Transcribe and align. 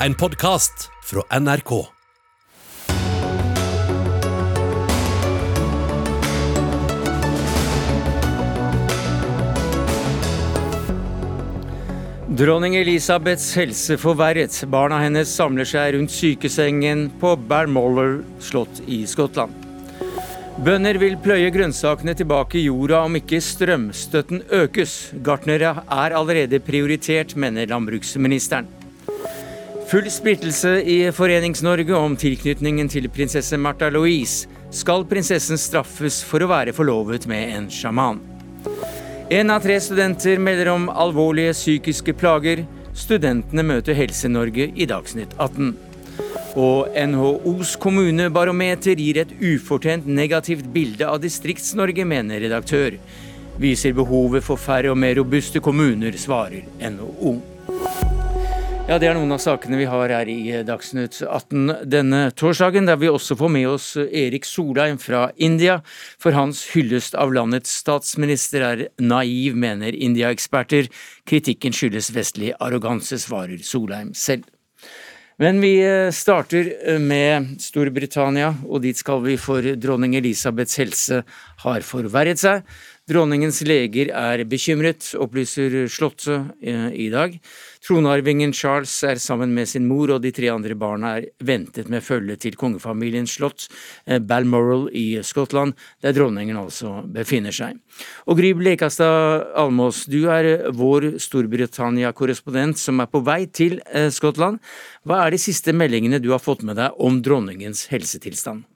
En 0.00 0.14
podkast 0.14 0.90
fra 1.04 1.38
NRK. 1.40 1.70
Dronning 12.28 12.76
Elisabeths 12.76 13.54
helse 13.56 13.96
forverret. 13.96 14.52
Barna 14.68 15.00
hennes 15.00 15.32
samler 15.32 15.64
seg 15.64 15.94
rundt 15.96 16.12
sykesengen 16.12 17.08
på 17.16 17.32
Balmoller 17.48 18.18
slott 18.36 18.84
i 18.84 19.00
Skottland. 19.08 19.56
Bønder 20.60 21.00
vil 21.00 21.16
pløye 21.24 21.48
grønnsakene 21.48 22.12
tilbake 22.20 22.60
i 22.60 22.68
jorda 22.68 23.06
om 23.08 23.16
ikke 23.16 23.40
strømstøtten 23.40 24.44
økes. 24.60 25.06
Gartnere 25.24 25.78
er 25.88 26.20
allerede 26.20 26.60
prioritert, 26.60 27.32
mener 27.32 27.72
landbruksministeren. 27.72 28.75
Full 29.86 30.10
splittelse 30.10 30.82
i 30.82 31.12
Forenings-Norge 31.14 31.94
om 31.94 32.16
tilknytningen 32.18 32.88
til 32.90 33.04
prinsesse 33.06 33.54
Märtha 33.54 33.86
Louise. 33.94 34.48
Skal 34.74 35.04
prinsessen 35.06 35.60
straffes 35.62 36.16
for 36.26 36.42
å 36.42 36.48
være 36.50 36.74
forlovet 36.74 37.28
med 37.30 37.52
en 37.54 37.68
sjaman? 37.70 38.18
En 39.30 39.54
av 39.54 39.62
tre 39.62 39.76
studenter 39.78 40.42
melder 40.42 40.72
om 40.72 40.88
alvorlige 40.90 41.54
psykiske 41.54 42.16
plager. 42.18 42.64
Studentene 42.98 43.62
møter 43.62 43.94
Helse-Norge 43.94 44.72
i 44.74 44.90
Dagsnytt 44.90 45.38
18. 45.38 45.70
Og 46.58 46.90
NHOs 47.14 47.76
kommunebarometer 47.78 48.98
gir 48.98 49.22
et 49.22 49.38
ufortjent 49.38 50.10
negativt 50.10 50.66
bilde 50.74 51.06
av 51.06 51.22
Distrikts-Norge, 51.22 52.02
mener 52.02 52.42
redaktør. 52.42 52.98
Viser 53.62 53.94
behovet 53.94 54.42
for 54.42 54.58
færre 54.58 54.90
og 54.90 54.98
mer 54.98 55.14
robuste 55.20 55.62
kommuner, 55.62 56.18
svarer 56.18 56.66
NHO. 56.82 57.38
Ja, 58.86 59.00
Det 59.02 59.08
er 59.08 59.16
noen 59.18 59.34
av 59.34 59.40
sakene 59.42 59.80
vi 59.80 59.86
har 59.90 60.12
her 60.14 60.28
i 60.30 60.60
Dagsnytt 60.62 61.16
18 61.26 61.88
denne 61.90 62.20
torsdagen, 62.38 62.86
der 62.86 63.00
vi 63.00 63.08
også 63.10 63.34
får 63.34 63.50
med 63.50 63.66
oss 63.66 63.88
Erik 63.98 64.46
Solheim 64.46 64.94
fra 65.02 65.24
India. 65.42 65.80
For 66.22 66.30
hans 66.38 66.60
hyllest 66.70 67.18
av 67.18 67.34
landets 67.34 67.72
statsminister 67.82 68.62
er 68.62 68.84
naiv, 69.02 69.58
mener 69.58 69.90
India-eksperter. 69.90 70.86
Kritikken 71.26 71.74
skyldes 71.74 72.12
vestlig 72.14 72.54
arroganse, 72.62 73.18
svarer 73.18 73.58
Solheim 73.58 74.14
selv. 74.14 74.46
Men 75.42 75.58
vi 75.60 75.74
starter 76.14 76.70
med 77.02 77.58
Storbritannia, 77.60 78.54
og 78.70 78.86
dit 78.86 78.96
skal 78.96 79.18
vi 79.26 79.34
for 79.34 79.66
dronning 79.82 80.14
Elisabeths 80.14 80.78
helse 80.78 81.24
har 81.66 81.82
forverret 81.82 82.38
seg. 82.38 82.62
Dronningens 83.10 83.64
leger 83.66 84.14
er 84.14 84.46
bekymret, 84.46 85.10
opplyser 85.18 85.84
Slottet 85.90 86.54
i 86.62 87.10
dag. 87.10 87.34
Tronarvingen 87.86 88.50
Charles 88.50 88.90
er 89.06 89.20
sammen 89.22 89.52
med 89.54 89.68
sin 89.70 89.84
mor 89.86 90.10
og 90.10 90.24
de 90.24 90.32
tre 90.34 90.48
andre 90.50 90.74
barna 90.74 91.12
er 91.20 91.28
ventet 91.46 91.86
med 91.92 92.02
følge 92.02 92.34
til 92.42 92.58
kongefamiliens 92.58 93.36
slott 93.38 93.68
Balmoral 94.26 94.88
i 94.90 95.20
Skottland, 95.22 95.76
der 96.02 96.16
dronningen 96.16 96.58
altså 96.58 97.04
befinner 97.06 97.54
seg. 97.54 97.78
Og 98.26 98.40
Gry 98.40 98.50
Blekastad 98.58 99.52
Almås, 99.54 100.02
du 100.10 100.24
er 100.34 100.66
vår 100.74 101.12
Storbritannia-korrespondent 101.22 102.82
som 102.82 102.98
er 103.04 103.12
på 103.12 103.22
vei 103.22 103.44
til 103.46 103.78
Skottland. 104.10 104.58
Hva 105.06 105.22
er 105.22 105.36
de 105.36 105.44
siste 105.46 105.70
meldingene 105.70 106.18
du 106.18 106.32
har 106.34 106.42
fått 106.42 106.66
med 106.66 106.80
deg 106.82 106.98
om 106.98 107.22
dronningens 107.22 107.86
helsetilstand? 107.92 108.66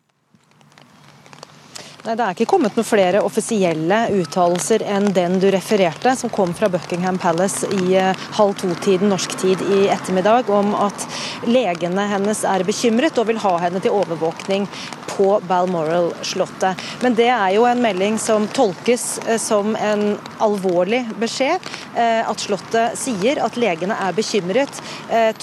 Nei, 2.01 2.15
Det 2.17 2.25
er 2.25 2.33
ikke 2.33 2.49
kommet 2.49 2.77
noen 2.79 2.87
flere 2.89 3.21
offisielle 3.21 3.97
uttalelser 4.23 4.81
enn 4.89 5.11
den 5.13 5.35
du 5.41 5.51
refererte, 5.53 6.15
som 6.17 6.31
kom 6.33 6.55
fra 6.57 6.71
Buckingham 6.73 7.19
Palace 7.21 7.69
i 7.77 7.99
halv 8.39 8.55
to-tiden 8.57 9.11
norsk 9.13 9.35
tid 9.43 9.61
i 9.61 9.83
ettermiddag, 9.93 10.49
om 10.49 10.73
at 10.81 11.05
legene 11.45 12.07
hennes 12.09 12.41
er 12.49 12.65
bekymret 12.65 13.21
og 13.21 13.29
vil 13.29 13.41
ha 13.43 13.53
henne 13.67 13.83
til 13.85 13.93
overvåkning 13.99 14.65
på 15.11 15.27
Balmoral-slottet. 15.45 16.81
Men 17.05 17.19
det 17.19 17.29
er 17.35 17.53
jo 17.59 17.67
en 17.69 17.83
melding 17.85 18.17
som 18.23 18.49
tolkes 18.57 19.05
som 19.43 19.77
en 19.77 20.15
alvorlig 20.41 21.03
beskjed. 21.21 21.69
At 22.01 22.41
Slottet 22.41 22.97
sier 22.97 23.43
at 23.45 23.61
legene 23.61 23.99
er 24.07 24.17
bekymret, 24.17 24.81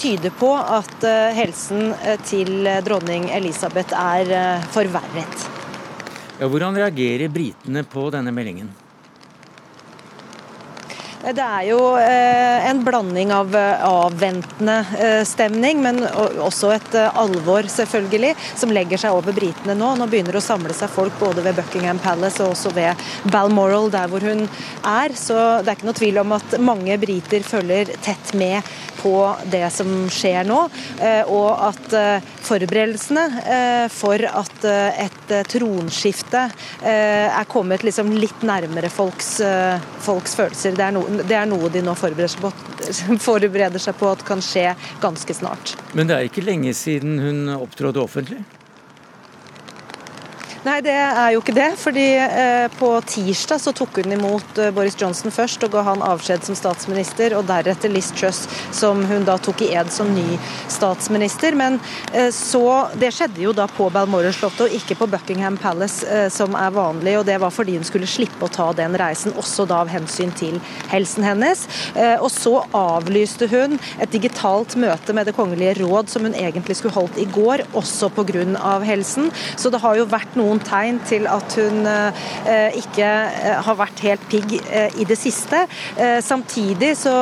tyder 0.00 0.34
på 0.42 0.50
at 0.58 1.06
helsen 1.38 1.94
til 2.26 2.66
dronning 2.88 3.30
Elisabeth 3.38 3.94
er 3.94 4.66
forverret. 4.74 5.57
Ja, 6.38 6.46
hvordan 6.46 6.76
reagerer 6.78 7.32
britene 7.34 7.82
på 7.82 8.04
denne 8.14 8.30
meldingen? 8.30 8.68
Det 11.18 11.42
er 11.42 11.64
jo 11.66 11.78
en 11.98 12.84
blanding 12.86 13.32
av 13.34 13.54
avventende 13.58 14.76
stemning, 15.26 15.82
men 15.82 15.98
også 16.06 16.70
et 16.76 16.94
alvor 17.10 17.66
selvfølgelig, 17.68 18.34
som 18.58 18.72
legger 18.72 19.02
seg 19.02 19.16
over 19.18 19.34
britene 19.34 19.74
nå. 19.74 19.90
Nå 19.98 20.06
begynner 20.10 20.36
det 20.36 20.42
å 20.42 20.46
samle 20.46 20.76
seg 20.78 20.92
folk 20.94 21.18
både 21.18 21.42
ved 21.42 21.58
Buckingham 21.58 21.98
Palace 22.02 22.38
og 22.44 22.54
også 22.54 22.70
ved 22.76 23.02
Balmoral, 23.32 23.90
der 23.90 24.06
hvor 24.12 24.22
hun 24.24 24.46
er. 24.46 25.16
Så 25.18 25.36
det 25.64 25.72
er 25.72 25.80
ikke 25.80 25.90
noe 25.90 25.98
tvil 25.98 26.22
om 26.22 26.36
at 26.38 26.58
mange 26.62 27.00
briter 27.02 27.42
følger 27.46 27.90
tett 28.06 28.34
med 28.38 28.62
på 28.98 29.14
det 29.50 29.66
som 29.70 30.08
skjer 30.10 30.46
nå, 30.48 30.56
og 31.30 31.50
at 31.68 31.92
forberedelsene 32.42 33.90
for 33.94 34.24
at 34.26 34.64
et 34.66 35.34
tronskifte 35.52 36.48
er 36.82 37.46
kommet 37.50 37.84
liksom 37.86 38.10
litt 38.18 38.42
nærmere 38.42 38.90
folks, 38.90 39.36
folks 40.02 40.34
følelser. 40.38 40.74
Det 40.74 40.88
er, 40.88 40.96
no, 40.96 41.04
det 41.08 41.36
er, 41.36 41.46
noe 41.48 41.70
de 41.72 41.82
nå 41.84 41.94
forbereder 41.98 42.30
seg, 42.32 42.44
på, 42.44 42.52
forbereder 43.28 43.82
seg 43.82 43.96
på 43.98 44.12
at 44.12 44.24
kan 44.28 44.42
skje 44.44 44.72
ganske 45.02 45.36
snart. 45.36 45.74
Men 45.96 46.10
det 46.10 46.16
er 46.16 46.28
ikke 46.28 46.44
lenge 46.46 46.74
siden 46.76 47.18
hun 47.22 47.44
opptrådte 47.58 48.02
offentlig? 48.02 48.42
Nei, 50.66 50.80
det 50.82 50.90
er 50.90 51.32
jo 51.36 51.38
ikke 51.38 51.54
det. 51.54 51.68
fordi 51.78 52.06
eh, 52.18 52.66
På 52.78 52.90
tirsdag 53.06 53.60
så 53.62 53.72
tok 53.76 54.00
hun 54.02 54.14
imot 54.16 54.58
eh, 54.58 54.72
Boris 54.74 54.96
Johnson 54.98 55.30
først 55.30 55.62
og 55.62 55.70
ga 55.76 55.84
han 55.86 56.02
avskjed 56.02 56.48
som 56.48 56.56
statsminister, 56.58 57.36
og 57.38 57.46
deretter 57.46 57.92
Liz 57.92 58.10
Truss, 58.10 58.48
som 58.74 59.04
hun 59.06 59.26
da 59.28 59.36
tok 59.38 59.62
i 59.62 59.70
ed 59.78 59.92
som 59.94 60.10
ny 60.14 60.38
statsminister. 60.66 61.54
Men 61.58 61.78
eh, 62.12 62.32
så 62.34 62.88
Det 62.98 63.12
skjedde 63.14 63.42
jo 63.44 63.52
da 63.54 63.68
på 63.70 63.86
Balmoral-slottet 63.94 64.64
og 64.66 64.74
ikke 64.74 64.96
på 64.98 65.08
Buckingham 65.12 65.56
Palace, 65.60 66.06
som 66.34 66.56
er 66.58 66.74
vanlig. 66.74 67.14
og 67.20 67.26
Det 67.28 67.38
var 67.38 67.54
fordi 67.54 67.76
hun 67.78 67.86
skulle 67.86 68.10
slippe 68.10 68.48
å 68.48 68.50
ta 68.52 68.72
den 68.76 68.96
reisen, 68.98 69.36
også 69.38 69.66
da 69.68 69.82
av 69.84 69.92
hensyn 69.92 70.32
til 70.36 70.58
helsen 70.90 71.24
hennes. 71.26 71.64
Og 72.18 72.28
så 72.32 72.54
avlyste 72.74 73.46
hun 73.50 73.76
et 74.00 74.10
digitalt 74.12 74.74
møte 74.80 75.14
med 75.14 75.28
Det 75.28 75.36
kongelige 75.36 75.76
råd 75.78 76.10
som 76.10 76.26
hun 76.26 76.34
egentlig 76.34 76.78
skulle 76.80 76.96
holdt 76.96 77.20
i 77.20 77.28
går, 77.30 77.64
også 77.78 78.10
pga. 78.16 78.78
helsen. 78.84 79.30
Så 79.56 79.70
det 79.70 79.80
har 79.82 79.96
jo 79.96 80.08
vært 80.08 80.36
noen 80.38 80.47
noen 80.48 80.62
tegn 80.64 81.00
til 81.08 81.28
at 81.30 81.56
hun 81.58 81.84
ikke 82.78 83.08
har 83.66 83.78
vært 83.78 84.02
helt 84.06 84.24
pigg 84.32 84.54
i 84.56 85.06
det 85.08 85.18
siste. 85.20 85.64
Samtidig 86.24 86.94
så 87.02 87.14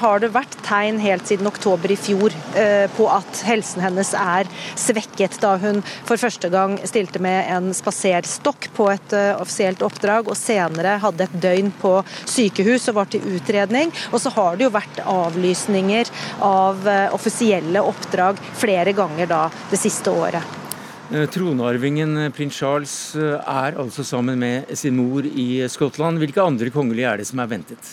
har 0.00 0.22
det 0.22 0.32
vært 0.34 0.56
tegn 0.66 1.00
helt 1.02 1.28
siden 1.28 1.48
oktober 1.50 1.92
i 1.92 1.98
fjor 2.00 2.34
på 2.96 3.08
at 3.12 3.42
helsen 3.46 3.84
hennes 3.84 4.12
er 4.16 4.48
svekket, 4.80 5.38
da 5.42 5.56
hun 5.60 5.82
for 6.08 6.20
første 6.20 6.50
gang 6.52 6.78
stilte 6.88 7.20
med 7.22 7.50
en 7.52 7.70
spaserstokk 7.76 8.70
på 8.76 8.88
et 8.92 9.16
offisielt 9.36 9.84
oppdrag, 9.86 10.30
og 10.30 10.38
senere 10.38 10.98
hadde 11.02 11.26
et 11.26 11.36
døgn 11.42 11.72
på 11.80 11.96
sykehus 12.24 12.88
og 12.90 13.00
var 13.02 13.10
til 13.12 13.26
utredning. 13.36 13.92
Og 14.14 14.22
så 14.22 14.32
har 14.36 14.56
det 14.56 14.68
jo 14.68 14.74
vært 14.74 15.02
avlysninger 15.04 16.10
av 16.46 16.88
offisielle 17.16 17.84
oppdrag 17.84 18.40
flere 18.60 18.96
ganger 18.96 19.30
da 19.30 19.44
det 19.70 19.80
siste 19.80 20.12
året. 20.12 20.59
Tronarvingen 21.10 22.28
prins 22.30 22.54
Charles 22.54 22.92
er 23.18 23.74
altså 23.82 24.04
sammen 24.06 24.38
med 24.38 24.68
sin 24.78 24.94
mor 24.94 25.26
i 25.26 25.64
Skottland. 25.66 26.20
Hvilke 26.22 26.44
andre 26.44 26.70
kongelige 26.70 27.08
er 27.10 27.18
det 27.18 27.26
som 27.26 27.42
er 27.42 27.50
ventet? 27.50 27.88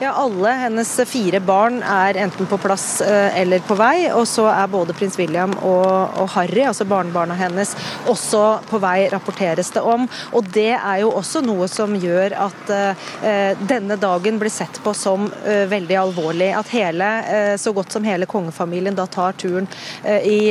Ja, 0.00 0.10
Alle 0.10 0.50
hennes 0.58 0.88
fire 1.06 1.38
barn 1.40 1.76
er 1.86 2.16
enten 2.18 2.48
på 2.50 2.56
plass 2.58 2.98
eller 3.04 3.62
på 3.62 3.76
vei. 3.78 4.08
Og 4.10 4.24
så 4.26 4.48
er 4.50 4.70
både 4.70 4.94
prins 4.96 5.14
William 5.20 5.52
og, 5.62 6.16
og 6.18 6.32
Harry, 6.34 6.64
altså 6.66 6.82
barnebarna 6.88 7.36
hennes, 7.38 7.76
også 8.10 8.40
på 8.66 8.80
vei, 8.82 9.06
rapporteres 9.12 9.70
det 9.70 9.84
om. 9.86 10.08
Og 10.34 10.48
det 10.56 10.72
er 10.74 11.04
jo 11.04 11.12
også 11.14 11.44
noe 11.46 11.68
som 11.70 11.94
gjør 11.94 12.34
at 12.42 12.72
uh, 12.74 13.60
denne 13.70 13.94
dagen 14.02 14.40
blir 14.42 14.50
sett 14.50 14.80
på 14.82 14.96
som 14.98 15.28
uh, 15.30 15.62
veldig 15.70 16.00
alvorlig. 16.00 16.50
At 16.58 16.74
hele, 16.74 17.12
uh, 17.28 17.54
så 17.60 17.70
godt 17.76 17.94
som 17.94 18.08
hele 18.08 18.26
kongefamilien 18.26 18.98
da 18.98 19.06
tar 19.06 19.38
turen 19.38 19.70
i 20.04 20.50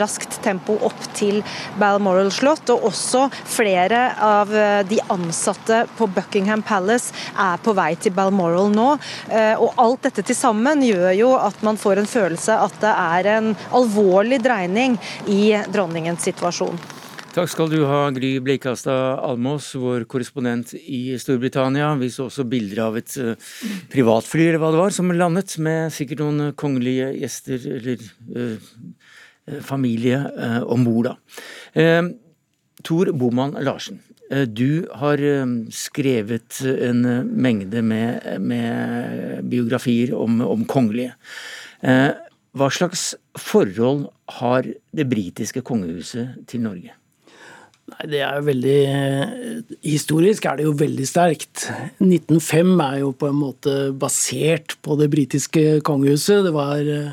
raskt 0.00 0.38
tempo 0.42 0.74
opp 0.84 1.04
til 1.14 1.38
Balmoral 1.78 2.32
slott. 2.34 2.66
Og 2.74 2.88
også 2.90 3.28
flere 3.46 4.02
av 4.22 4.50
de 4.88 4.98
ansatte 5.12 5.84
på 5.98 6.08
Buckingham 6.10 6.64
Palace 6.66 7.14
er 7.38 7.62
på 7.62 7.74
vei 7.78 7.92
til 7.94 8.14
Balmoral 8.16 8.31
Balmoral 8.32 8.72
nå. 8.72 8.88
Og 9.60 9.78
alt 9.80 10.08
dette 10.08 10.24
til 10.26 10.36
sammen 10.36 10.82
gjør 10.86 11.12
jo 11.16 11.34
at 11.36 11.60
man 11.66 11.78
får 11.80 12.02
en 12.02 12.08
følelse 12.08 12.56
at 12.56 12.80
det 12.82 12.92
er 12.92 13.30
en 13.36 13.52
alvorlig 13.76 14.40
dreining 14.42 14.96
i 15.28 15.54
dronningens 15.72 16.24
situasjon. 16.24 16.80
Takk 17.32 17.48
skal 17.48 17.70
du 17.72 17.78
ha, 17.88 18.10
Gry 18.12 18.34
Bleikastad 18.44 19.22
Almås, 19.24 19.70
vår 19.80 20.04
korrespondent 20.04 20.74
i 20.76 21.14
Storbritannia. 21.16 21.94
Vi 21.96 22.10
så 22.12 22.26
også 22.26 22.44
bilder 22.44 22.82
av 22.84 22.98
et 23.00 23.14
uh, 23.16 23.54
privatfly 23.92 24.50
eller 24.50 24.60
hva 24.60 24.68
det 24.74 24.82
var, 24.82 24.92
som 24.92 25.12
landet, 25.16 25.54
med 25.64 25.94
sikkert 25.96 26.20
noen 26.20 26.52
kongelige 26.60 27.08
gjester 27.22 27.64
eller 27.78 28.04
eh, 28.36 28.68
familie 29.64 30.20
eh, 30.20 30.58
om 30.60 30.84
bord. 30.84 31.08
Eh, 31.72 32.02
Tor 32.84 33.12
Boman 33.16 33.56
Larsen, 33.64 34.02
du 34.48 34.86
har 34.96 35.20
skrevet 35.74 36.60
en 36.64 37.02
mengde 37.28 37.82
med, 37.84 38.40
med 38.40 39.42
biografier 39.52 40.14
om, 40.16 40.40
om 40.40 40.64
kongelige. 40.64 41.12
Hva 41.82 42.68
slags 42.72 43.12
forhold 43.38 44.06
har 44.38 44.66
det 44.92 45.08
britiske 45.10 45.62
kongehuset 45.66 46.42
til 46.48 46.64
Norge? 46.64 46.96
Nei, 47.92 48.06
det 48.12 48.20
er 48.24 48.36
jo 48.38 48.46
veldig 48.46 48.78
Historisk 49.84 50.46
er 50.46 50.60
det 50.60 50.68
jo 50.68 50.76
veldig 50.78 51.06
sterkt. 51.08 51.66
1905 51.98 52.70
er 52.84 53.00
jo 53.02 53.10
på 53.18 53.28
en 53.28 53.40
måte 53.40 53.74
basert 53.98 54.76
på 54.84 54.96
det 55.00 55.10
britiske 55.12 55.82
kongehuset. 55.86 56.44
Det 56.46 56.54
var 56.54 56.80
eh, 56.86 57.12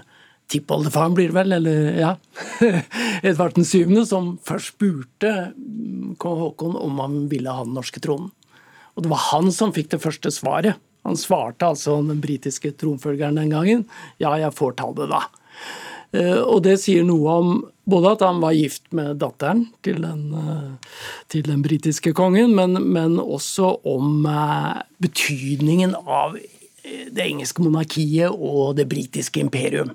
tippoldefaren, 0.49 1.15
blir 1.17 1.31
det 1.31 1.37
vel, 1.39 1.55
eller 1.57 1.99
ja 1.99 2.13
Edvard 3.27 3.57
7., 3.57 4.05
som 4.09 4.35
først 4.45 4.75
spurte 4.75 5.33
kong 6.17 6.39
Haakon 6.41 6.77
om 6.79 7.01
han 7.03 7.19
ville 7.31 7.53
ha 7.53 7.65
den 7.65 7.75
norske 7.77 8.01
tronen. 8.03 8.31
Og 8.95 9.05
det 9.05 9.11
var 9.11 9.21
han 9.29 9.51
som 9.55 9.73
fikk 9.75 9.91
det 9.93 10.01
første 10.03 10.31
svaret. 10.33 10.79
Han 11.07 11.17
svarte 11.17 11.69
altså 11.69 11.99
den 12.03 12.19
britiske 12.21 12.73
tronfølgeren 12.79 13.39
den 13.39 13.53
gangen 13.53 13.85
ja, 14.19 14.33
jeg 14.37 14.51
får 14.57 14.75
ta 14.81 14.89
det, 14.97 15.07
da. 15.13 15.23
Eh, 16.11 16.39
og 16.41 16.63
det 16.65 16.79
sier 16.81 17.05
noe 17.05 17.35
om 17.41 17.51
både 17.89 18.15
at 18.15 18.23
han 18.25 18.41
var 18.41 18.57
gift 18.57 18.87
med 18.97 19.19
datteren 19.21 19.67
til 19.85 20.01
den, 20.03 20.23
eh, 20.33 20.99
til 21.29 21.45
den 21.45 21.61
britiske 21.65 22.13
kongen, 22.17 22.55
men, 22.57 22.79
men, 22.89 23.19
også 23.21 23.75
om 23.87 24.25
eh, 24.25 24.81
betydningen 25.01 25.95
av 26.01 26.37
det 26.89 27.21
engelske 27.21 27.61
monarkiet 27.61 28.33
og 28.33 28.77
det 28.79 28.87
britiske 28.89 29.41
imperium. 29.43 29.91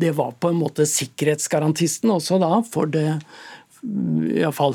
Det 0.00 0.10
var 0.18 0.32
på 0.42 0.50
en 0.50 0.58
måte 0.58 0.86
sikkerhetsgarantisten 0.88 2.10
også 2.10 2.40
da, 2.42 2.56
for 2.66 2.90
det 2.90 3.20
Iallfall 3.82 4.74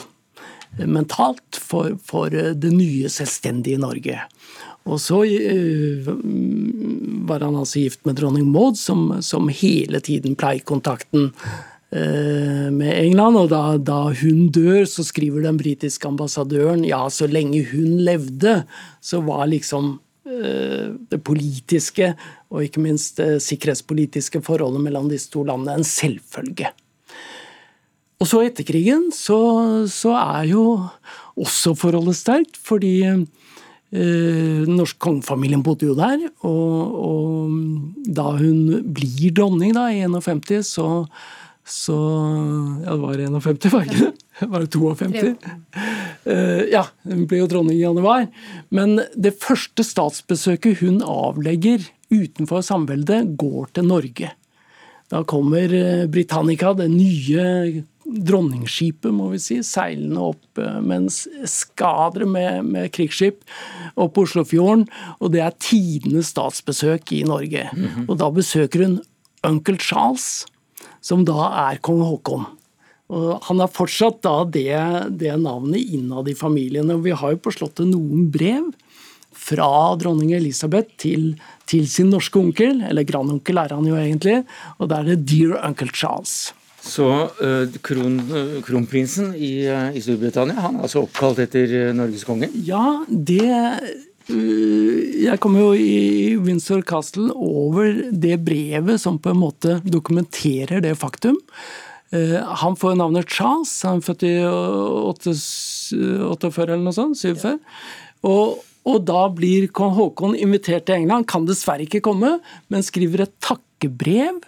mentalt, 0.85 1.57
for, 1.57 1.95
for 2.05 2.29
det 2.29 2.71
nye 2.73 3.09
selvstendige 3.11 3.79
Norge. 3.81 4.19
Og 4.87 5.01
så 5.03 5.21
uh, 5.25 6.11
var 7.27 7.43
han 7.43 7.57
altså 7.59 7.83
gift 7.83 8.05
med 8.07 8.19
dronning 8.19 8.47
Maud, 8.51 8.79
som, 8.79 9.09
som 9.25 9.49
hele 9.51 9.99
tiden 10.03 10.37
pleier 10.39 10.63
kontakten 10.67 11.31
uh, 11.33 12.67
med 12.71 12.91
England. 12.93 13.41
Og 13.41 13.51
da, 13.51 13.63
da, 13.81 13.99
hun 14.21 14.47
dør, 14.55 14.85
så 14.87 15.05
skriver 15.07 15.43
den 15.47 15.59
britiske 15.59 16.07
ambassadøren 16.07 16.85
ja, 16.87 17.03
så 17.11 17.27
lenge 17.27 17.65
hun 17.73 18.03
levde, 18.07 18.61
så 19.01 19.23
var 19.25 19.47
liksom 19.51 19.97
det 20.27 21.21
politiske 21.23 22.09
og 22.51 22.65
ikke 22.65 22.81
minst 22.83 23.21
det 23.21 23.37
sikkerhetspolitiske 23.45 24.41
forholdet 24.43 24.83
mellom 24.83 25.07
disse 25.07 25.31
to 25.31 25.45
landene 25.47 25.77
en 25.79 25.87
selvfølge. 25.87 26.67
Og 28.17 28.25
så 28.25 28.41
etter 28.47 28.65
krigen 28.65 29.09
så, 29.13 29.39
så 29.91 30.15
er 30.17 30.47
jo 30.49 30.63
også 31.37 31.75
forholdet 31.77 32.17
sterkt, 32.17 32.57
fordi 32.57 32.95
den 33.05 33.27
eh, 33.93 34.69
norske 34.69 34.99
kongefamilien 35.03 35.61
bodde 35.65 35.89
jo 35.89 35.97
der. 35.97 36.23
Og, 36.41 36.95
og 37.07 38.07
da 38.09 38.31
hun 38.39 38.89
blir 38.93 39.35
dronning 39.37 39.75
da, 39.77 39.87
i 39.93 40.01
51, 40.01 40.65
så, 40.65 40.87
så 41.61 41.97
Ja, 42.87 42.95
det 42.95 43.03
var 43.03 43.21
51, 43.27 43.69
var 43.73 43.85
ikke 43.85 44.07
det? 44.07 44.13
Var 44.37 44.65
det 44.65 44.71
52? 44.73 45.29
Uh, 46.27 46.63
ja, 46.69 46.83
hun 47.07 47.23
blir 47.29 47.39
jo 47.41 47.51
dronning 47.53 47.77
i 47.77 47.85
januar. 47.85 48.27
Men 48.73 48.99
det 49.13 49.37
første 49.41 49.85
statsbesøket 49.85 50.81
hun 50.81 50.99
avlegger 51.05 51.85
utenfor 52.13 52.65
samveldet, 52.65 53.37
går 53.37 53.71
til 53.77 53.89
Norge. 53.89 54.33
Da 55.11 55.23
kommer 55.23 55.71
eh, 55.71 56.05
Britannica, 56.11 56.73
det 56.75 56.89
nye 56.91 57.83
dronningsskipet, 58.07 59.11
må 59.13 59.31
vi 59.33 59.39
si, 59.41 59.59
seilende 59.65 60.29
opp 60.31 60.61
mens 60.83 61.25
med 61.27 61.43
en 61.43 61.51
skadre 61.51 62.27
med, 62.29 62.65
med 62.65 62.91
krigsskip 62.95 63.43
opp 63.95 64.15
på 64.15 64.25
Oslofjorden. 64.27 64.85
Og 65.19 65.33
det 65.33 65.43
er 65.43 65.57
tidenes 65.59 66.31
statsbesøk 66.33 67.11
i 67.13 67.23
Norge. 67.27 67.69
Mm 67.73 67.87
-hmm. 67.87 68.05
Og 68.09 68.17
da 68.17 68.29
besøker 68.31 68.85
hun 68.85 69.01
onkel 69.43 69.77
Charles, 69.79 70.45
som 71.01 71.25
da 71.25 71.69
er 71.69 71.81
kong 71.81 72.01
Haakon. 72.01 72.45
Og 73.07 73.39
han 73.47 73.59
har 73.59 73.71
fortsatt 73.71 74.21
da 74.21 74.43
det, 74.43 74.75
det 75.19 75.37
navnet 75.39 75.79
innad 75.79 76.27
i 76.27 76.35
familien. 76.35 76.91
Og 76.91 77.03
vi 77.05 77.11
har 77.15 77.31
jo 77.31 77.37
på 77.37 77.53
Slottet 77.55 77.87
noen 77.87 78.27
brev 78.31 78.73
fra 79.37 79.95
dronning 79.99 80.33
Elisabeth 80.35 80.97
til, 80.97 81.35
til 81.69 81.87
sin 81.89 82.09
norske 82.11 82.39
onkel, 82.39 82.81
eller 82.83 83.07
grandonkel 83.07 83.57
er 83.61 83.75
han 83.75 83.87
jo 83.87 83.95
egentlig, 83.95 84.41
og 84.79 84.89
da 84.89 84.99
er 84.99 85.13
det 85.13 85.25
'Dear 85.29 85.59
Uncle 85.63 85.93
Charles'. 85.93 86.53
Så 86.87 87.07
uh, 87.27 87.77
kron, 87.85 88.19
uh, 88.31 88.57
kronprinsen 88.65 89.33
i, 89.35 89.67
uh, 89.67 89.89
i, 89.91 90.01
Storbritannia 90.03 90.61
han 90.63 90.77
er 90.77 90.87
altså 90.87 91.03
oppkalt 91.05 91.41
etter 91.43 91.93
Norges 91.95 92.27
konge? 92.27 92.49
Ja, 92.67 93.01
det 93.07 93.47
Jeg 94.27 95.39
kom 95.39 95.55
jo 95.55 95.69
i 95.71 96.35
Windsor 96.43 96.81
Castle 96.83 97.31
over 97.31 98.11
det 98.11 98.41
brevet 98.43 98.99
som 98.99 99.15
på 99.23 99.31
en 99.31 99.39
måte 99.39 99.77
dokumenterer 99.87 100.81
det 100.83 100.97
faktum. 100.99 101.37
Han 102.11 102.75
får 102.75 102.97
navnet 102.99 103.31
Charles, 103.31 103.71
han 103.87 104.01
er 104.01 104.03
født 104.03 104.25
i 104.27 104.33
48 104.43 106.51
eller 106.65 106.83
noe 106.83 106.95
sånt, 106.95 107.15
47. 107.19 107.55
Og, 108.27 108.59
og 108.83 108.99
da 109.07 109.29
blir 109.31 109.69
kong 109.71 109.95
Haakon 109.95 110.35
invitert 110.35 110.89
til 110.89 111.05
England, 111.05 111.29
kan 111.31 111.47
dessverre 111.47 111.87
ikke 111.87 112.03
komme, 112.03 112.41
men 112.67 112.83
skriver 112.83 113.29
et 113.29 113.35
takkebrev 113.39 114.43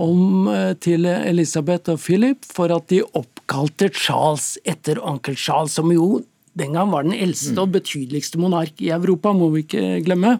om 0.00 0.48
eh, 0.50 0.72
til 0.82 1.06
Elisabeth 1.06 1.92
og 1.92 2.00
Philip 2.02 2.46
for 2.48 2.72
at 2.74 2.88
de 2.92 3.02
oppkalte 3.04 3.90
Charles 3.94 4.54
etter 4.68 5.00
onkel 5.04 5.38
Charles, 5.38 5.76
som 5.76 5.92
jo 5.94 6.22
den 6.58 6.74
gang 6.74 6.90
var 6.90 7.06
den 7.06 7.14
eldste 7.14 7.54
og 7.62 7.74
betydeligste 7.76 8.40
monark 8.40 8.80
i 8.82 8.90
Europa, 8.92 9.32
må 9.32 9.52
vi 9.54 9.62
ikke 9.64 10.00
glemme. 10.04 10.34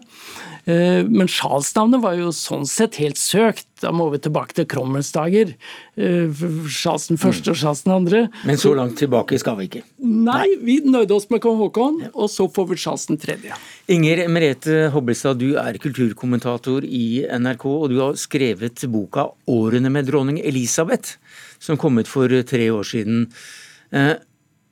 Eh, 0.65 1.01
men 1.07 1.29
Charles-navnet 1.29 2.03
var 2.03 2.17
jo 2.19 2.29
sånn 2.35 2.67
sett 2.69 2.99
helt 3.01 3.19
søkt. 3.19 3.65
Da 3.81 3.89
må 3.95 4.07
vi 4.13 4.19
tilbake 4.21 4.53
til 4.57 4.67
Cromwells 4.69 5.09
dager. 5.15 5.55
Eh, 5.97 6.43
Charles 6.69 7.07
den 7.09 7.19
første 7.21 7.53
og 7.53 7.57
Charles 7.57 7.81
den 7.87 7.95
andre. 7.95 8.21
Men 8.45 8.59
så 8.61 8.75
langt 8.77 8.99
tilbake 9.01 9.39
skal 9.41 9.57
vi 9.57 9.69
ikke? 9.69 9.83
Nei, 10.05 10.45
vi 10.61 10.77
nøyde 10.85 11.17
oss 11.17 11.27
med 11.33 11.41
kong 11.43 11.57
Haakon, 11.63 11.99
og 12.13 12.29
så 12.29 12.47
får 12.51 12.69
vi 12.69 12.79
Charles 12.83 13.07
den 13.09 13.21
tredje. 13.21 13.57
Inger 13.91 14.23
Merete 14.31 14.83
Hobbelstad, 14.93 15.41
du 15.41 15.57
er 15.59 15.81
kulturkommentator 15.81 16.85
i 16.85 17.23
NRK, 17.25 17.65
og 17.71 17.89
du 17.89 17.97
har 18.03 18.19
skrevet 18.19 18.85
boka 18.91 19.31
'Årene 19.49 19.89
med 19.89 20.05
dronning 20.05 20.37
Elisabeth', 20.37 21.17
som 21.59 21.77
kom 21.77 21.97
ut 21.97 22.07
for 22.07 22.27
tre 22.27 22.69
år 22.69 22.85
siden. 22.85 23.27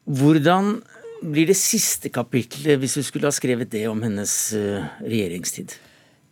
Hvordan 0.06 0.82
blir 1.22 1.48
det 1.48 1.58
siste 1.58 2.10
kapitlet, 2.10 2.80
hvis 2.80 2.96
du 2.96 3.04
skulle 3.04 3.28
ha 3.28 3.32
skrevet 3.32 3.70
det 3.70 3.88
om 3.88 4.02
hennes 4.02 4.54
regjeringstid? 5.04 5.76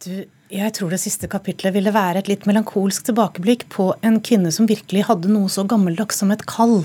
Du, 0.06 0.26
jeg 0.54 0.74
tror 0.78 0.92
det 0.94 1.00
siste 1.02 1.28
kapitlet 1.32 1.74
ville 1.74 1.94
være 1.96 2.22
et 2.22 2.30
litt 2.30 2.46
melankolsk 2.48 3.08
tilbakeblikk 3.10 3.66
på 3.74 3.90
en 4.06 4.20
kvinne 4.24 4.52
som 4.54 4.70
virkelig 4.70 5.08
hadde 5.10 5.32
noe 5.32 5.50
så 5.52 5.66
gammeldags 5.68 6.22
som 6.22 6.30
et 6.32 6.46
kall. 6.50 6.84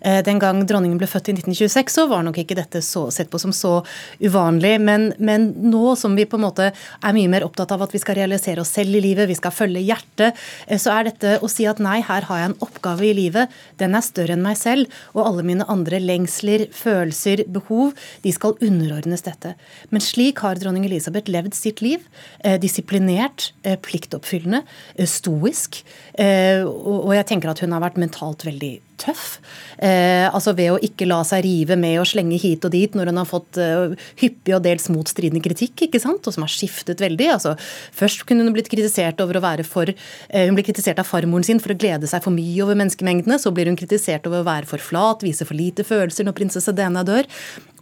Eh, 0.00 0.20
den 0.24 0.38
gang 0.40 0.62
dronningen 0.66 0.98
ble 1.00 1.08
født 1.10 1.30
i 1.30 1.34
1926, 1.36 1.92
så 1.92 2.06
var 2.10 2.24
nok 2.24 2.38
ikke 2.40 2.56
dette 2.58 2.80
så, 2.84 3.06
sett 3.12 3.30
på 3.32 3.40
som 3.40 3.52
så 3.56 3.80
uvanlig. 4.22 4.74
Men, 4.80 5.10
men, 5.18 5.50
nå 5.70 5.94
som 6.00 6.16
vi 6.16 6.26
på 6.28 6.38
en 6.40 6.46
måte 6.46 6.70
er 6.70 7.16
mye 7.16 7.30
mer 7.32 7.44
opptatt 7.46 7.74
av 7.74 7.84
at 7.84 7.94
vi 7.94 8.00
skal 8.02 8.18
realisere 8.20 8.64
oss 8.64 8.72
selv 8.76 8.96
i 8.96 9.04
livet, 9.04 9.28
vi 9.30 9.38
skal 9.38 9.54
følge 9.54 9.84
hjertet, 9.84 10.40
eh, 10.66 10.80
så 10.80 10.94
er 10.96 11.10
dette 11.10 11.36
å 11.40 11.50
si 11.50 11.68
at 11.68 11.82
nei, 11.82 11.98
her 12.06 12.28
har 12.30 12.42
jeg 12.42 12.52
en 12.52 12.58
oppgave 12.64 13.08
i 13.10 13.14
livet, 13.16 13.52
den 13.80 13.96
er 13.96 14.04
større 14.06 14.36
enn 14.36 14.44
meg 14.44 14.58
selv, 14.60 15.00
og 15.14 15.24
alle 15.26 15.46
mine 15.46 15.68
andre 15.70 16.00
lengsler, 16.02 16.68
følelser, 16.74 17.44
behov, 17.52 17.94
de 18.24 18.34
skal 18.34 18.56
underordnes 18.64 19.24
dette. 19.26 19.54
Men 19.92 20.04
slik 20.04 20.40
har 20.44 20.60
dronning 20.60 20.86
Elisabeth 20.88 21.30
levd 21.30 21.56
sitt 21.56 21.84
liv. 21.84 22.04
Eh, 22.44 22.56
disiplinert, 22.60 23.50
pliktoppfyllende, 23.84 24.62
stoisk. 25.08 25.80
Og 26.20 27.10
jeg 27.14 27.26
tenker 27.28 27.50
at 27.52 27.60
hun 27.62 27.72
har 27.74 27.82
vært 27.82 27.98
mentalt 28.00 28.44
veldig 28.46 28.72
tøff. 29.00 29.38
Eh, 29.78 30.26
altså 30.28 30.54
Ved 30.58 30.74
å 30.74 30.80
ikke 30.84 31.08
la 31.08 31.20
seg 31.26 31.44
rive 31.46 31.76
med 31.80 32.00
å 32.00 32.06
slenge 32.08 32.38
hit 32.40 32.64
og 32.66 32.74
dit 32.74 32.96
når 32.96 33.10
hun 33.10 33.20
har 33.22 33.28
fått 33.28 33.60
eh, 33.60 33.94
hyppig 34.20 34.54
og 34.56 34.64
dels 34.66 34.90
motstridende 34.92 35.42
kritikk, 35.44 35.86
ikke 35.86 36.02
sant, 36.02 36.26
og 36.26 36.36
som 36.36 36.44
har 36.44 36.52
skiftet 36.52 37.02
veldig. 37.02 37.30
altså 37.36 37.56
Først 37.96 38.26
kunne 38.28 38.44
hun 38.46 38.54
blitt 38.56 38.70
kritisert 38.72 39.20
over 39.24 39.40
å 39.40 39.44
være 39.44 39.66
for 39.66 39.90
eh, 39.90 40.46
Hun 40.46 40.58
ble 40.58 40.66
kritisert 40.66 41.00
av 41.00 41.08
farmoren 41.08 41.46
sin 41.46 41.62
for 41.62 41.74
å 41.74 41.78
glede 41.80 42.10
seg 42.10 42.24
for 42.24 42.34
mye 42.34 42.60
over 42.64 42.78
menneskemengdene. 42.78 43.40
Så 43.40 43.54
blir 43.54 43.70
hun 43.70 43.78
kritisert 43.80 44.26
over 44.28 44.42
å 44.42 44.48
være 44.50 44.68
for 44.70 44.82
flat, 44.82 45.24
vise 45.26 45.48
for 45.48 45.58
lite 45.58 45.86
følelser 45.86 46.28
når 46.28 46.38
prinsesse 46.38 46.76
Dena 46.76 47.04
dør. 47.06 47.28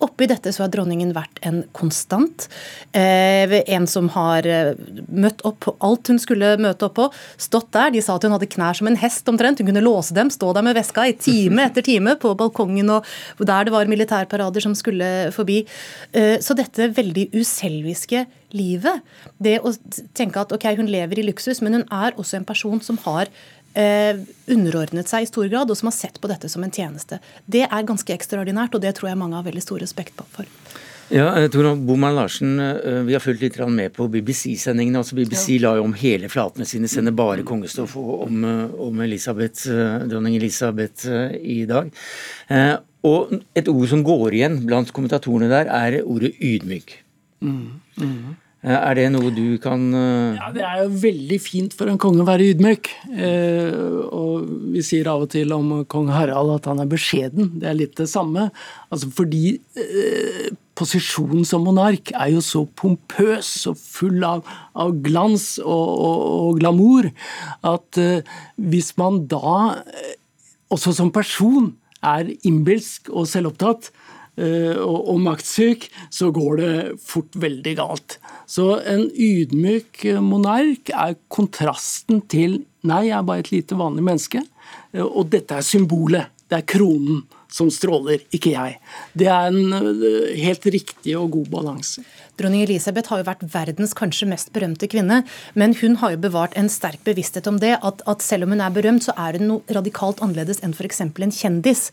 Oppi 0.04 0.28
dette 0.30 0.52
så 0.54 0.64
har 0.64 0.70
dronningen 0.70 1.10
vært 1.16 1.40
en 1.46 1.62
konstant. 1.74 2.46
Eh, 2.94 3.58
en 3.74 3.86
som 3.90 4.10
har 4.14 4.46
eh, 4.46 4.76
møtt 5.10 5.42
opp 5.48 5.60
på 5.66 5.74
alt 5.84 6.10
hun 6.12 6.20
skulle 6.22 6.54
møte 6.62 6.86
opp 6.86 6.96
på. 6.98 7.08
Stått 7.40 7.72
der. 7.74 7.90
De 7.94 8.02
sa 8.04 8.14
at 8.14 8.26
hun 8.26 8.36
hadde 8.36 8.50
knær 8.50 8.78
som 8.78 8.90
en 8.90 8.98
hest 9.00 9.28
omtrent. 9.30 9.58
Hun 9.58 9.70
kunne 9.72 9.82
låse 9.82 10.14
dem, 10.14 10.30
stå 10.30 10.52
der 10.54 10.66
med 10.66 10.78
veska 10.78 11.07
seg 11.08 11.20
time 11.24 11.66
etter 11.68 11.84
time 11.84 12.16
på 12.20 12.34
balkongen 12.38 12.94
og 12.94 13.06
der 13.40 13.68
det 13.68 13.74
var 13.74 13.90
militærparader 13.90 14.64
som 14.64 14.76
skulle 14.78 15.30
forbi. 15.34 15.62
Eh, 16.12 16.36
så 16.44 16.56
dette 16.58 16.90
veldig 16.96 17.30
uselviske 17.36 18.24
livet, 18.56 19.04
det 19.42 19.58
å 19.60 19.74
tenke 20.16 20.40
at 20.40 20.52
ok, 20.54 20.70
hun 20.78 20.88
lever 20.88 21.20
i 21.20 21.26
luksus, 21.26 21.60
men 21.64 21.80
hun 21.80 21.86
er 21.92 22.16
også 22.16 22.38
en 22.38 22.48
person 22.48 22.80
som 22.84 23.00
har 23.04 23.28
eh, 23.78 24.20
underordnet 24.50 25.10
seg 25.10 25.24
i 25.24 25.30
stor 25.30 25.48
grad, 25.50 25.70
og 25.70 25.78
som 25.78 25.90
har 25.90 25.96
sett 25.96 26.20
på 26.20 26.30
dette 26.30 26.50
som 26.50 26.64
en 26.64 26.72
tjeneste. 26.74 27.20
Det 27.46 27.66
er 27.66 27.88
ganske 27.88 28.14
ekstraordinært, 28.14 28.74
og 28.74 28.84
det 28.84 28.94
tror 28.98 29.12
jeg 29.12 29.20
mange 29.20 29.38
har 29.38 29.46
veldig 29.46 29.64
stor 29.64 29.82
respekt 29.84 30.24
for. 30.34 30.48
Ja, 31.08 31.40
eh, 31.40 31.48
Tor 31.48 31.76
Boman 31.76 32.14
Larsen, 32.14 32.60
eh, 32.60 33.02
Vi 33.02 33.12
har 33.12 33.20
fulgt 33.20 33.40
litt 33.40 33.58
med 33.68 33.92
på 33.92 34.08
BBC-sendingene. 34.08 34.98
altså 34.98 35.14
BBC 35.14 35.56
ja. 35.56 35.60
la 35.62 35.76
jo 35.76 35.84
om 35.84 35.94
hele 35.94 36.28
flatene 36.28 36.66
sine, 36.66 36.88
sender 36.88 37.12
bare 37.12 37.42
kongestoff 37.42 37.96
om, 37.96 38.44
eh, 38.44 38.80
om 38.80 39.00
Elisabeth, 39.00 39.68
dronning 40.08 40.36
Elisabeth 40.36 41.06
i 41.40 41.64
dag. 41.64 41.90
Og 43.04 43.40
et 43.54 43.68
ord 43.68 43.88
som 43.88 44.02
går 44.04 44.32
igjen 44.34 44.66
blant 44.66 44.92
kommentatorene 44.92 45.48
der, 45.48 45.66
er 45.66 46.02
ordet 46.04 46.34
ydmyk. 46.42 46.98
Mm, 47.40 47.80
mm. 47.96 48.36
Er 48.64 48.94
det 48.94 49.12
noe 49.12 49.30
du 49.30 49.56
kan 49.58 49.92
Ja, 49.92 50.50
Det 50.52 50.62
er 50.62 50.82
jo 50.82 50.88
veldig 50.90 51.40
fint 51.40 51.72
for 51.72 51.86
en 51.86 51.96
konge 51.96 52.20
å 52.20 52.26
være 52.26 52.52
ydmyk. 52.52 52.88
og 54.12 54.48
Vi 54.74 54.82
sier 54.82 55.06
av 55.06 55.22
og 55.22 55.30
til 55.30 55.52
om 55.52 55.84
kong 55.84 56.08
Harald 56.08 56.56
at 56.56 56.64
han 56.66 56.80
er 56.80 56.86
beskjeden. 56.86 57.60
Det 57.60 57.68
er 57.68 57.74
litt 57.74 57.94
det 57.94 58.08
samme. 58.08 58.50
Altså 58.90 59.08
fordi 59.14 59.60
posisjonen 60.78 61.46
som 61.46 61.64
monark 61.66 62.12
er 62.14 62.32
jo 62.34 62.42
så 62.44 62.64
pompøs 62.78 63.50
og 63.70 63.78
full 63.80 64.22
av, 64.26 64.44
av 64.78 64.94
glans 65.04 65.56
og, 65.64 65.88
og, 65.94 66.20
og, 66.28 66.60
glamour 66.60 67.10
at 67.66 68.00
uh, 68.00 68.36
hvis 68.70 68.92
man 69.00 69.24
da, 69.30 69.56
uh, 69.82 70.12
også 70.74 70.94
som 70.96 71.12
person, 71.14 71.72
er 71.98 72.28
innbilsk 72.46 73.08
og 73.10 73.26
selvopptatt 73.26 73.88
uh, 73.90 74.76
og, 74.84 74.98
og 75.14 75.22
maktsyk, 75.24 75.88
så 76.14 76.30
går 76.34 76.60
det 76.60 76.74
fort 77.02 77.34
veldig 77.42 77.74
galt. 77.80 78.20
Så 78.46 78.76
en 78.86 79.08
ydmyk 79.10 80.04
monark 80.22 80.92
er 80.94 81.18
kontrasten 81.32 82.22
til 82.30 82.60
nei, 82.86 83.08
jeg 83.08 83.18
er 83.18 83.26
bare 83.26 83.42
et 83.42 83.50
lite 83.52 83.76
vanlig 83.76 84.06
menneske, 84.06 84.44
og 85.02 85.26
dette 85.32 85.58
er 85.58 85.66
symbolet. 85.66 86.30
Det 86.48 86.62
er 86.62 86.70
kronen 86.70 87.26
som 87.52 87.70
stråler, 87.72 88.22
ikke 88.34 88.52
jeg. 88.52 88.76
Det 89.16 89.28
er 89.32 89.48
en 89.48 89.72
eh, 89.72 90.34
helt 90.44 90.66
riktig 90.68 91.16
og 91.16 91.32
god 91.38 91.52
balanse. 91.52 92.04
Dronning 92.38 92.62
Elisabeth 92.62 93.10
har 93.10 93.22
jo 93.22 93.26
vært 93.26 93.40
verdens 93.50 93.94
kanskje 93.98 94.28
mest 94.30 94.52
berømte 94.54 94.86
kvinne, 94.90 95.22
men 95.58 95.72
hun 95.80 95.96
har 95.98 96.12
jo 96.14 96.20
bevart 96.22 96.52
en 96.60 96.68
sterk 96.70 97.00
bevissthet 97.08 97.48
om 97.50 97.56
det, 97.58 97.72
at, 97.82 98.04
at 98.06 98.22
selv 98.22 98.46
om 98.46 98.52
hun 98.54 98.62
er 98.62 98.74
berømt, 98.74 99.08
så 99.08 99.14
er 99.18 99.40
hun 99.40 99.48
noe 99.48 99.74
radikalt 99.74 100.20
annerledes 100.22 100.60
enn 100.62 100.76
f.eks. 100.76 101.02
en 101.02 101.34
kjendis. 101.34 101.88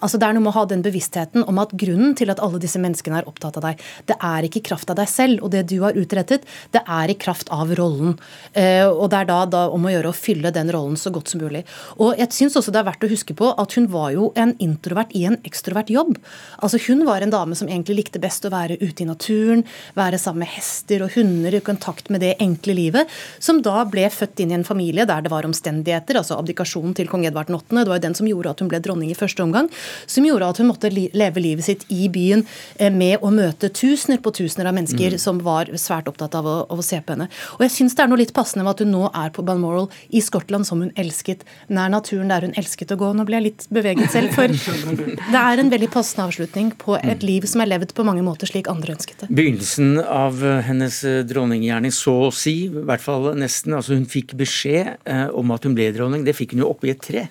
Altså 0.00 0.16
Det 0.16 0.28
er 0.28 0.38
noe 0.38 0.46
med 0.46 0.54
å 0.54 0.58
ha 0.60 0.64
den 0.70 0.84
bevisstheten 0.86 1.44
om 1.44 1.60
at 1.60 1.74
grunnen 1.76 2.14
til 2.16 2.32
at 2.32 2.40
alle 2.40 2.62
disse 2.62 2.80
menneskene 2.80 3.20
er 3.20 3.28
opptatt 3.28 3.58
av 3.60 3.66
deg, 3.66 3.82
det 4.08 4.16
er 4.16 4.46
ikke 4.46 4.62
i 4.62 4.66
kraft 4.70 4.94
av 4.94 5.00
deg 5.02 5.10
selv 5.10 5.44
og 5.44 5.52
det 5.52 5.66
du 5.68 5.76
har 5.82 5.98
utrettet, 5.98 6.48
det 6.72 6.84
er 6.86 7.12
i 7.12 7.18
kraft 7.20 7.52
av 7.52 7.74
rollen. 7.76 8.16
Eh, 8.54 8.86
og 8.86 9.10
det 9.12 9.20
er 9.20 9.28
da, 9.28 9.42
da 9.50 9.66
om 9.74 9.84
å 9.84 9.92
gjøre 9.92 10.14
å 10.14 10.16
fylle 10.16 10.54
den 10.54 10.72
rollen 10.72 10.96
så 10.96 11.12
godt 11.12 11.34
som 11.34 11.42
mulig. 11.42 11.66
Og 11.98 12.16
jeg 12.16 12.32
syns 12.38 12.56
også 12.56 12.72
det 12.72 12.80
er 12.80 12.88
verdt 12.88 13.04
å 13.04 13.12
huske 13.12 13.36
på 13.36 13.52
at 13.52 13.76
hun 13.76 13.90
var 13.92 14.14
jo 14.16 14.30
en 14.38 14.56
introvert 14.62 14.99
i 15.16 15.24
en 15.24 15.38
ekstrovert 15.48 15.90
jobb. 15.90 16.18
Altså 16.60 16.78
Hun 16.86 17.06
var 17.08 17.24
en 17.24 17.32
dame 17.32 17.56
som 17.56 17.68
egentlig 17.68 17.96
likte 17.96 18.20
best 18.22 18.44
å 18.44 18.52
være 18.52 18.76
ute 18.80 19.04
i 19.04 19.08
naturen, 19.08 19.64
være 19.96 20.18
sammen 20.20 20.44
med 20.44 20.52
hester 20.52 21.04
og 21.04 21.14
hunder 21.16 21.56
i 21.56 21.62
kontakt 21.64 22.10
med 22.10 22.20
det 22.20 22.36
enkle 22.40 22.76
livet, 22.76 23.08
som 23.38 23.62
da 23.64 23.84
ble 23.88 24.06
født 24.12 24.40
inn 24.44 24.52
i 24.52 24.58
en 24.58 24.66
familie 24.66 25.06
der 25.08 25.24
det 25.24 25.32
var 25.32 25.48
omstendigheter, 25.48 26.20
altså 26.20 26.38
abdikasjonen 26.38 26.94
til 26.96 27.10
kong 27.10 27.26
Edvard 27.28 27.50
8., 27.50 27.72
det 27.80 27.88
var 27.88 28.00
jo 28.00 28.06
den 28.06 28.16
som 28.18 28.28
gjorde 28.28 28.54
at 28.54 28.62
hun 28.62 28.70
ble 28.70 28.80
dronning 28.84 29.10
i 29.12 29.18
første 29.18 29.44
omgang, 29.44 29.70
som 30.06 30.26
gjorde 30.26 30.50
at 30.52 30.60
hun 30.60 30.70
måtte 30.70 30.90
leve 30.92 31.42
livet 31.42 31.66
sitt 31.66 31.86
i 31.92 32.08
byen 32.12 32.44
eh, 32.76 32.92
med 32.92 33.24
å 33.24 33.32
møte 33.34 33.70
tusener 33.74 34.20
på 34.22 34.32
tusener 34.36 34.70
av 34.70 34.76
mennesker 34.76 35.16
mm. 35.16 35.20
som 35.22 35.40
var 35.44 35.70
svært 35.80 36.10
opptatt 36.10 36.36
av 36.38 36.48
å, 36.48 36.56
av 36.70 36.82
å, 36.82 36.86
se 36.86 37.00
på 37.00 37.14
henne. 37.14 37.28
Og 37.58 37.64
jeg 37.66 37.74
syns 37.76 37.96
det 37.96 38.04
er 38.04 38.12
noe 38.12 38.20
litt 38.20 38.34
passende 38.36 38.66
med 38.66 38.74
at 38.74 38.84
hun 38.84 38.92
nå 38.94 39.06
er 39.08 39.32
på 39.34 39.44
Balmoral 39.46 39.88
i 40.08 40.22
Skottland, 40.24 40.68
som 40.68 40.82
hun 40.84 40.92
elsket, 41.00 41.44
nær 41.68 41.92
naturen 41.92 42.30
der 42.32 42.46
hun 42.46 42.56
elsket 42.60 42.94
å 42.94 42.98
gå. 43.00 43.12
Nå 43.16 43.26
ble 43.28 43.40
jeg 43.40 43.48
litt 43.48 43.66
beveget 43.72 44.12
selv, 44.14 44.34
for 44.36 44.50
det 44.96 45.40
er 45.40 45.62
en 45.62 45.72
veldig 45.72 45.88
passende 45.92 46.26
avslutning 46.28 46.72
på 46.80 46.96
et 47.00 47.24
liv 47.26 47.46
som 47.48 47.62
er 47.62 47.70
levd 47.72 47.94
på 47.96 48.06
mange 48.06 48.24
måter 48.26 48.50
slik 48.50 48.70
andre 48.70 48.94
ønsket 48.96 49.24
det. 49.24 49.30
Begynnelsen 49.36 50.00
av 50.02 50.40
eh, 50.44 50.62
hennes 50.66 51.02
eh, 51.08 51.20
dronninggjerning, 51.28 51.94
så 51.94 52.16
å 52.28 52.32
si, 52.34 52.56
i 52.68 52.86
hvert 52.88 53.04
fall 53.04 53.32
nesten. 53.38 53.76
Altså 53.76 53.98
hun 53.98 54.08
fikk 54.10 54.34
beskjed 54.40 54.96
eh, 55.04 55.26
om 55.36 55.54
at 55.54 55.66
hun 55.66 55.76
ble 55.78 55.90
dronning. 55.96 56.24
Det 56.26 56.36
fikk 56.38 56.56
hun 56.56 56.64
jo 56.64 56.72
oppi 56.72 56.94
et 56.94 57.04
tre 57.04 57.28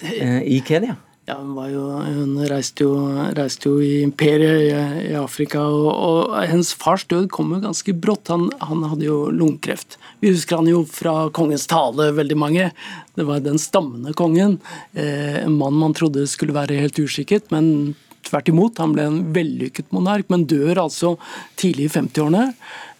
i 0.00 0.62
Kenya. 0.64 0.94
Ja, 1.30 1.36
hun, 1.38 1.54
jo, 1.70 1.82
hun 2.02 2.38
reiste, 2.50 2.82
jo, 2.82 2.94
reiste, 3.36 3.70
jo, 3.70 3.78
i 3.84 4.00
imperiet 4.02 4.64
i, 4.64 4.70
i 5.12 5.14
Afrika, 5.14 5.62
og, 5.62 5.90
og, 5.92 6.32
hennes 6.42 6.72
fars 6.74 7.04
død 7.06 7.28
kom 7.30 7.52
jo 7.54 7.60
ganske 7.62 7.94
brått. 8.02 8.32
Han, 8.32 8.48
han, 8.58 8.82
hadde 8.90 9.06
jo 9.06 9.18
lungekreft. 9.30 9.94
Vi 10.24 10.32
husker 10.34 10.58
han 10.58 10.70
jo 10.70 10.82
fra 10.90 11.28
kongens 11.36 11.68
tale, 11.70 12.08
veldig 12.18 12.38
mange. 12.40 12.72
Det 13.14 13.28
var 13.28 13.44
den 13.44 13.62
stammende 13.62 14.16
kongen. 14.18 14.58
Eh, 14.90 15.38
en 15.44 15.54
mann 15.60 15.78
man 15.78 15.94
trodde 15.94 16.26
skulle 16.26 16.56
være 16.56 16.80
helt 16.82 17.02
uskikket, 17.02 17.52
men 17.54 17.94
Tvert 18.20 18.50
imot, 18.52 18.76
han 18.78 18.92
ble 18.92 19.04
en 19.08 19.14
vellykket 19.32 19.94
monark, 19.96 20.26
men 20.28 20.42
dør 20.44 20.82
altså 20.82 21.14
tidlig 21.58 21.86
i 21.88 21.92
50-årene. 21.94 22.42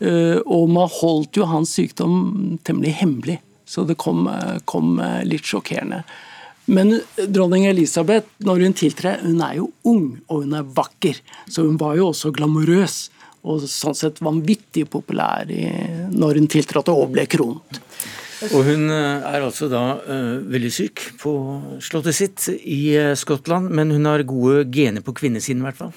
Eh, 0.00 0.38
og 0.48 0.70
man 0.72 0.88
holdt 0.90 1.36
jo 1.36 1.44
hans 1.46 1.74
sykdom 1.76 2.56
temmelig 2.64 2.94
hemmelig, 3.02 3.36
så 3.68 3.84
det 3.86 3.98
kom, 4.00 4.24
kom 4.64 4.96
litt 5.28 5.44
sjokkerende. 5.46 6.00
Men 6.70 7.00
dronning 7.26 7.66
Elisabeth, 7.66 8.28
når 8.46 8.66
hun 8.66 8.76
tiltrer, 8.78 9.22
hun 9.24 9.40
er 9.42 9.56
jo 9.58 9.70
ung 9.90 10.04
og 10.28 10.44
hun 10.44 10.54
er 10.54 10.68
vakker. 10.76 11.18
Så 11.50 11.66
hun 11.66 11.78
var 11.80 11.96
jo 11.98 12.10
også 12.12 12.30
glamorøs 12.36 13.08
og 13.40 13.64
sånn 13.64 13.96
sett 13.96 14.20
vanvittig 14.22 14.84
populær 14.92 15.48
i, 15.50 15.64
når 16.12 16.40
hun 16.40 16.48
tiltrådte 16.52 16.94
og 16.94 17.14
ble 17.14 17.24
kronet. 17.30 17.80
Og 18.50 18.62
hun 18.64 18.86
eh, 18.88 19.26
er 19.28 19.42
altså 19.44 19.66
da 19.68 19.82
uh, 20.00 20.38
veldig 20.48 20.70
syk 20.72 21.02
på 21.20 21.32
slottet 21.84 22.16
sitt 22.16 22.46
i 22.48 22.94
uh, 22.96 23.12
Skottland, 23.18 23.68
men 23.76 23.92
hun 23.92 24.08
har 24.08 24.24
gode 24.28 24.64
gener 24.72 25.04
på 25.04 25.12
kvinnesiden 25.18 25.60
i 25.60 25.66
hvert 25.68 25.80
fall. 25.80 25.92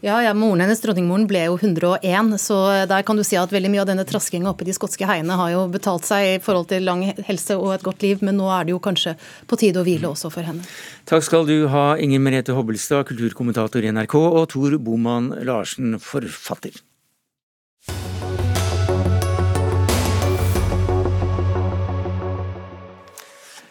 Ja, 0.00 0.22
ja, 0.24 0.30
Moren 0.32 0.62
hennes, 0.64 0.80
dronningmoren, 0.80 1.26
ble 1.28 1.42
jo 1.44 1.58
101, 1.60 2.30
så 2.40 2.56
der 2.88 3.02
kan 3.04 3.18
du 3.18 3.24
si 3.26 3.36
at 3.36 3.50
veldig 3.52 3.68
mye 3.68 3.82
av 3.82 3.90
denne 3.90 4.06
traskinga 4.08 4.48
oppe 4.48 4.64
i 4.64 4.70
de 4.70 4.72
skotske 4.72 5.04
heiene 5.04 5.36
har 5.36 5.50
jo 5.52 5.66
betalt 5.68 6.08
seg 6.08 6.24
i 6.24 6.38
forhold 6.40 6.70
til 6.70 6.86
lang 6.88 7.02
helse 7.26 7.58
og 7.60 7.74
et 7.74 7.84
godt 7.84 8.00
liv, 8.06 8.24
men 8.24 8.40
nå 8.40 8.48
er 8.48 8.64
det 8.64 8.72
jo 8.72 8.80
kanskje 8.80 9.12
på 9.44 9.60
tide 9.60 9.82
å 9.82 9.84
hvile 9.84 10.08
også 10.08 10.32
for 10.32 10.48
henne. 10.48 10.64
Takk 11.04 11.26
skal 11.28 11.44
du 11.44 11.68
ha, 11.68 11.98
Inger 12.00 12.24
Merete 12.24 12.56
Hobbelstad, 12.56 13.04
kulturkommentator 13.12 13.84
i 13.84 13.92
NRK, 13.92 14.16
og 14.16 14.46
Tor 14.54 14.78
Boman 14.80 15.34
Larsen, 15.44 15.98
forfatter. 16.00 16.80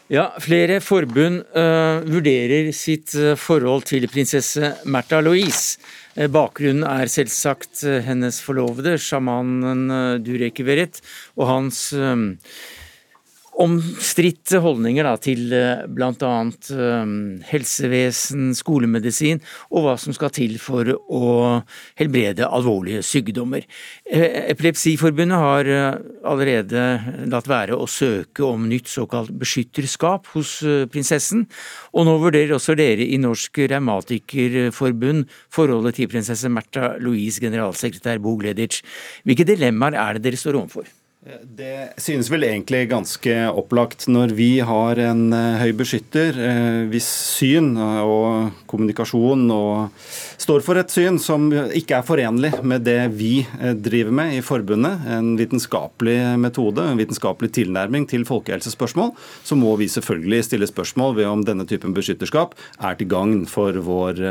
Ja, 0.10 0.32
Flere 0.42 0.80
forbund 0.82 1.44
uh, 1.54 2.02
vurderer 2.02 2.72
sitt 2.74 3.14
uh, 3.14 3.36
forhold 3.38 3.86
til 3.86 4.08
prinsesse 4.10 4.72
Märtha 4.90 5.20
Louise. 5.22 5.78
Uh, 6.20 6.28
bakgrunnen 6.28 6.84
er 6.84 7.08
selvsagt 7.08 7.86
hennes 8.04 8.42
forlovede, 8.44 8.98
sjamanen 9.00 9.88
Durek 10.26 10.60
Verit, 10.68 11.00
og 11.40 11.48
hans 11.48 11.86
omstridte 13.60 14.62
holdninger 14.64 15.06
da, 15.06 15.16
til 15.20 15.54
eh, 15.56 15.84
bl.a. 15.92 16.32
Um, 16.72 17.14
helsevesen, 17.50 18.54
skolemedisin 18.58 19.42
og 19.70 19.86
hva 19.86 19.96
som 20.00 20.16
skal 20.16 20.32
til 20.36 20.56
for 20.62 20.88
å 20.88 21.32
helbrede 22.00 22.48
alvorlige 22.48 23.04
sykdommer. 23.06 23.66
Eh, 24.08 24.52
Epilepsiforbundet 24.54 25.44
har 25.44 25.72
eh, 25.74 26.00
allerede 26.30 26.86
latt 27.32 27.50
være 27.52 27.76
å 27.76 27.90
søke 27.90 28.46
om 28.48 28.70
nytt 28.72 28.92
såkalt 28.92 29.34
beskytterskap 29.40 30.32
hos 30.36 30.60
prinsessen, 30.92 31.46
og 31.94 32.08
nå 32.08 32.16
vurderer 32.24 32.56
også 32.56 32.78
dere 32.80 33.06
i 33.06 33.20
Norsk 33.22 33.62
Revmatikerforbund 33.70 35.28
forholdet 35.54 36.00
til 36.00 36.12
prinsesse 36.12 36.52
Märtha 36.52 36.96
Louise, 37.04 37.44
generalsekretær 37.44 38.24
Bo 38.24 38.38
Gleditsch. 38.40 38.86
Hvilke 39.28 39.48
dilemmaer 39.48 40.00
er 40.00 40.18
det 40.18 40.30
dere 40.30 40.40
står 40.40 40.62
overfor? 40.62 40.88
Det 41.44 42.00
synes 42.00 42.30
vel 42.32 42.46
egentlig 42.48 42.86
ganske 42.94 43.34
opplagt. 43.52 44.06
Når 44.08 44.32
vi 44.38 44.62
har 44.64 45.02
en 45.04 45.34
eh, 45.36 45.60
høy 45.60 45.74
beskytter 45.76 46.38
eh, 46.40 46.78
hvis 46.88 47.10
syn 47.36 47.74
og 47.76 48.54
kommunikasjon 48.72 49.44
og 49.52 50.06
står 50.40 50.64
for 50.66 50.80
et 50.80 50.92
syn 50.94 51.20
som 51.22 51.48
ikke 51.52 52.00
er 52.00 52.06
forenlig 52.08 52.52
med 52.64 52.86
det 52.88 52.98
vi 53.18 53.42
eh, 53.44 53.74
driver 53.76 54.16
med 54.22 54.38
i 54.38 54.42
forbundet, 54.46 55.06
en 55.10 55.34
vitenskapelig 55.40 56.18
metode, 56.42 56.86
en 56.86 57.00
vitenskapelig 57.00 57.52
tilnærming 57.60 58.08
til 58.10 58.26
folkehelsespørsmål, 58.28 59.14
så 59.44 59.58
må 59.60 59.76
vi 59.80 59.90
selvfølgelig 59.92 60.48
stille 60.48 60.70
spørsmål 60.70 61.18
ved 61.20 61.30
om 61.30 61.46
denne 61.46 61.68
typen 61.70 61.96
beskytterskap 61.96 62.56
er 62.80 63.00
til 63.00 63.10
gagn 63.12 63.44
for 63.50 63.76
vår, 63.84 64.22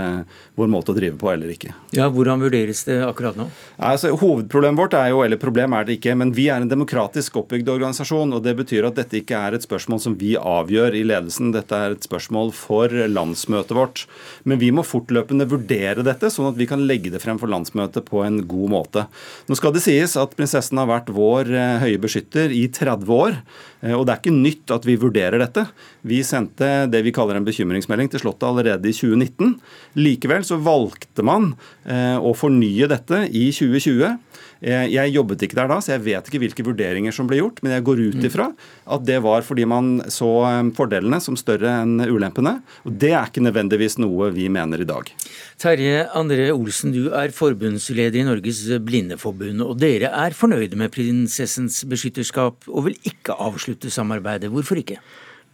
vår 0.59 0.73
måte 0.73 0.95
å 0.95 0.99
drive 0.99 1.19
på 1.21 1.33
eller 1.33 1.53
ikke. 1.55 1.75
Ja, 1.97 2.09
Hvordan 2.13 2.43
vurderes 2.43 2.85
det 2.89 2.99
akkurat 3.05 3.37
nå? 3.39 3.49
Altså, 3.77 4.11
hovedproblemet 4.19 4.81
vårt 4.81 4.97
er 4.99 5.13
jo, 5.13 5.23
eller 5.25 5.41
problem 5.41 5.77
er 5.77 5.87
det 5.87 5.99
ikke, 5.99 6.17
men 6.19 6.33
vi 6.37 6.49
er 6.53 6.63
en 6.63 6.71
demokratisk 6.71 7.39
oppbygd 7.43 7.71
organisasjon. 7.73 8.35
og 8.35 8.43
Det 8.45 8.55
betyr 8.59 8.89
at 8.89 8.99
dette 8.99 9.21
ikke 9.21 9.39
er 9.39 9.57
et 9.57 9.67
spørsmål 9.67 10.03
som 10.03 10.17
vi 10.19 10.35
avgjør 10.39 10.97
i 10.99 11.05
ledelsen. 11.07 11.53
Dette 11.55 11.77
er 11.77 11.95
et 11.95 12.07
spørsmål 12.07 12.53
for 12.57 12.93
landsmøtet 13.09 13.77
vårt. 13.77 14.05
Men 14.49 14.61
vi 14.63 14.71
må 14.75 14.85
fortløpende 14.87 15.49
vurdere 15.51 15.98
dette, 16.07 16.31
sånn 16.33 16.51
at 16.51 16.59
vi 16.59 16.67
kan 16.69 16.85
legge 16.87 17.13
det 17.13 17.21
frem 17.23 17.39
for 17.41 17.51
landsmøtet 17.51 18.07
på 18.09 18.23
en 18.27 18.41
god 18.49 18.73
måte. 18.73 19.07
Nå 19.49 19.57
skal 19.59 19.75
det 19.75 19.83
sies 19.85 20.17
at 20.21 20.37
prinsessen 20.39 20.81
har 20.81 20.91
vært 20.91 21.13
vår 21.15 21.51
eh, 21.53 21.79
høye 21.85 22.01
beskytter 22.03 22.55
i 22.55 22.67
30 22.75 23.13
år. 23.15 23.39
Eh, 23.81 23.95
og 23.95 24.07
det 24.07 24.15
er 24.15 24.23
ikke 24.23 24.35
nytt 24.37 24.75
at 24.75 24.89
vi 24.89 24.99
vurderer 25.01 25.43
dette. 25.43 25.67
Vi 26.09 26.21
sendte 26.27 26.89
det 26.91 27.03
vi 27.07 27.15
kaller 27.15 27.39
en 27.39 27.47
bekymringsmelding 27.49 28.11
til 28.13 28.23
Slottet 28.23 28.49
allerede 28.49 28.91
i 28.91 28.97
2019. 28.97 29.57
Likevel 29.99 30.47
så 30.47 30.61
valgte 30.63 31.27
man 31.27 31.53
eh, 31.89 32.17
å 32.19 32.35
fornye 32.37 32.91
dette 32.91 33.25
i 33.29 33.49
2020. 33.55 34.19
Eh, 34.61 34.89
jeg 34.91 35.15
jobbet 35.15 35.45
ikke 35.47 35.59
der 35.59 35.71
da, 35.71 35.79
så 35.83 35.95
jeg 35.95 36.05
vet 36.07 36.29
ikke 36.29 36.41
hvilke 36.43 36.67
vurderinger 36.67 37.15
som 37.15 37.29
ble 37.31 37.39
gjort, 37.41 37.63
men 37.63 37.77
jeg 37.77 37.85
går 37.87 38.03
ut 38.09 38.27
ifra 38.27 38.49
at 38.89 39.05
det 39.07 39.21
var 39.25 39.45
fordi 39.47 39.67
man 39.69 39.91
så 40.13 40.31
fordelene 40.77 41.21
som 41.23 41.37
større 41.39 41.77
enn 41.85 42.03
ulempene. 42.09 42.59
Og 42.89 42.97
det 42.99 43.13
er 43.15 43.31
ikke 43.31 43.45
nødvendigvis 43.45 43.99
noe 44.03 44.33
vi 44.35 44.49
mener 44.53 44.83
i 44.83 44.89
dag. 44.89 45.13
Terje 45.61 46.07
André 46.19 46.51
Olsen, 46.55 46.95
du 46.95 47.11
er 47.15 47.35
forbundsleder 47.35 48.21
i 48.21 48.27
Norges 48.27 48.65
Blindeforbund, 48.85 49.63
og 49.65 49.79
dere 49.83 50.11
er 50.25 50.37
fornøyde 50.37 50.79
med 50.81 50.93
prinsessens 50.95 51.85
beskytterskap 51.89 52.69
og 52.69 52.89
vil 52.89 52.99
ikke 53.09 53.37
avslutte 53.39 53.93
samarbeidet. 53.93 54.51
Hvorfor 54.53 54.81
ikke? 54.81 54.99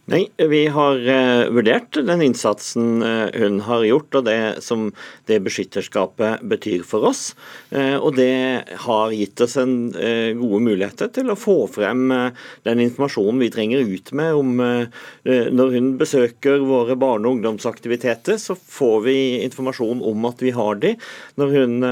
Nei, 0.05 0.27
Vi 0.37 0.67
har 0.69 0.99
uh, 1.01 1.47
vurdert 1.49 1.97
den 2.05 2.21
innsatsen 2.21 3.01
uh, 3.01 3.25
hun 3.33 3.55
har 3.65 3.87
gjort, 3.87 4.13
og 4.19 4.27
det 4.27 4.61
som 4.61 4.91
det 5.25 5.39
beskytterskapet 5.41 6.43
betyr 6.45 6.83
for 6.85 7.07
oss. 7.09 7.31
Uh, 7.71 7.97
og 7.97 8.13
det 8.19 8.75
har 8.83 9.15
gitt 9.17 9.41
oss 9.41 9.57
en 9.57 9.73
gode 10.37 10.59
muligheter 10.61 11.09
til 11.13 11.31
å 11.33 11.37
få 11.39 11.55
frem 11.73 12.11
den 12.67 12.81
informasjonen 12.83 13.41
vi 13.41 13.49
trenger 13.53 13.81
ut 13.81 14.11
med 14.17 14.37
om 14.37 14.51
Når 14.55 15.73
hun 15.73 15.87
besøker 15.97 16.61
våre 16.65 16.95
barne- 16.99 17.27
og 17.27 17.37
ungdomsaktiviteter, 17.37 18.37
så 18.41 18.55
får 18.55 19.01
vi 19.07 19.17
informasjon 19.45 20.03
om 20.05 20.27
at 20.29 20.41
vi 20.43 20.53
har 20.53 20.77
de. 20.81 20.93
Når 21.39 21.55
hun 21.55 21.87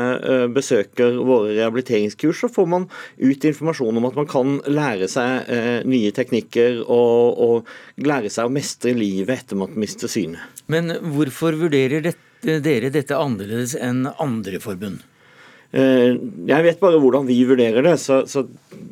besøker 0.53 1.17
våre 1.17 1.55
rehabiliteringskurs, 1.55 2.43
så 2.43 2.51
får 2.51 2.69
man 2.69 2.87
ut 3.17 3.47
informasjon 3.49 3.97
om 3.97 4.09
at 4.09 4.19
man 4.19 4.29
kan 4.29 4.59
lære 4.67 5.09
seg 5.11 5.49
nye 5.89 6.13
teknikker 6.15 6.83
og, 6.83 7.41
og 7.47 8.02
lære 8.09 8.31
seg 8.33 8.49
å 8.49 8.53
mestre 8.53 8.93
livet 8.97 9.43
etter 9.43 9.59
man 9.59 9.73
mister 9.79 10.11
synet. 10.11 10.63
Men 10.71 10.91
hvorfor 11.13 11.57
vurderer 11.59 12.03
dette, 12.05 12.59
dere 12.63 12.91
dette 12.93 13.17
annerledes 13.17 13.75
enn 13.79 14.05
andre 14.21 14.61
forbund? 14.63 15.03
Eh, 15.73 16.13
jeg 16.45 16.65
vet 16.67 16.81
bare 16.81 16.99
hvordan 17.01 17.25
vi 17.25 17.39
vurderer 17.49 17.85
det, 17.85 17.95
så, 17.97 18.19
så, 18.29 18.43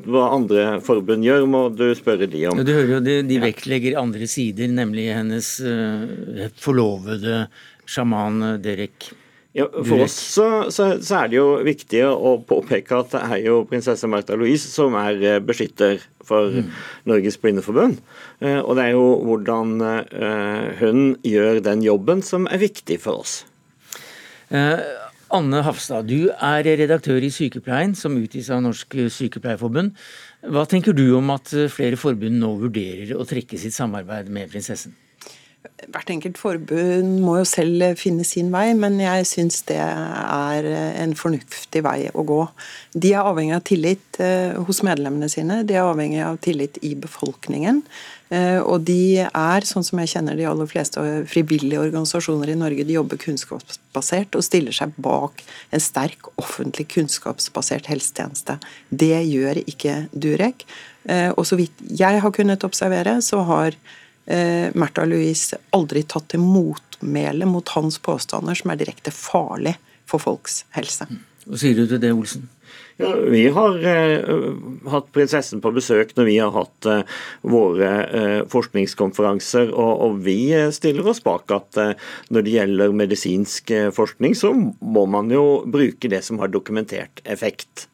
hva 0.10 0.32
andre 0.34 0.80
forbund 0.82 1.25
gjør, 1.27 1.46
må 1.46 1.68
du 1.70 1.91
spørre 1.98 2.25
de 2.30 2.48
om. 2.50 2.63
Du 2.65 2.74
hører 2.74 2.96
jo 2.96 3.01
De, 3.06 3.20
de 3.30 3.38
vektlegger 3.44 4.00
andre 4.01 4.30
sider, 4.30 4.72
nemlig 4.74 5.12
hennes 5.13 5.53
uh, 5.62 6.48
forlovede 6.58 7.44
sjaman 7.86 8.58
Derek 8.63 9.12
ja, 9.51 9.65
for 9.67 10.05
oss 10.05 10.13
så, 10.15 10.46
så, 10.72 10.86
så, 11.03 11.17
er 11.20 11.31
det 11.31 11.36
jo 11.36 11.48
viktig 11.67 12.05
å 12.08 12.38
påpeke 12.48 13.01
at 13.01 13.12
det 13.12 13.22
er 13.36 13.41
jo 13.50 13.58
prinsesse 13.67 14.08
Martha 14.08 14.38
Louise 14.39 14.70
som 14.72 14.96
er 14.96 15.20
eh, 15.27 15.41
beskytter 15.43 16.00
for 16.24 16.53
mm. 16.55 16.70
Norges 17.12 17.36
Blindeforbund. 17.41 18.00
Eh, 18.39 18.62
og 18.62 18.77
det 18.79 18.86
er 18.86 18.96
jo 18.96 19.10
hvordan 19.27 19.75
eh, 19.84 20.79
hun 20.79 21.03
gjør 21.27 21.60
den 21.67 21.84
jobben 21.84 22.24
som 22.24 22.48
er 22.48 22.63
viktig 22.63 23.01
for 23.03 23.25
oss. 23.25 23.41
Anne 25.31 25.62
Hafstad, 25.63 26.10
du 26.12 26.27
er 26.31 26.65
redaktør 26.67 27.24
i 27.24 27.29
Sykepleien, 27.31 27.93
som 27.96 28.17
utgis 28.20 28.50
av 28.51 28.60
Norsk 28.65 28.98
Sykepleierforbund. 29.15 29.93
Hva 30.51 30.65
tenker 30.67 30.96
du 30.96 31.05
om 31.15 31.31
at 31.31 31.53
flere 31.72 32.00
forbund 32.00 32.36
nå 32.39 32.58
vurderer 32.60 33.15
å 33.15 33.27
trekke 33.27 33.60
sitt 33.60 33.75
samarbeid 33.75 34.27
med 34.31 34.51
prinsessen? 34.51 34.91
Hvert 35.91 36.10
enkelt 36.13 36.38
forbund 36.39 37.20
må 37.22 37.36
jo 37.39 37.46
selv 37.50 37.98
finne 38.00 38.24
sin 38.25 38.51
vei, 38.53 38.72
men 38.77 39.00
jeg 39.01 39.25
syns 39.30 39.60
det 39.70 39.77
er 39.82 40.68
en 41.01 41.13
fornuftig 41.18 41.84
vei 41.86 42.08
å 42.13 42.24
gå. 42.25 42.39
De 42.94 43.12
er 43.13 43.25
avhengig 43.25 43.58
av 43.58 43.65
tillit 43.68 44.22
eh, 44.24 44.58
hos 44.68 44.82
medlemmene 44.86 45.30
sine, 45.30 45.62
de 45.68 45.77
er 45.77 45.86
avhengig 45.86 46.22
av 46.25 46.39
tillit 46.46 46.80
i 46.86 46.94
befolkningen. 46.98 47.84
Eh, 48.32 48.62
og 48.63 48.86
de 48.88 49.25
er, 49.27 49.65
sånn 49.68 49.84
som 49.84 50.00
jeg 50.00 50.13
kjenner 50.13 50.38
de 50.39 50.46
aller 50.48 50.70
fleste 50.70 51.01
frivillige 51.27 51.81
organisasjoner 51.83 52.53
i 52.53 52.59
Norge, 52.59 52.85
de 52.88 52.96
jobber 52.96 53.20
kunnskapsbasert 53.20 54.38
og 54.40 54.46
stiller 54.48 54.75
seg 54.75 54.94
bak 55.03 55.44
en 55.75 55.83
sterk 55.83 56.29
offentlig 56.40 56.88
kunnskapsbasert 56.94 57.92
helsetjeneste. 57.92 58.55
Det 58.88 59.18
gjør 59.27 59.59
ikke 59.66 60.05
Durek. 60.16 60.64
Eh, 61.12 61.29
og 61.35 61.44
så 61.50 61.59
vidt 61.59 61.83
jeg 61.92 62.24
har 62.24 62.35
kunnet 62.38 62.64
observere, 62.64 63.20
så 63.25 63.44
har 63.50 63.75
eh, 64.25 64.70
Märtha 64.74 65.05
Louise 65.07 65.60
aldri 65.75 66.03
tatt 66.03 66.31
til 66.34 66.44
motmæle 66.44 67.48
mot 67.50 67.75
hans 67.75 68.00
påstander 68.03 68.57
som 68.57 68.74
er 68.74 68.81
direkte 68.81 69.14
farlig 69.16 69.77
for 70.10 70.22
folks 70.24 70.64
helse. 70.77 71.07
Hva 71.46 71.57
sier 71.57 71.77
du 71.77 71.88
til 71.90 72.01
det, 72.01 72.12
Olsen? 72.14 72.50
Ja, 73.01 73.16
vi 73.16 73.48
har 73.50 73.77
eh, 73.88 74.20
hatt 74.92 75.07
prinsessen 75.16 75.62
på 75.64 75.72
besøk 75.74 76.12
når 76.18 76.27
vi 76.27 76.36
har 76.38 76.51
hatt 76.53 76.88
eh, 76.90 77.22
våre 77.50 77.92
eh, 78.05 78.42
forskningskonferanser, 78.51 79.72
og, 79.72 79.94
og, 80.05 80.20
vi 80.25 80.51
stiller 80.75 81.10
oss 81.10 81.24
bak 81.25 81.50
at 81.55 81.79
eh, 81.81 81.94
når 82.29 82.46
det 82.46 82.55
gjelder 82.57 82.94
medisinsk 82.96 83.74
eh, 83.74 83.90
forskning, 83.96 84.36
så 84.38 84.53
må 84.53 85.07
man 85.10 85.31
jo 85.34 85.64
bruke 85.66 86.12
det 86.12 86.22
som 86.27 86.42
har 86.44 86.53
dokumentert 86.53 87.24
effekt. 87.25 87.88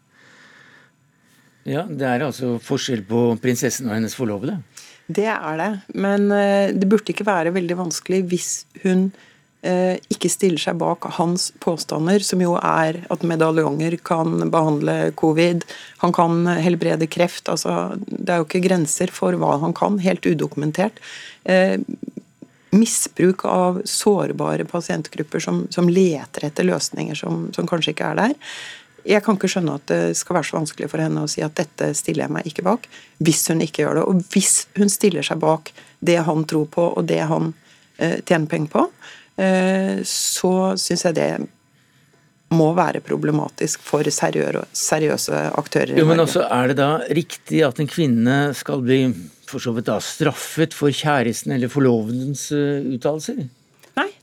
Ja, 1.67 1.83
Det 1.87 2.07
er 2.07 2.23
altså 2.27 2.57
forskjell 2.63 3.05
på 3.07 3.29
prinsessen 3.43 3.89
og 3.89 3.97
hennes 3.97 4.15
forlovede? 4.15 4.59
Det 5.07 5.27
er 5.31 5.57
det, 5.59 5.71
men 5.95 6.31
eh, 6.35 6.73
det 6.75 6.87
burde 6.89 7.13
ikke 7.13 7.27
være 7.27 7.55
veldig 7.55 7.77
vanskelig 7.79 8.25
hvis 8.27 8.49
hun 8.83 9.05
eh, 9.63 9.95
ikke 10.11 10.31
stiller 10.31 10.59
seg 10.59 10.79
bak 10.81 11.07
hans 11.15 11.49
påstander, 11.63 12.23
som 12.27 12.43
jo 12.43 12.57
er 12.59 12.99
at 13.13 13.23
medaljonger 13.23 13.95
kan 14.03 14.49
behandle 14.51 15.13
covid, 15.19 15.63
han 16.03 16.15
kan 16.15 16.43
helbrede 16.59 17.07
kreft. 17.07 17.47
altså 17.47 17.95
Det 18.03 18.27
er 18.27 18.41
jo 18.41 18.49
ikke 18.49 18.65
grenser 18.67 19.13
for 19.13 19.39
hva 19.39 19.55
han 19.63 19.75
kan, 19.77 20.01
helt 20.03 20.27
udokumentert. 20.27 20.99
Eh, 21.47 21.79
misbruk 22.75 23.45
av 23.47 23.79
sårbare 23.87 24.65
pasientgrupper 24.67 25.39
som, 25.39 25.63
som 25.71 25.87
leter 25.89 26.49
etter 26.49 26.67
løsninger 26.67 27.15
som, 27.15 27.47
som 27.55 27.69
kanskje 27.69 27.95
ikke 27.95 28.11
er 28.11 28.19
der. 28.19 28.35
Jeg 29.07 29.23
kan 29.23 29.37
ikke 29.37 29.49
skjønne 29.51 29.77
at 29.79 29.85
det 29.89 30.17
skal 30.19 30.37
være 30.37 30.49
så 30.49 30.57
vanskelig 30.57 30.89
for 30.91 31.03
henne 31.03 31.23
å 31.23 31.29
si 31.31 31.43
at 31.45 31.55
dette 31.57 31.93
stiller 31.95 32.25
jeg 32.25 32.35
meg 32.37 32.49
ikke 32.49 32.65
bak, 32.67 32.87
hvis 33.23 33.45
hun 33.51 33.63
ikke 33.63 33.85
gjør 33.85 33.99
det. 33.99 34.07
Og 34.09 34.33
hvis 34.33 34.55
hun 34.77 34.91
stiller 34.91 35.25
seg 35.25 35.39
bak 35.43 35.71
det 36.03 36.19
han 36.27 36.43
tror 36.49 36.67
på, 36.73 36.89
og 36.99 37.07
det 37.09 37.21
han 37.29 37.53
eh, 37.97 38.19
tjener 38.27 38.49
penger 38.51 38.73
på, 38.73 38.83
eh, 39.41 40.03
så 40.07 40.53
syns 40.79 41.07
jeg 41.07 41.17
det 41.17 41.31
må 42.55 42.69
være 42.77 43.01
problematisk 43.03 43.81
for 43.83 44.07
seriøse 44.07 45.39
aktører 45.59 45.97
jo, 45.99 46.05
men 46.07 46.23
også 46.23 46.45
Er 46.47 46.71
det 46.71 46.77
da 46.79 46.91
riktig 47.11 47.59
at 47.67 47.81
en 47.83 47.89
kvinne 47.91 48.37
skal 48.55 48.83
bli 48.85 49.01
for 49.47 49.63
så 49.63 49.73
vidt 49.75 49.89
da 49.89 49.97
straffet 50.03 50.75
for 50.75 50.91
kjæresten 50.91 51.55
eller 51.55 51.71
forlovedens 51.71 52.49
uh, 52.55 52.83
uttalelser? 52.95 53.45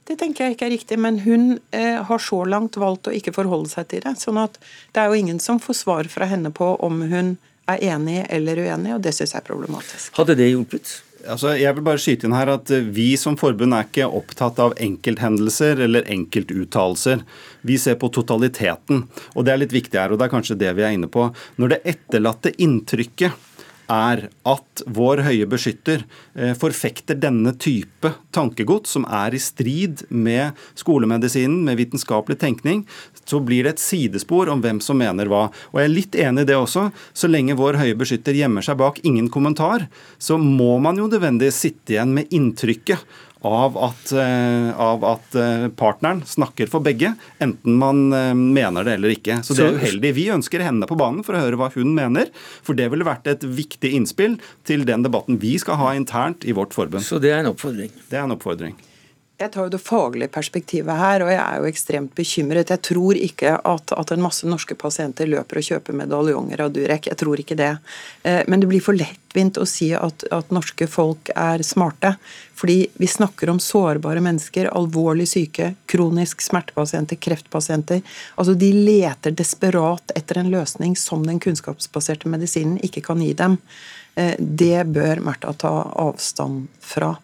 Det 0.05 0.19
tenker 0.21 0.45
jeg 0.45 0.57
ikke 0.57 0.67
er 0.69 0.75
riktig. 0.75 0.99
Men 1.01 1.23
hun 1.25 1.59
eh, 1.73 2.03
har 2.05 2.23
så 2.23 2.43
langt 2.49 2.77
valgt 2.81 3.09
å 3.09 3.15
ikke 3.15 3.35
forholde 3.37 3.73
seg 3.73 3.89
til 3.93 4.05
det. 4.05 4.17
sånn 4.21 4.41
at 4.43 4.59
det 4.93 5.03
er 5.03 5.11
jo 5.11 5.23
ingen 5.25 5.41
som 5.41 5.61
får 5.63 5.81
svar 5.81 6.11
fra 6.13 6.29
henne 6.29 6.53
på 6.55 6.75
om 6.85 7.03
hun 7.11 7.37
er 7.71 7.81
enig 7.95 8.27
eller 8.29 8.61
uenig, 8.61 8.93
og 8.93 9.03
det 9.05 9.15
syns 9.17 9.33
jeg 9.33 9.41
er 9.41 9.47
problematisk. 9.47 10.13
Hadde 10.19 10.37
det 10.37 10.51
hjulpet? 10.51 10.99
Altså, 11.25 11.55
jeg 11.57 11.73
vil 11.73 11.87
bare 11.87 12.01
skyte 12.03 12.29
inn 12.29 12.37
her 12.37 12.51
at 12.53 12.69
eh, 12.75 12.85
Vi 12.85 13.15
som 13.21 13.39
forbund 13.41 13.73
er 13.73 13.87
ikke 13.87 14.11
opptatt 14.13 14.61
av 14.61 14.75
enkelthendelser 14.83 15.81
eller 15.87 16.05
enkeltuttalelser. 16.13 17.25
Vi 17.65 17.79
ser 17.81 17.97
på 18.01 18.13
totaliteten. 18.13 19.07
og 19.33 19.47
Det 19.47 19.55
er 19.55 19.63
litt 19.63 19.73
viktig 19.73 20.01
her, 20.01 20.13
og 20.13 20.21
det 20.21 20.29
er 20.29 20.35
kanskje 20.37 20.59
det 20.61 20.75
vi 20.77 20.85
er 20.85 20.93
inne 20.99 21.09
på. 21.09 21.31
Når 21.57 21.73
det 21.73 21.83
etterlatte 21.95 22.53
inntrykket 22.61 23.53
er 23.91 24.29
at 24.49 24.83
vår 24.97 25.23
høye 25.27 25.49
beskytter 25.51 26.05
eh, 26.35 26.55
forfekter 26.59 27.19
denne 27.21 27.55
type 27.61 28.13
tankegods 28.35 28.95
som 28.97 29.07
er 29.09 29.35
i 29.35 29.41
strid 29.43 30.05
med 30.09 30.57
skolemedisinen, 30.79 31.63
med 31.67 31.79
vitenskapelig 31.81 32.39
tenkning, 32.41 32.85
så 33.25 33.41
blir 33.45 33.65
det 33.65 33.75
et 33.75 33.85
sidespor 33.85 34.51
om 34.53 34.63
hvem 34.65 34.81
som 34.85 34.99
mener 35.01 35.29
hva. 35.31 35.47
Og 35.73 35.81
jeg 35.81 35.89
er 35.89 35.95
litt 35.95 36.19
enig 36.27 36.45
i 36.45 36.51
det 36.51 36.59
også. 36.59 36.89
Så 37.17 37.31
lenge 37.31 37.57
vår 37.59 37.81
høye 37.81 37.99
beskytter 37.99 38.37
gjemmer 38.37 38.65
seg 38.65 38.81
bak 38.81 39.01
ingen 39.05 39.31
kommentar, 39.33 39.89
så 40.19 40.39
må 40.41 40.77
man 40.83 41.01
jo 41.01 41.09
nødvendigvis 41.09 41.63
sitte 41.67 41.97
igjen 41.97 42.15
med 42.17 42.33
inntrykket 42.35 43.05
av 43.45 43.77
at, 43.79 44.13
eh, 44.13 44.81
av 44.81 45.05
at, 45.05 45.35
eh, 45.35 45.69
partneren 45.69 46.23
snakker 46.27 46.71
for 46.71 46.85
begge, 46.85 47.15
enten 47.41 47.79
man 47.79 48.13
eh, 48.13 48.33
mener 48.35 48.85
det 48.85 48.97
eller 48.99 49.15
ikke. 49.17 49.41
Så 49.45 49.57
det 49.57 49.67
er 49.67 49.79
uheldig. 49.79 50.15
Vi 50.15 50.27
ønsker 50.35 50.65
henne 50.65 50.89
på 50.91 50.99
banen 50.99 51.25
for 51.27 51.37
å 51.37 51.43
høre 51.43 51.61
hva 51.61 51.71
hun 51.75 51.95
mener, 51.97 52.33
for 52.63 52.79
det 52.79 52.91
ville 52.93 53.07
vært 53.07 53.29
et 53.31 53.45
viktig 53.45 53.93
innspill 53.95 54.39
til 54.65 54.87
den 54.89 55.05
debatten 55.07 55.39
vi 55.43 55.57
skal 55.61 55.81
ha 55.81 55.93
internt 55.97 56.47
i 56.49 56.57
vårt 56.57 56.75
forbund. 56.77 57.05
Så 57.05 57.21
det 57.21 57.35
er 57.35 57.45
en 57.45 57.53
oppfordring? 57.53 57.93
Det 58.09 58.19
er 58.19 58.25
en 58.25 58.37
oppfordring. 58.37 58.75
Jeg 59.35 59.51
tar 59.51 59.67
jo 59.67 59.71
det 59.75 59.83
faglige 59.83 60.31
perspektivet 60.31 60.95
her, 60.95 61.25
og 61.25 61.31
jeg 61.33 61.41
er 61.43 61.59
jo 61.59 61.67
ekstremt 61.67 62.13
bekymret. 62.15 62.69
Jeg 62.71 62.83
tror 62.87 63.19
ikke 63.19 63.57
at, 63.67 63.93
at 63.99 64.13
en 64.15 64.23
masse 64.23 64.47
norske 64.47 64.77
pasienter 64.79 65.27
løper 65.27 65.59
og 65.59 65.67
kjøper 65.67 65.97
medaljonger 65.99 66.63
av 66.63 66.71
Durek. 66.77 67.09
Jeg 67.11 67.19
tror 67.19 67.43
ikke 67.43 67.57
det. 67.59 67.73
Eh, 68.23 68.45
men 68.47 68.63
det 68.63 68.69
blir 68.71 68.85
for 68.85 68.95
lettvint 68.95 69.59
å 69.59 69.67
si 69.67 69.91
at, 69.99 70.23
at 70.31 70.55
norske 70.55 70.87
folk 70.87 71.33
er 71.35 71.67
smarte. 71.67 72.15
Fordi 72.55 72.79
vi 73.03 73.11
snakker 73.11 73.51
om 73.51 73.59
sårbare 73.59 74.23
mennesker, 74.23 74.71
alvorlig 74.71 75.27
syke, 75.33 75.73
kronisk 75.91 76.47
smertepasienter, 76.47 77.19
kreftpasienter. 77.19 78.07
Altså 78.39 78.55
De 78.55 78.71
leter 78.71 79.35
desperat 79.35 80.15
etter 80.15 80.45
en 80.45 80.55
løsning 80.55 80.95
som 80.95 81.27
den 81.27 81.43
kunnskapsbaserte 81.43 82.31
medisinen 82.31 82.79
ikke 82.87 83.03
kan 83.11 83.27
gi 83.27 83.35
dem. 83.43 83.59
Eh, 84.15 84.37
det 84.39 84.87
bør 84.95 85.27
Märtha 85.27 85.59
ta 85.59 85.79
avstand 86.07 86.69
fra, 86.79 87.17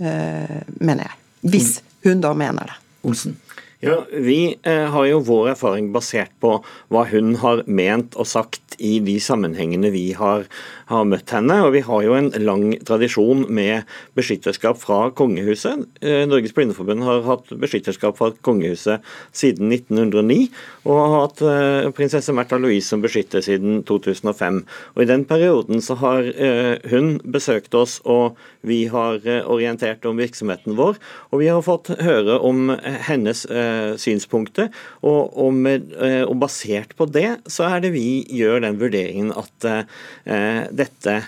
eh, 0.00 0.62
mener 0.80 1.04
jeg. 1.04 1.20
Hvis 1.40 1.82
hun 2.04 2.20
da 2.20 2.32
mener 2.34 2.62
det. 2.62 2.78
Olsen? 3.02 3.36
Ja, 3.80 4.04
Vi 4.12 4.58
eh, 4.62 4.86
har 4.92 5.04
jo 5.08 5.22
vår 5.24 5.54
erfaring 5.54 5.86
basert 5.94 6.34
på 6.44 6.58
hva 6.92 7.04
hun 7.08 7.32
har 7.40 7.62
ment 7.64 8.12
og 8.20 8.26
sagt 8.28 8.76
i 8.80 8.98
de 9.04 9.14
sammenhengene 9.20 9.88
vi 9.92 10.10
har, 10.16 10.44
har 10.88 11.06
møtt 11.08 11.32
henne. 11.32 11.56
Og 11.64 11.72
vi 11.72 11.80
har 11.86 12.02
jo 12.04 12.16
en 12.16 12.28
lang 12.44 12.74
tradisjon 12.84 13.46
med 13.48 13.88
beskytterskap 14.16 14.76
fra 14.80 14.98
kongehuset. 15.16 15.86
Eh, 16.04 16.26
Norges 16.28 16.52
Blindeforbund 16.56 17.06
har 17.08 17.24
hatt 17.24 17.48
beskytterskap 17.62 18.18
fra 18.20 18.28
kongehuset 18.44 19.00
siden 19.32 19.72
1909, 19.72 20.50
og 20.84 21.00
har 21.00 21.16
hatt 21.16 21.42
eh, 21.48 21.88
prinsesse 21.96 22.36
Märtha 22.36 22.60
Louise 22.60 22.88
som 22.92 23.04
beskytter 23.04 23.44
siden 23.44 23.80
2005. 23.88 24.60
Og 24.92 25.04
I 25.04 25.08
den 25.08 25.24
perioden 25.28 25.80
så 25.80 25.96
har 26.00 26.28
hun 26.90 27.14
besøkt 27.24 27.74
oss, 27.76 27.98
og 28.04 28.36
vi 28.66 28.82
har 28.92 29.24
orientert 29.48 30.04
om 30.08 30.20
virksomheten 30.20 30.76
vår. 30.76 31.00
Og 31.32 31.40
vi 31.40 31.48
har 31.48 31.64
fått 31.64 31.92
høre 32.00 32.36
om 32.44 32.74
hennes 33.08 33.46
Eh, 33.69 33.69
synspunktet. 34.00 34.74
Og, 35.02 35.30
og, 35.34 35.52
med, 35.54 35.92
eh, 35.98 36.22
og, 36.24 36.36
basert 36.42 36.94
på 36.98 37.08
det, 37.10 37.40
så 37.50 37.68
er 37.70 37.84
det 37.84 37.92
vi 37.96 38.22
gjør 38.30 38.64
den 38.66 38.80
vurderingen 38.80 39.34
at 39.36 39.70
uh, 39.70 40.64
dette 40.70 41.20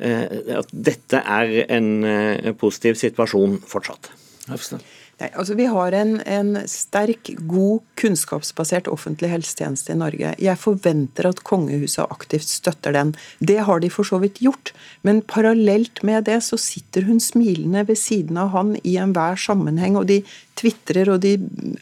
at 0.00 0.70
dette 0.72 1.18
er 1.20 1.50
en 1.76 2.54
positiv 2.56 2.96
situasjon 2.96 3.58
fortsatt. 3.68 4.08
Hafstad. 4.48 4.80
Nei, 5.20 5.28
altså 5.36 5.54
Vi 5.54 5.66
har 5.68 5.92
en, 5.92 6.14
en, 6.24 6.54
sterk, 6.68 7.28
god, 7.48 7.82
kunnskapsbasert 8.00 8.88
offentlig 8.88 9.28
helsetjeneste 9.28 9.92
i 9.92 9.98
Norge. 10.00 10.32
Jeg 10.40 10.60
forventer 10.60 11.28
at 11.28 11.42
kongehuset 11.44 12.06
aktivt 12.08 12.48
støtter 12.48 12.94
den. 12.96 13.12
Det 13.38 13.58
har 13.66 13.82
de 13.84 13.90
for 13.92 14.08
så 14.08 14.20
vidt 14.22 14.40
gjort. 14.40 14.72
Men 15.04 15.20
parallelt 15.28 16.00
med 16.08 16.24
det 16.30 16.38
så 16.46 16.56
sitter 16.60 17.04
hun 17.08 17.20
smilende 17.20 17.84
ved 17.90 18.00
siden 18.00 18.40
av 18.40 18.54
han 18.54 18.72
i 18.80 18.96
enhver 19.02 19.36
sammenheng. 19.40 19.98
Og 20.00 20.08
de 20.08 20.22
tvitrer 20.60 21.12
og 21.12 21.20
de 21.24 21.34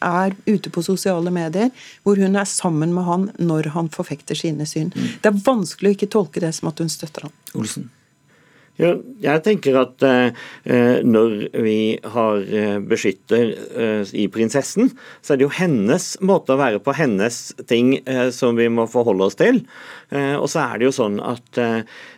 er 0.03 0.35
ute 0.47 0.71
på 0.71 0.83
sosiale 0.83 1.31
medier 1.31 1.71
hvor 2.03 2.19
hun 2.19 2.35
er 2.39 2.47
sammen 2.47 2.91
med 2.95 3.07
han 3.07 3.29
når 3.39 3.71
han 3.75 3.91
forfekter 3.93 4.35
sine 4.35 4.67
syn. 4.67 4.91
Mm. 4.91 5.15
Det 5.23 5.31
er 5.31 5.45
vanskelig 5.47 5.93
å 5.93 5.97
ikke 5.97 6.11
tolke 6.11 6.43
det 6.43 6.51
som 6.59 6.73
at 6.73 6.83
hun 6.83 6.91
støtter 6.91 7.29
han. 7.29 7.39
Olsen. 7.55 7.87
Ja, 8.79 8.93
jeg 9.19 9.41
tenker 9.43 9.75
at 9.81 10.03
eh, 10.07 10.29
eh, 10.63 11.01
når 11.03 11.33
vi 11.65 11.79
har 12.13 12.45
eh, 12.47 12.77
beskytter 12.79 13.49
eh, 13.51 14.11
i 14.15 14.29
prinsessen, 14.31 14.93
så 15.19 15.33
er 15.33 15.41
det 15.41 15.43
jo 15.49 15.57
hennes 15.57 16.05
måte 16.23 16.55
å 16.55 16.59
være 16.61 16.79
på, 16.85 16.93
hennes 16.95 17.41
ting, 17.67 17.97
eh, 18.07 18.29
som 18.31 18.55
vi 18.55 18.69
må 18.71 18.85
forholde 18.87 19.27
oss 19.27 19.35
til. 19.41 19.59
Eh, 20.15 20.37
og 20.37 20.47
så 20.47 20.63
er 20.63 20.79
det 20.79 20.87
jo 20.87 20.95
sånn 20.95 21.19
at 21.19 21.59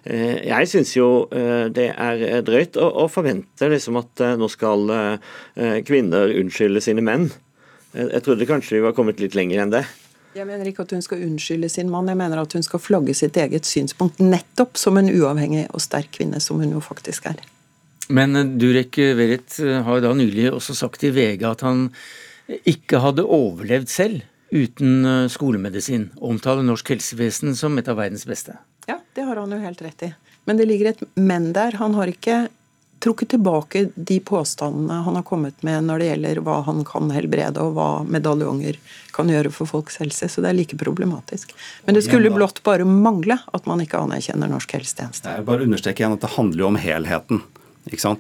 jeg 0.02 0.70
syns 0.70 0.92
jo 0.96 1.08
det 1.32 1.88
er 1.92 2.42
drøyt 2.46 2.78
å, 2.82 2.88
å 3.04 3.08
forvente 3.12 3.68
liksom 3.70 4.00
at 4.00 4.24
nå 4.38 4.50
skal 4.50 4.90
kvinner 5.86 6.34
unnskylde 6.40 6.82
sine 6.84 7.04
menn. 7.06 7.28
Jeg 7.94 8.24
trodde 8.26 8.50
kanskje 8.50 8.80
vi 8.80 8.86
var 8.86 8.96
kommet 8.98 9.22
litt 9.22 9.38
lenger 9.38 9.62
enn 9.62 9.74
det. 9.74 9.84
Jeg 10.32 10.48
mener 10.48 10.68
ikke 10.70 10.86
at 10.86 10.94
hun 10.96 11.04
skal 11.04 11.24
unnskylde 11.26 11.68
sin 11.70 11.90
mann, 11.92 12.08
jeg 12.08 12.20
mener 12.20 12.40
at 12.40 12.54
hun 12.56 12.64
skal 12.64 12.80
flagge 12.80 13.16
sitt 13.18 13.36
eget 13.38 13.68
synspunkt, 13.68 14.22
nettopp 14.24 14.80
som 14.80 15.00
en 15.00 15.12
uavhengig 15.12 15.66
og 15.76 15.84
sterk 15.84 16.14
kvinne, 16.16 16.40
som 16.40 16.62
hun 16.64 16.72
jo 16.72 16.84
faktisk 16.84 17.28
er. 17.34 17.42
Men 18.12 18.36
eh, 18.40 18.52
Durek 18.60 19.00
Verrett 19.18 19.60
eh, 19.60 19.82
har 19.84 20.04
da 20.04 20.14
nylig 20.16 20.50
også 20.52 20.76
sagt 20.78 21.04
i 21.08 21.12
VG 21.16 21.46
at 21.48 21.66
han 21.68 21.90
ikke 22.68 23.02
hadde 23.04 23.28
overlevd 23.28 23.92
selv 23.92 24.24
uten 24.52 25.06
eh, 25.08 25.28
skolemedisin. 25.32 26.10
Omtaler 26.24 26.66
norsk 26.68 26.94
helsevesen 26.96 27.56
som 27.60 27.78
et 27.80 27.92
av 27.92 28.00
verdens 28.00 28.28
beste. 28.28 28.58
Ja, 28.90 29.00
det 29.16 29.28
har 29.28 29.40
han 29.40 29.52
jo 29.52 29.62
helt 29.62 29.84
rett 29.84 30.08
i. 30.08 30.14
Men 30.50 30.58
det 30.60 30.68
ligger 30.68 30.92
et 30.92 31.04
men 31.16 31.52
der. 31.56 31.78
Han 31.80 31.96
har 32.00 32.12
ikke 32.12 32.46
trukket 33.02 33.34
tilbake 33.34 33.88
de 33.96 34.20
påstandene 34.24 35.02
han 35.06 35.18
har 35.18 35.26
kommet 35.28 35.64
med 35.66 35.88
når 35.88 36.02
det 36.02 36.10
gjelder 36.10 36.42
hva 36.46 36.60
han 36.68 36.84
kan 36.88 37.10
helbrede, 37.14 37.64
og 37.64 37.76
hva 37.78 37.90
medaljonger 38.06 38.78
kan 39.16 39.32
gjøre 39.32 39.52
for 39.54 39.70
folks 39.70 39.98
helse. 40.02 40.30
Så 40.30 40.44
det 40.44 40.52
er 40.52 40.58
like 40.60 40.78
problematisk. 40.80 41.56
Men 41.86 41.98
det 41.98 42.06
skulle 42.08 42.34
blott 42.34 42.62
bare 42.68 42.86
mangle 42.88 43.40
at 43.52 43.68
man 43.70 43.82
ikke 43.84 44.00
anerkjenner 44.02 44.52
norsk 44.52 44.78
helsetjeneste. 44.78 45.34
Jeg 45.40 45.48
bare 45.50 45.66
understreker 45.68 46.06
igjen 46.06 46.20
at 46.20 46.24
det 46.24 46.36
handler 46.38 46.66
jo 46.66 46.70
om 46.70 46.80
helheten. 46.82 47.44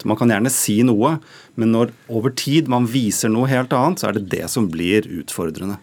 Man 0.09 0.17
kan 0.17 0.31
gjerne 0.33 0.49
si 0.49 0.79
noe, 0.81 1.19
men 1.53 1.73
når 1.75 1.93
over 2.09 2.33
tid 2.33 2.69
man 2.71 2.87
viser 2.89 3.29
noe 3.29 3.49
helt 3.51 3.73
annet, 3.77 4.01
så 4.01 4.09
er 4.09 4.17
det 4.17 4.29
det 4.33 4.47
som 4.49 4.71
blir 4.73 5.05
utfordrende. 5.21 5.77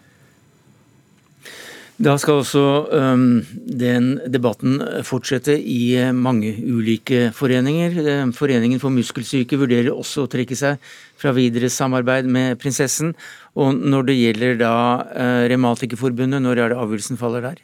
Da 1.99 2.13
skal 2.15 2.39
også 2.39 2.61
um, 2.95 3.23
den 3.51 4.13
debatten 4.31 4.77
fortsette 5.03 5.57
i 5.59 5.97
eh, 5.99 6.13
mange 6.15 6.53
ulike 6.55 7.25
foreninger. 7.35 8.31
Foreningen 8.37 8.79
for 8.79 8.95
muskelsyke 8.95 9.59
vurderer 9.59 9.91
også 9.91 10.23
å 10.23 10.29
trekke 10.31 10.55
seg 10.55 10.79
fra 11.19 11.33
videre 11.35 11.67
samarbeid 11.67 12.29
med 12.31 12.55
prinsessen. 12.61 13.11
Og 13.59 13.75
når 13.75 14.07
det 14.07 14.15
gjelder 14.15 14.61
da 14.61 14.75
uh, 15.11 15.43
Revmatikerforbundet, 15.51 16.39
når 16.45 16.63
er 16.63 16.71
det 16.71 16.79
avgjørelsen 16.79 17.19
faller 17.19 17.43
der? 17.49 17.59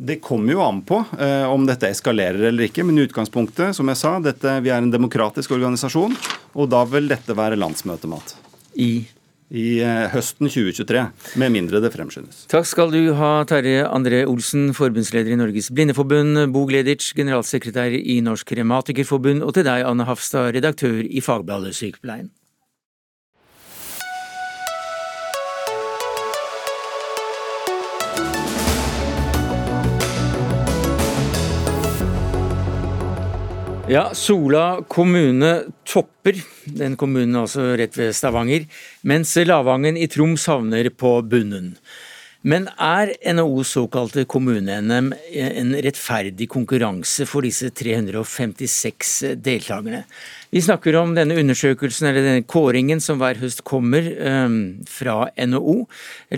Det 0.00 0.22
kommer 0.24 0.54
jo 0.54 0.64
an 0.64 0.80
på 0.86 1.02
eh, 1.20 1.44
om 1.44 1.66
dette 1.68 1.90
eskalerer 1.92 2.48
eller 2.48 2.70
ikke. 2.70 2.86
Men 2.88 2.96
i 2.96 3.04
utgangspunktet, 3.04 3.76
som 3.76 3.92
jeg 3.92 4.00
sa, 4.00 4.16
dette, 4.24 4.56
vi 4.64 4.72
er 4.72 4.80
en 4.80 4.92
demokratisk 4.92 5.52
organisasjon, 5.58 6.16
og 6.56 6.70
da 6.72 6.86
vil 6.88 7.10
dette 7.10 7.36
være 7.36 7.60
landsmøtemat. 7.60 8.38
I 8.80 9.04
i 9.50 9.80
eh, 9.82 10.06
høsten 10.12 10.48
2023, 10.50 11.04
med 11.42 11.54
mindre 11.54 11.82
det 11.82 11.92
fremskyndes. 11.94 12.44
Takk 12.50 12.68
skal 12.70 12.94
du 12.94 13.12
ha, 13.18 13.32
Terje 13.50 13.84
André 13.88 14.22
Olsen, 14.30 14.70
forbundsleder 14.76 15.34
i 15.34 15.38
Norges 15.40 15.72
Blindeforbund, 15.74 16.46
Bo 16.54 16.64
Gleditsch, 16.70 17.14
generalsekretær 17.18 17.94
i 17.98 18.20
Norsk 18.24 18.54
Rematikerforbund, 18.58 19.44
og 19.46 19.56
til 19.58 19.66
deg, 19.66 19.86
Anne 19.86 20.06
Hafstad, 20.08 20.52
redaktør 20.56 21.02
i 21.02 21.24
Fagbladet 21.24 21.74
Sykepleien. 21.76 22.30
Ja, 33.90 34.12
Sola 34.14 34.84
kommune 34.86 35.64
topper, 35.82 36.36
den 36.78 36.92
kommunen 36.94 37.40
altså 37.40 37.72
rett 37.74 37.96
ved 37.98 38.12
Stavanger, 38.14 38.68
mens 39.02 39.32
Lavangen 39.42 39.96
i 39.98 40.06
Troms 40.06 40.44
havner 40.46 40.86
på 40.94 41.16
bunnen. 41.26 41.72
Men 42.40 42.70
er 42.80 43.10
NHOs 43.34 43.74
såkalte 43.74 44.22
kommune-NM 44.24 45.10
en 45.12 45.74
rettferdig 45.84 46.46
konkurranse 46.48 47.26
for 47.28 47.44
disse 47.44 47.68
356 47.76 49.10
deltakerne? 49.44 50.06
Vi 50.48 50.62
snakker 50.64 50.96
om 50.96 51.12
denne 51.18 51.36
undersøkelsen, 51.36 52.08
eller 52.08 52.24
denne 52.24 52.46
kåringen 52.48 53.04
som 53.04 53.20
hver 53.20 53.36
høst 53.42 53.60
kommer 53.68 54.08
um, 54.24 54.56
fra 54.88 55.28
NHO, 55.36 55.84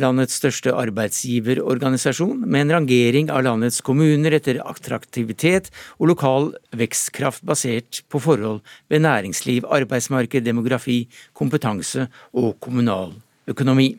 landets 0.03 0.43
største 0.43 0.75
arbeidsgiverorganisasjon, 0.75 2.49
med 2.51 2.67
en 2.67 2.77
rangering 2.81 3.31
av 3.31 3.47
landets 3.47 3.79
kommuner 3.87 4.35
etter 4.35 4.59
attraktivitet 4.67 5.71
og 6.01 6.17
lokal 6.17 6.51
vekstkraft 6.83 7.47
basert 7.47 8.03
på 8.11 8.27
forhold 8.27 8.59
ved 8.91 9.07
næringsliv, 9.07 9.71
arbeidsmarked, 9.71 10.51
demografi, 10.51 11.05
kompetanse 11.31 12.11
og 12.35 12.57
kommunal 12.59 13.15
økonomi. 13.47 13.93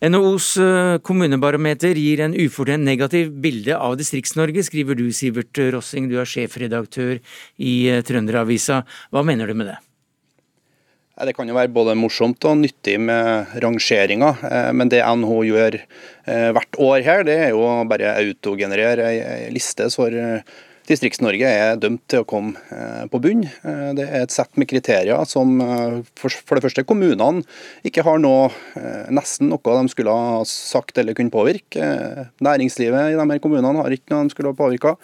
NHOs 0.00 0.54
eh, 0.56 0.98
kommunebarometer 1.04 1.98
gir 2.00 2.22
en 2.24 2.32
ufortjent 2.32 2.86
negativ 2.88 3.34
bilde 3.44 3.76
av 3.76 3.98
Distrikts-Norge, 4.00 4.62
skriver 4.64 4.96
du 4.96 5.10
Sivert 5.12 5.60
Rossing, 5.74 6.06
du 6.08 6.16
er 6.22 6.28
sjefredaktør 6.28 7.18
i 7.60 7.74
eh, 7.92 8.00
Trønderavisa. 8.08 8.80
Hva 9.12 9.22
mener 9.28 9.50
du 9.50 9.58
med 9.60 9.68
det? 9.68 9.76
Det 11.20 11.34
kan 11.36 11.52
jo 11.52 11.58
være 11.58 11.68
både 11.68 11.98
morsomt 12.00 12.40
og 12.48 12.62
nyttig 12.62 12.96
med 13.10 13.52
rangeringer, 13.60 14.40
eh, 14.48 14.70
men 14.72 14.88
det 14.88 15.02
NHO 15.04 15.42
gjør 15.50 15.76
hvert 16.24 16.80
år 16.80 17.04
her, 17.04 17.26
det 17.26 17.36
er 17.44 17.52
jo 17.52 17.68
bare 17.90 18.08
å 18.08 18.24
autogenerere 18.24 19.08
ei 19.10 19.52
liste 19.52 19.88
for 19.92 20.14
Distrikts-Norge 20.90 21.46
er 21.46 21.78
dømt 21.78 22.02
til 22.10 22.24
å 22.24 22.26
komme 22.28 22.58
eh, 22.74 23.04
på 23.10 23.20
bunn. 23.22 23.44
Eh, 23.46 23.90
det 23.96 24.06
er 24.08 24.24
et 24.24 24.34
sett 24.34 24.50
med 24.58 24.68
kriterier 24.70 25.22
som 25.28 25.60
for 26.18 26.58
det 26.58 26.64
første 26.64 26.84
kommunene 26.86 27.44
ikke 27.86 28.04
har 28.06 28.18
noe, 28.22 28.48
nesten 29.12 29.50
noe 29.50 29.76
de 29.76 29.92
skulle 29.92 30.14
ha 30.14 30.40
sagt 30.48 30.98
eller 30.98 31.16
kunne 31.16 31.32
påvirke. 31.32 31.84
Næringslivet 32.42 33.12
i 33.12 33.18
de 33.18 33.26
her 33.32 33.42
kommunene 33.42 33.84
har 33.84 33.94
ikke 33.94 34.14
noe 34.14 34.26
de 34.26 34.34
skulle 34.34 34.52
ha 34.52 34.58
påvirka. 34.58 34.96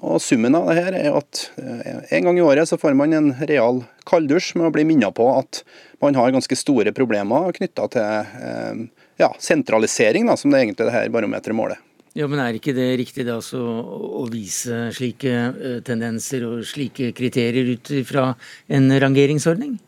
Og 0.00 0.20
Summen 0.22 0.56
av 0.58 0.70
det 0.70 0.78
her 0.78 0.96
er 0.98 1.18
at 1.18 1.42
en 1.58 2.28
gang 2.28 2.38
i 2.38 2.44
året 2.44 2.70
så 2.70 2.78
får 2.80 2.96
man 2.98 3.14
en 3.16 3.32
real 3.50 3.82
kalddusj 4.08 4.54
med 4.58 4.70
å 4.70 4.72
bli 4.74 4.86
minnet 4.88 5.14
på 5.16 5.26
at 5.34 5.62
man 6.02 6.18
har 6.18 6.34
ganske 6.34 6.58
store 6.58 6.94
problemer 6.96 7.50
knytta 7.58 7.90
til 7.94 8.88
ja, 9.20 9.30
sentralisering, 9.38 10.30
da, 10.30 10.38
som 10.38 10.52
det 10.52 10.64
egentlig 10.64 10.88
det 10.88 10.96
her 10.96 11.14
barometeret 11.14 11.58
måler. 11.58 11.82
Ja, 12.18 12.26
men 12.26 12.40
Er 12.42 12.56
ikke 12.58 12.74
det 12.74 12.88
riktig 12.98 13.26
da 13.28 13.38
så, 13.44 13.60
å 13.60 14.24
vise 14.30 14.88
slike 14.96 15.30
eh, 15.30 15.78
tendenser 15.86 16.42
og 16.48 16.64
slike 16.66 17.12
kriterier 17.14 17.76
ut 17.76 17.92
fra 18.08 18.32
en 18.66 18.90
rangeringsordning? 18.90 19.78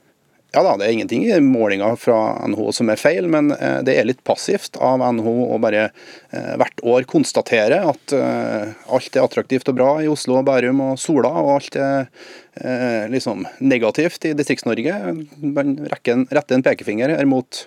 Ja 0.53 0.61
da, 0.63 0.77
Det 0.77 0.85
er 0.85 0.93
ingenting 0.93 1.25
i 1.25 1.39
målinga 1.41 1.89
fra 1.97 2.37
NHO 2.47 2.75
som 2.77 2.93
er 2.93 3.01
feil, 3.01 3.27
men 3.27 3.51
eh, 3.57 3.81
det 3.83 3.97
er 3.99 4.07
litt 4.07 4.23
passivt 4.23 4.79
av 4.79 5.03
NHO 5.17 5.35
å 5.57 5.59
bare 5.65 5.89
eh, 5.89 6.55
hvert 6.61 6.85
år 6.95 7.09
konstatere 7.11 7.81
at 7.91 8.15
alt 8.15 9.19
er 9.19 9.25
attraktivt 9.25 9.73
og 9.73 9.81
bra 9.81 9.91
i 10.05 10.11
Oslo, 10.13 10.45
Bærum 10.47 10.85
og 10.93 11.03
Sola, 11.03 11.33
og 11.43 11.57
alt 11.57 11.81
er 11.81 13.09
liksom 13.09 13.47
negativt 13.65 14.27
i 14.29 14.35
Distrikts-Norge. 14.37 14.95
Man 15.41 15.79
retter 15.89 16.59
en 16.59 16.65
pekefinger 16.67 17.17
her 17.17 17.27
mot 17.27 17.65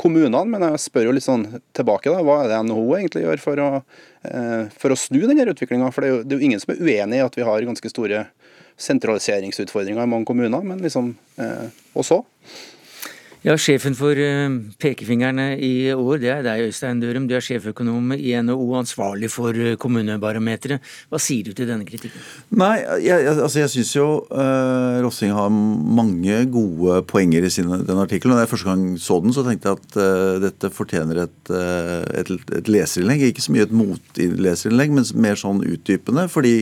kommunene. 0.00 0.42
Men 0.52 0.64
jeg 0.70 0.82
spør 0.86 1.08
jo 1.08 1.16
litt 1.16 1.26
sånn 1.26 1.46
tilbake, 1.76 2.12
da, 2.12 2.22
hva 2.24 2.42
er 2.42 2.52
det 2.52 2.60
NHO 2.68 2.86
egentlig 2.98 3.24
gjør 3.24 3.42
for 3.42 3.62
å, 3.62 3.70
eh, 4.28 4.62
for 4.76 4.94
å 4.94 5.00
snu 5.00 5.22
denne 5.24 5.48
utviklinga? 5.52 5.90
For 5.94 6.04
det 6.04 6.08
er, 6.10 6.14
jo, 6.14 6.22
det 6.22 6.36
er, 6.36 6.40
jo, 6.40 6.50
ingen 6.50 6.62
som 6.62 6.74
er 6.74 6.84
uenig 6.84 7.20
i 7.20 7.26
at 7.26 7.38
vi 7.38 7.46
har 7.48 7.68
ganske 7.68 7.92
store 7.92 8.26
sentraliseringsutfordringer 8.86 10.04
i 10.04 10.10
mange 10.10 10.28
kommuner, 10.28 10.64
men 10.64 10.82
liksom 10.84 11.14
eh, 11.40 11.68
Og 11.96 12.04
så? 12.04 12.20
Ja, 13.46 13.54
Sjefen 13.54 13.94
for 13.94 14.18
uh, 14.18 14.54
pekefingrene 14.82 15.52
i 15.62 15.92
år, 15.94 16.16
det 16.18 16.30
er 16.32 16.40
deg, 16.42 16.64
Øystein 16.66 16.98
Dørum. 16.98 17.28
Du 17.30 17.36
er 17.38 17.44
sjeføkonom 17.46 18.16
i 18.16 18.32
NHO, 18.42 18.64
ansvarlig 18.80 19.28
for 19.30 19.54
uh, 19.54 19.76
kommunebarometeret. 19.78 20.82
Hva 21.12 21.20
sier 21.22 21.46
du 21.46 21.54
til 21.54 21.68
denne 21.70 21.86
kritikken? 21.86 22.24
Nei, 22.58 22.80
jeg, 23.04 23.28
altså 23.36 23.62
jeg 23.62 23.70
syns 23.70 23.92
jo 23.94 24.08
uh, 24.34 24.98
Rossing 25.04 25.30
har 25.36 25.54
mange 25.54 26.40
gode 26.50 26.98
poenger 27.06 27.46
i 27.46 27.52
sin, 27.54 27.70
den 27.70 28.02
artikkelen. 28.02 28.34
Da 28.34 28.42
jeg 28.42 28.50
første 28.56 28.72
gang 28.72 28.84
så 28.98 29.20
den, 29.22 29.36
så 29.36 29.46
tenkte 29.46 29.70
jeg 29.70 29.78
at 29.78 30.00
uh, 30.02 30.42
dette 30.48 30.74
fortjener 30.74 31.22
et, 31.28 31.54
et, 31.54 32.36
et 32.58 32.74
leserinnlegg. 32.74 33.28
Ikke 33.30 33.46
så 33.46 33.54
mye 33.54 33.70
et 33.70 33.78
motleserinnlegg, 33.78 34.98
men 34.98 35.10
mer 35.22 35.38
sånn 35.38 35.62
utdypende. 35.62 36.26
fordi 36.34 36.56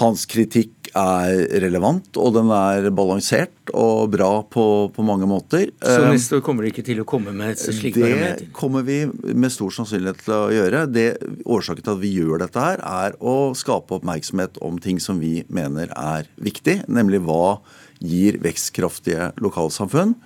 hans 0.00 0.24
kritikk 0.30 0.81
er 0.98 1.46
relevant, 1.62 2.08
og 2.20 2.34
den 2.36 2.50
er 2.52 2.88
balansert 2.94 3.72
og 3.72 4.12
bra 4.12 4.30
på, 4.44 4.64
på 4.92 5.04
mange 5.06 5.28
måter. 5.28 5.70
Så 5.80 5.98
eh, 6.02 6.08
neste 6.12 6.38
år 6.38 6.44
kommer 6.44 6.66
de 6.66 6.72
ikke 6.72 6.84
til 6.86 7.02
å 7.02 7.06
komme 7.08 7.34
med 7.36 7.54
et 7.54 7.62
slikt 7.62 7.98
barometer? 8.00 8.44
Det 8.44 8.56
kommer 8.56 8.86
vi 8.86 8.98
med 9.08 9.54
stor 9.54 9.74
sannsynlighet 9.74 10.24
til 10.26 10.36
å 10.36 10.52
gjøre. 10.52 10.84
Det, 10.92 11.06
årsaken 11.48 11.86
til 11.86 11.94
at 11.96 12.02
vi 12.02 12.14
gjør 12.18 12.44
dette 12.44 12.66
her, 12.66 12.82
er 13.04 13.16
å 13.18 13.36
skape 13.58 13.98
oppmerksomhet 13.98 14.60
om 14.64 14.80
ting 14.82 15.00
som 15.02 15.22
vi 15.22 15.40
mener 15.52 15.92
er 15.96 16.28
viktig, 16.42 16.82
nemlig 16.92 17.22
hva 17.26 17.60
gir 18.02 18.40
vekstkraftige 18.42 19.32
lokalsamfunn. 19.40 20.16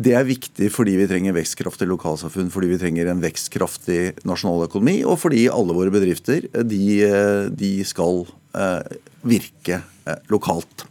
Det 0.00 0.14
er 0.16 0.24
viktig 0.24 0.70
fordi 0.72 0.94
vi 0.96 1.08
trenger 1.10 1.34
vekstkraftige 1.36 1.90
lokalsamfunn, 1.90 2.48
fordi 2.54 2.70
vi 2.70 2.78
trenger 2.80 3.10
en 3.10 3.20
vekstkraftig 3.20 4.22
nasjonaløkonomi, 4.24 5.00
og 5.04 5.18
fordi 5.20 5.48
alle 5.52 5.76
våre 5.76 5.92
bedrifter 5.92 6.46
de, 6.64 6.84
de 7.52 7.72
skal 7.84 8.22
virke 9.22 9.82
eh, 10.06 10.18
lokalt. 10.32 10.86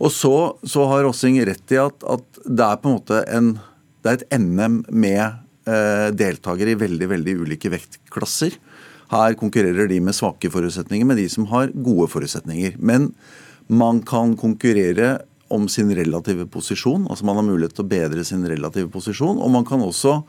Og 0.00 0.12
så, 0.12 0.34
så, 0.64 0.86
har 0.88 1.04
Rossing 1.04 1.36
rett 1.44 1.74
i 1.74 1.80
at, 1.80 2.04
at, 2.08 2.40
det 2.46 2.64
er 2.64 2.80
på 2.80 2.88
en 2.88 2.96
måte 2.96 3.20
en, 3.28 3.52
det 4.00 4.12
er 4.12 4.20
et 4.20 4.38
NM 4.40 4.80
med 4.88 5.22
eh, 5.68 6.08
deltakere 6.16 6.72
i 6.72 6.80
veldig, 6.80 7.10
veldig 7.10 7.36
ulike 7.44 7.72
vektklasser. 7.74 8.56
Her 9.10 9.36
konkurrerer 9.36 9.90
de 9.90 9.98
med 10.00 10.16
svake 10.16 10.50
forutsetninger 10.52 11.08
med 11.08 11.20
de 11.20 11.26
som 11.32 11.48
har 11.50 11.72
gode 11.74 12.08
forutsetninger. 12.12 12.78
Men 12.78 13.10
man 13.70 14.00
kan 14.06 14.36
konkurrere 14.40 15.18
om 15.50 15.66
sin 15.68 15.90
relative 15.94 16.46
posisjon. 16.46 17.08
altså 17.10 17.26
Man 17.26 17.40
har 17.40 17.46
mulighet 17.48 17.74
til 17.74 17.84
å 17.84 17.90
bedre 17.90 18.24
sin 18.24 18.46
relative 18.46 18.88
posisjon. 18.90 19.40
Og 19.42 19.50
man 19.50 19.66
kan 19.66 19.82
også 19.82 20.20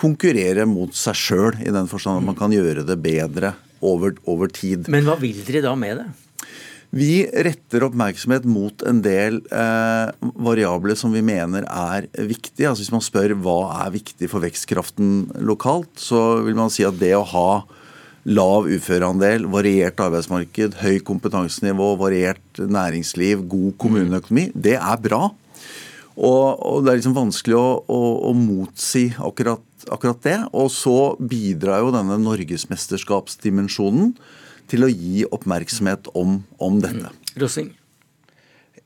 konkurrere 0.00 0.64
mot 0.66 0.96
seg 0.96 1.18
sjøl, 1.18 1.58
i 1.60 1.70
den 1.70 1.90
forstand 1.90 2.22
at 2.22 2.26
man 2.30 2.38
kan 2.38 2.54
gjøre 2.54 2.86
det 2.88 2.96
bedre 3.04 3.52
over, 3.82 4.16
over 4.28 4.50
tid. 4.52 4.88
Men 4.92 5.06
hva 5.08 5.18
vil 5.20 5.42
dere 5.46 5.64
da 5.66 5.74
med 5.78 6.00
det? 6.00 6.10
Vi 6.92 7.22
retter 7.24 7.86
oppmerksomhet 7.86 8.44
mot 8.44 8.82
en 8.84 8.98
del 9.00 9.38
eh, 9.48 10.10
variabler 10.44 10.98
som 10.98 11.14
vi 11.14 11.22
mener 11.24 11.64
er 11.64 12.08
viktige. 12.12 12.68
Altså 12.68 12.84
Hvis 12.84 12.92
man 12.92 13.04
spør 13.04 13.32
hva 13.40 13.60
er 13.86 13.94
viktig 13.94 14.28
for 14.28 14.44
vekstkraften 14.44 15.30
lokalt, 15.40 15.94
så 15.96 16.42
vil 16.44 16.58
man 16.58 16.72
si 16.72 16.84
at 16.84 16.98
det 17.00 17.14
å 17.16 17.24
ha 17.32 17.62
lav 18.28 18.68
uføreandel, 18.70 19.48
variert 19.50 19.98
arbeidsmarked, 20.04 20.76
høy 20.82 21.00
kompetansenivå, 21.02 21.94
variert 21.98 22.60
næringsliv, 22.60 23.46
god 23.50 23.72
kommuneøkonomi, 23.82 24.50
det 24.54 24.76
er 24.76 25.00
bra. 25.02 25.30
Og, 26.16 26.60
og 26.60 26.84
det 26.84 26.92
er 26.92 27.00
liksom 27.00 27.16
vanskelig 27.16 27.56
å, 27.58 27.66
å, 27.88 28.00
å 28.28 28.32
motsi 28.36 29.08
akkurat, 29.16 29.64
akkurat, 29.88 30.22
det. 30.24 30.38
Og 30.52 30.70
så 30.74 31.14
bidrar 31.18 31.84
jo 31.84 31.92
denne 31.94 32.18
norgesmesterskapsdimensjonen 32.22 34.12
til 34.72 34.86
å 34.86 34.90
gi 34.90 35.24
oppmerksomhet 35.28 36.12
om, 36.18 36.42
om 36.62 36.82
dette. 36.82 37.12
Rossing. 37.40 37.72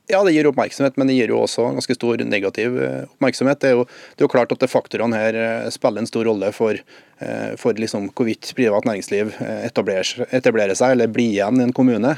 Ja, 0.07 0.21
det 0.23 0.31
gir 0.31 0.47
oppmerksomhet, 0.47 0.95
men 0.95 1.09
det 1.09 1.17
gir 1.17 1.33
jo 1.33 1.41
også 1.43 1.65
ganske 1.75 1.95
stor 1.97 2.21
negativ 2.23 2.77
eh, 2.79 3.01
oppmerksomhet. 3.09 3.59
Det 3.59 3.73
er 3.73 3.73
jo, 3.75 3.83
det 4.15 4.23
er 4.23 4.27
jo 4.27 4.31
klart 4.31 4.53
at 4.55 4.61
det 4.63 4.69
faktorene 4.71 5.19
her 5.19 5.35
eh, 5.35 5.67
spiller 5.73 5.99
en 5.99 6.07
stor 6.07 6.23
rolle 6.29 6.53
for, 6.55 6.79
eh, 6.79 7.51
for 7.59 7.75
liksom 7.75 8.07
hvorvidt 8.15 8.53
privat 8.55 8.87
næringsliv 8.87 9.35
etablerer, 9.67 10.23
etablerer, 10.31 10.79
seg 10.79 10.95
eller 10.95 11.11
blir 11.11 11.33
igjen 11.33 11.59
i 11.59 11.65
en 11.67 11.75
kommune. 11.75 12.15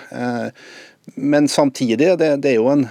Men 1.16 1.50
samtidig, 1.50 2.12
det, 2.22 2.30
det, 2.44 2.52
er 2.52 2.60
jo 2.60 2.70
en, 2.70 2.86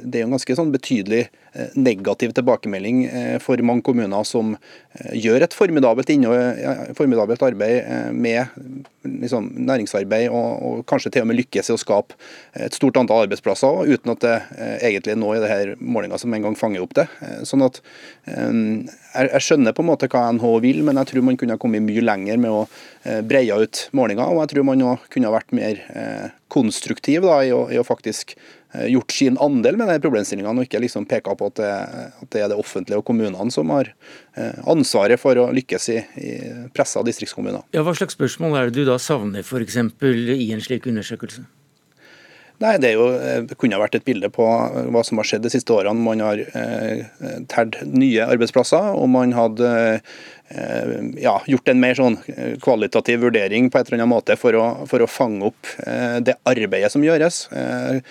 det 0.00 0.22
er 0.22 0.24
en 0.24 0.32
ganske 0.38 0.56
sånn 0.56 0.72
betydelig 0.72 1.26
eh, 1.26 1.39
negativ 1.74 2.32
tilbakemelding 2.36 3.04
eh, 3.04 3.36
for 3.42 3.60
mange 3.66 3.82
kommuner 3.86 4.26
som 4.28 4.54
gjør 5.14 5.44
et 5.46 5.54
formidabelt, 5.54 6.10
formidabelt 6.98 7.42
arbeid 7.46 8.14
med 8.14 8.50
liksom, 9.06 9.48
næringsarbeid, 9.66 10.28
og, 10.34 10.62
og, 10.66 10.80
kanskje 10.90 11.12
til 11.14 11.24
og 11.24 11.30
med 11.30 11.38
lykkes 11.38 11.70
i 11.70 11.74
å 11.74 11.78
skape 11.80 12.18
et 12.58 12.74
stort 12.74 12.98
antall 12.98 13.24
arbeidsplasser, 13.24 13.86
uten 13.86 14.14
at 14.14 14.24
det 14.24 14.34
egentlig 14.82 15.14
er 15.14 15.20
noe 15.22 15.38
i 15.38 15.42
denne 15.44 15.76
målinga 15.78 16.18
som 16.20 16.34
engang 16.34 16.58
fanger 16.58 16.82
opp 16.82 16.96
det. 16.98 17.06
Sånn 17.46 17.62
at 17.66 17.78
jeg, 18.26 19.42
skjønner 19.46 19.76
på 19.76 19.84
en 19.84 19.90
måte 19.92 20.10
hva 20.10 20.26
NHO 20.34 20.56
vil, 20.66 20.82
men 20.86 20.98
jeg 21.00 21.12
tror 21.12 21.26
man 21.30 21.38
kunne 21.40 21.58
kommet 21.62 21.86
mye 21.86 22.04
lenger 22.04 22.42
med 22.42 22.50
å 22.50 23.22
breie 23.30 23.62
ut 23.62 23.86
målinga, 23.96 24.26
og 24.26 24.42
jeg 24.42 24.54
tror 24.54 24.68
man 24.72 24.86
òg 24.90 25.08
kunne 25.14 25.32
vært 25.38 25.54
mer 25.56 25.82
konstruktiv 26.50 27.24
da, 27.24 27.40
i, 27.46 27.52
å, 27.54 27.64
i, 27.70 27.78
å, 27.80 27.86
faktisk 27.86 28.34
eh, 28.34 28.59
gjort 28.70 29.12
sin 29.12 29.38
andel 29.42 29.78
med 29.80 29.88
de 29.90 29.98
problemstillingene, 30.02 30.62
og 30.62 30.68
ikke 30.68 30.82
liksom 30.84 31.06
peka 31.10 31.34
på 31.38 31.50
at 31.50 31.58
det, 31.58 31.70
at 32.22 32.28
det, 32.30 32.42
er 32.42 32.50
det 32.52 32.58
offentlige 32.60 33.00
og 33.00 33.06
kommunene 33.08 33.50
som 33.54 33.70
har 33.74 33.92
eh, 34.38 34.58
ansvaret 34.70 35.20
for 35.20 35.38
å 35.40 35.48
lykkes 35.54 35.88
i, 35.94 36.00
i 36.22 36.34
pressa 36.76 37.02
distriktskommuner. 37.06 37.64
Ja, 37.74 37.84
hva 37.86 37.96
slags 37.98 38.18
spørsmål 38.18 38.58
er 38.58 38.70
det 38.70 38.82
du 38.82 38.86
da 38.88 38.98
savner 39.02 39.42
f.eks. 39.42 39.80
i 39.80 40.52
en 40.54 40.62
slik 40.62 40.86
undersøkelse? 40.90 41.46
Nei, 42.60 42.74
Det, 42.76 42.90
jo, 42.92 43.06
eh, 43.16 43.40
det 43.48 43.56
kunne 43.56 43.78
vært 43.80 43.96
et 43.96 44.04
bilde 44.04 44.28
på 44.32 44.44
hva 44.44 45.02
som 45.06 45.20
har 45.20 45.28
skjedd 45.28 45.46
de 45.46 45.52
siste 45.52 45.72
årene. 45.72 46.04
Man 46.04 46.20
har 46.20 46.42
eh, 46.44 47.06
tært 47.48 47.78
nye 47.88 48.26
arbeidsplasser, 48.26 48.90
og 49.00 49.08
man 49.08 49.32
hadde 49.32 49.70
eh, 49.96 50.92
ja, 51.24 51.38
gjort 51.48 51.72
en 51.72 51.80
mer 51.80 51.96
sånn 51.96 52.18
eh, 52.28 52.58
kvalitativ 52.60 53.24
vurdering 53.24 53.70
på 53.72 53.80
et 53.80 53.88
eller 53.88 54.02
annet 54.02 54.12
måte 54.12 54.36
for 54.36 54.58
å, 54.60 54.66
for 54.90 55.00
å 55.00 55.08
fange 55.08 55.48
opp 55.48 55.72
eh, 55.86 56.20
det 56.26 56.36
arbeidet 56.52 56.92
som 56.92 57.06
gjøres. 57.06 57.46
Eh, 57.48 58.04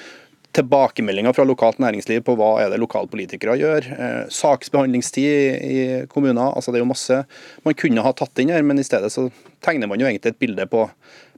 tilbakemeldinger 0.57 1.35
fra 1.38 1.45
lokalt 1.45 1.77
næringsliv 1.83 2.23
på 2.25 2.33
hva 2.39 2.49
er 2.63 2.71
det 2.73 2.79
lokalpolitikere 2.81 3.57
gjør. 3.59 3.89
Eh, 3.93 4.21
saksbehandlingstid 4.33 5.63
i, 5.69 5.79
kommuner. 6.09 6.55
altså 6.55 6.71
Det 6.71 6.79
er 6.79 6.85
jo 6.85 6.91
masse 6.91 7.23
man 7.65 7.77
kunne 7.77 8.05
ha 8.05 8.13
tatt 8.17 8.41
inn 8.41 8.53
her, 8.53 8.65
men 8.65 8.81
i 8.81 8.88
stedet 8.88 9.12
så 9.13 9.29
tegner 9.65 9.91
man 9.91 10.01
jo 10.01 10.09
egentlig 10.09 10.33
et 10.33 10.41
bilde 10.41 10.65
på 10.69 10.88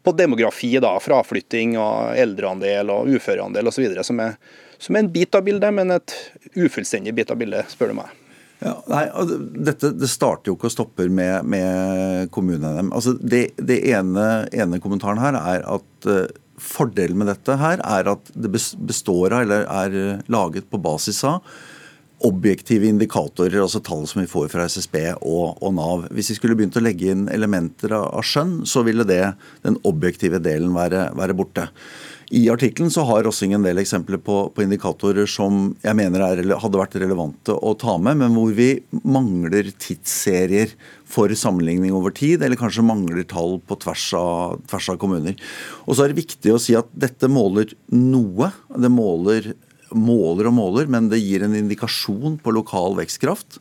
på 0.03 0.11
demografi, 0.17 0.71
da, 0.81 0.95
fraflytting 0.97 1.75
og 1.79 2.15
eldreandel 2.17 2.89
og 2.89 3.09
uføreandel 3.11 3.69
osv. 3.69 3.85
Som, 4.05 4.21
er, 4.23 4.37
som 4.81 4.97
er 4.97 5.05
en 5.05 5.11
bit 5.13 5.37
av 5.37 5.45
bildet, 5.45 5.73
men 5.77 5.93
et 5.93 6.15
ufullstendig 6.57 7.13
bit 7.17 7.29
av 7.29 7.37
bildet, 7.37 7.69
spør 7.69 7.93
du 7.93 7.99
meg. 7.99 8.17
Ja, 8.61 8.75
nei, 8.91 9.05
dette 9.65 9.89
det 9.97 10.09
starter 10.11 10.51
jo 10.51 10.55
ikke 10.57 10.69
og 10.69 10.73
stopper 10.75 11.09
med, 11.09 11.47
med 11.49 12.29
kommunene. 12.33 12.85
Altså, 12.93 13.15
det, 13.17 13.47
det 13.57 13.79
ene, 13.89 14.27
ene, 14.53 14.81
kommentaren 14.81 15.21
her 15.21 15.37
er 15.39 15.65
at 15.77 16.09
uh, 16.09 16.27
fordelen 16.61 17.19
med 17.21 17.31
dette 17.31 17.57
her 17.59 17.81
er 17.83 18.09
at 18.13 18.31
det 18.33 18.51
består 18.53 19.33
av, 19.33 19.43
eller 19.43 19.65
er 19.65 20.25
laget 20.31 20.69
på 20.71 20.79
basis 20.81 21.23
av, 21.27 21.41
objektive 22.27 22.85
indikatorer, 22.85 23.61
altså 23.63 23.81
tall 23.81 24.05
som 24.09 24.21
vi 24.21 24.29
får 24.29 24.51
fra 24.53 24.67
SSB 24.69 24.97
og, 25.15 25.57
og, 25.57 25.71
Nav. 25.73 26.05
Hvis 26.13 26.31
vi 26.31 26.37
skulle 26.37 26.57
begynt 26.59 26.77
å 26.77 26.83
legge 26.83 27.09
inn 27.13 27.25
elementer 27.33 27.95
av, 27.97 28.11
av 28.19 28.25
skjønn, 28.27 28.59
så 28.69 28.83
ville 28.85 29.05
det, 29.09 29.23
den 29.65 29.79
objektive 29.87 30.41
delen 30.43 30.75
være, 30.77 31.07
være 31.17 31.37
borte. 31.37 31.67
I 32.31 32.45
artikkelen 32.47 32.91
så 32.93 33.03
har 33.09 33.25
Rossing 33.25 33.51
en 33.57 33.65
del 33.65 33.81
eksempler 33.81 34.19
på, 34.23 34.35
på 34.55 34.63
indikatorer 34.63 35.27
som 35.27 35.73
jeg 35.83 35.97
mener 35.99 36.23
er, 36.23 36.39
hadde 36.63 36.79
vært 36.79 36.95
relevante 37.01 37.51
å 37.51 37.73
ta 37.75 37.97
med, 37.99 38.21
men 38.21 38.37
hvor 38.37 38.53
vi 38.55 38.69
mangler 39.03 39.67
tidsserier 39.75 40.71
for 41.11 41.33
sammenligning 41.35 41.91
over 41.97 42.15
tid, 42.15 42.39
eller 42.39 42.59
kanskje 42.59 42.85
mangler 42.87 43.27
tall 43.27 43.57
på 43.67 43.75
tvers 43.83 44.05
av, 44.15 44.61
tvers 44.71 44.87
av 44.93 45.01
kommuner. 45.01 45.35
Og 45.83 45.97
så 45.97 46.05
er 46.05 46.13
det 46.13 46.21
viktig 46.21 46.55
å 46.55 46.61
si 46.63 46.77
at 46.79 46.87
dette 46.95 47.27
måler 47.27 47.75
noe. 47.91 48.53
Det 48.79 48.93
måler 48.95 49.51
måler 49.91 50.47
og 50.47 50.55
måler, 50.55 50.87
men 50.87 51.09
det 51.11 51.19
gir 51.19 51.43
en 51.43 51.57
indikasjon 51.57 52.39
på 52.39 52.53
lokal 52.55 52.95
vekstkraft. 52.99 53.59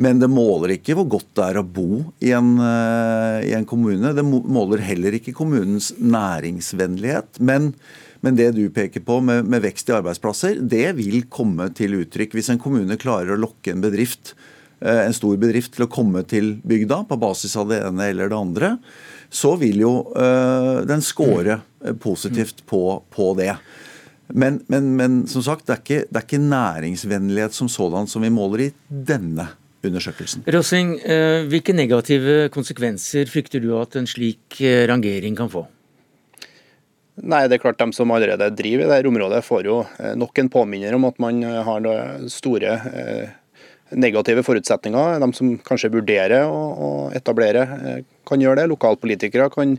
Men 0.00 0.20
det 0.20 0.30
måler 0.32 0.78
ikke 0.78 0.94
hvor 0.96 1.08
godt 1.16 1.28
det 1.36 1.46
er 1.50 1.58
å 1.60 1.66
bo 1.66 2.04
i 2.24 2.30
en, 2.36 2.54
eh, 2.64 3.50
i 3.50 3.56
en 3.56 3.66
kommune. 3.68 4.14
Det 4.16 4.24
måler 4.24 4.80
heller 4.86 5.16
ikke 5.18 5.34
kommunens 5.36 5.90
næringsvennlighet. 6.00 7.36
Men, 7.44 7.74
men 8.24 8.38
det 8.38 8.54
du 8.56 8.62
peker 8.72 9.04
på 9.04 9.18
med, 9.24 9.44
med, 9.44 9.60
vekst 9.66 9.92
i 9.92 9.98
arbeidsplasser, 9.98 10.62
det 10.64 10.94
vil 10.96 11.26
komme 11.28 11.68
til 11.76 11.98
uttrykk. 12.00 12.38
Hvis 12.38 12.48
en 12.54 12.62
kommune 12.62 12.96
klarer 13.00 13.34
å 13.36 13.42
lokke 13.44 13.74
en 13.74 13.84
bedrift, 13.84 14.32
eh, 14.80 15.04
en 15.04 15.16
stor 15.16 15.36
bedrift 15.42 15.76
til 15.76 15.84
å 15.84 15.92
komme 15.92 16.24
til 16.24 16.54
bygda 16.64 17.02
på 17.10 17.20
basis 17.20 17.58
av 17.60 17.68
det 17.68 17.84
ene 17.84 18.08
eller 18.08 18.32
det 18.32 18.40
andre, 18.40 18.74
så 19.30 19.52
vil 19.60 19.84
jo 19.84 19.94
øh, 20.16 20.80
den 20.88 21.04
score 21.04 21.60
positivt 22.00 22.64
på, 22.66 22.82
på 23.12 23.30
det. 23.38 23.52
Men, 24.32 24.62
men, 24.72 24.94
men, 24.96 25.22
som 25.28 25.44
sagt, 25.44 25.68
det 25.68 25.76
er, 25.76 25.84
ikke, 25.84 26.02
det 26.08 26.18
er 26.18 26.26
ikke 26.26 26.44
næringsvennlighet 26.48 27.54
som 27.54 27.68
sådan 27.70 28.08
som 28.10 28.24
vi 28.24 28.32
måler 28.32 28.70
i 28.70 28.74
denne 28.88 29.50
undersøkelsen. 29.86 30.44
Rossing, 30.50 30.94
eh, 31.00 31.46
hvilke 31.50 31.74
negative 31.76 32.48
konsekvenser 32.52 33.28
frykter 33.30 33.62
du 33.62 33.72
at 33.80 33.96
en 33.96 34.08
slik 34.08 34.60
eh, 34.60 34.86
rangering 34.90 35.36
kan 35.38 35.50
få? 35.52 35.66
Nei, 37.20 37.42
det 37.48 37.58
er 37.58 37.60
klart 37.60 37.80
De 37.80 37.92
som 37.92 38.10
allerede 38.14 38.46
driver 38.56 38.86
i 38.86 38.88
dette 38.88 39.08
området, 39.08 39.42
får 39.44 39.68
jo 39.68 39.80
eh, 39.98 40.14
nok 40.16 40.38
en 40.38 40.52
påminner 40.52 40.96
om 40.96 41.04
at 41.08 41.18
man 41.20 41.42
har 41.42 41.88
store 42.28 42.78
negative 43.90 44.44
forutsetninger. 44.46 45.18
De 45.18 45.32
som 45.34 45.56
kanskje 45.66 45.92
vurderer 45.92 46.46
å 46.46 47.10
etablere, 47.16 47.66
kan 48.28 48.40
gjøre 48.40 48.62
det. 48.62 48.70
Lokalpolitikere 48.70 49.50
kan 49.50 49.74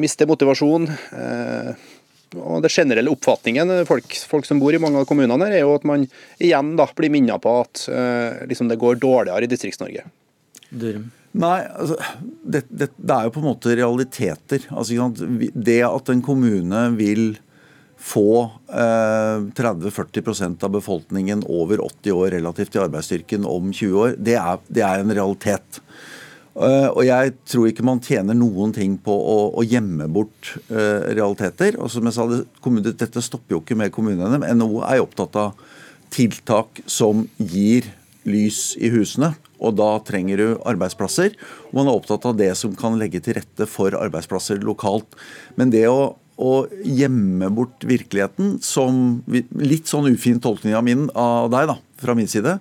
miste 0.00 0.26
motivasjon 0.26 0.88
og 2.36 2.62
det 2.64 2.72
generelle 2.74 3.12
oppfatningen 3.12 3.72
folk, 3.88 4.16
folk, 4.28 4.46
som 4.48 4.60
bor 4.60 4.74
i 4.74 4.80
mange 4.82 5.00
av 5.00 5.08
kommunene 5.08 5.48
her, 5.48 5.58
er 5.58 5.64
jo 5.64 5.76
at 5.78 5.86
man 5.88 6.04
igjen 6.36 6.74
da 6.78 6.88
blir 6.96 7.12
minnet 7.14 7.40
på 7.44 7.54
at 7.62 7.86
eh, 7.88 8.44
liksom 8.50 8.68
det 8.68 8.80
går 8.80 9.00
dårligere 9.00 9.46
i 9.46 9.50
Distrikts-Norge. 9.50 10.04
Nei, 11.38 11.58
altså, 11.68 11.98
det, 12.42 12.64
det, 12.68 12.90
det, 12.96 13.14
er 13.14 13.28
jo 13.28 13.34
på 13.34 13.42
en 13.42 13.50
måte 13.50 13.74
realiteter. 13.78 14.64
Altså, 14.72 15.10
det 15.54 15.82
at 15.86 16.12
en 16.12 16.24
kommune 16.24 16.88
vil 16.98 17.38
få 17.98 18.44
eh, 18.70 19.44
30-40% 19.58 20.64
av 20.64 20.72
befolkningen 20.76 21.42
over 21.50 21.82
80 21.82 22.14
år 22.14 22.32
relativt 22.36 22.72
til 22.74 22.84
arbeidsstyrken 22.84 23.46
om 23.48 23.72
20 23.72 23.98
år, 24.04 24.16
det 24.22 24.36
er, 24.38 24.60
det 24.70 24.84
er 24.86 25.02
en 25.02 25.14
realitet. 25.14 25.80
Uh, 26.58 26.90
og 26.90 27.04
jeg 27.06 27.36
tror 27.46 27.68
ikke 27.70 27.84
man 27.86 28.00
tjener 28.02 28.34
noen 28.34 28.72
ting 28.74 28.96
på 28.98 29.14
å, 29.14 29.36
å 29.54 29.62
gjemme 29.62 30.08
bort 30.10 30.56
uh, 30.72 31.06
realiteter. 31.06 31.78
Og 31.78 31.92
som 31.92 32.08
jeg 32.08 32.16
sa, 32.16 32.26
det, 32.26 32.94
Dette 32.98 33.22
stopper 33.22 33.54
jo 33.54 33.62
ikke 33.62 33.78
med 33.78 33.94
kommunene. 33.94 34.40
men 34.42 34.58
NHO 34.58 34.82
er 34.88 35.04
opptatt 35.04 35.38
av 35.38 35.68
tiltak 36.14 36.82
som 36.90 37.26
gir 37.38 37.86
lys 38.28 38.72
i 38.80 38.90
husene. 38.90 39.36
Og 39.62 39.78
da 39.78 39.90
trenger 40.06 40.40
du 40.40 40.46
arbeidsplasser. 40.66 41.38
Og 41.70 41.78
man 41.78 41.90
er 41.90 41.98
opptatt 41.98 42.26
av 42.26 42.38
det 42.38 42.50
som 42.58 42.74
kan 42.78 42.98
legge 42.98 43.22
til 43.22 43.38
rette 43.38 43.68
for 43.70 43.94
arbeidsplasser 43.94 44.58
lokalt. 44.66 45.14
Men 45.58 45.70
det 45.74 45.86
å, 45.90 46.16
å 46.38 46.52
gjemme 46.82 47.50
bort 47.54 47.86
virkeligheten, 47.86 48.56
som 48.66 49.20
litt 49.30 49.90
sånn 49.90 50.10
ufin 50.10 50.42
tolkning 50.42 50.74
av, 50.78 50.86
min, 50.86 51.06
av 51.14 51.52
deg 51.54 51.70
da, 51.70 51.78
fra 52.02 52.18
min 52.18 52.30
side 52.30 52.58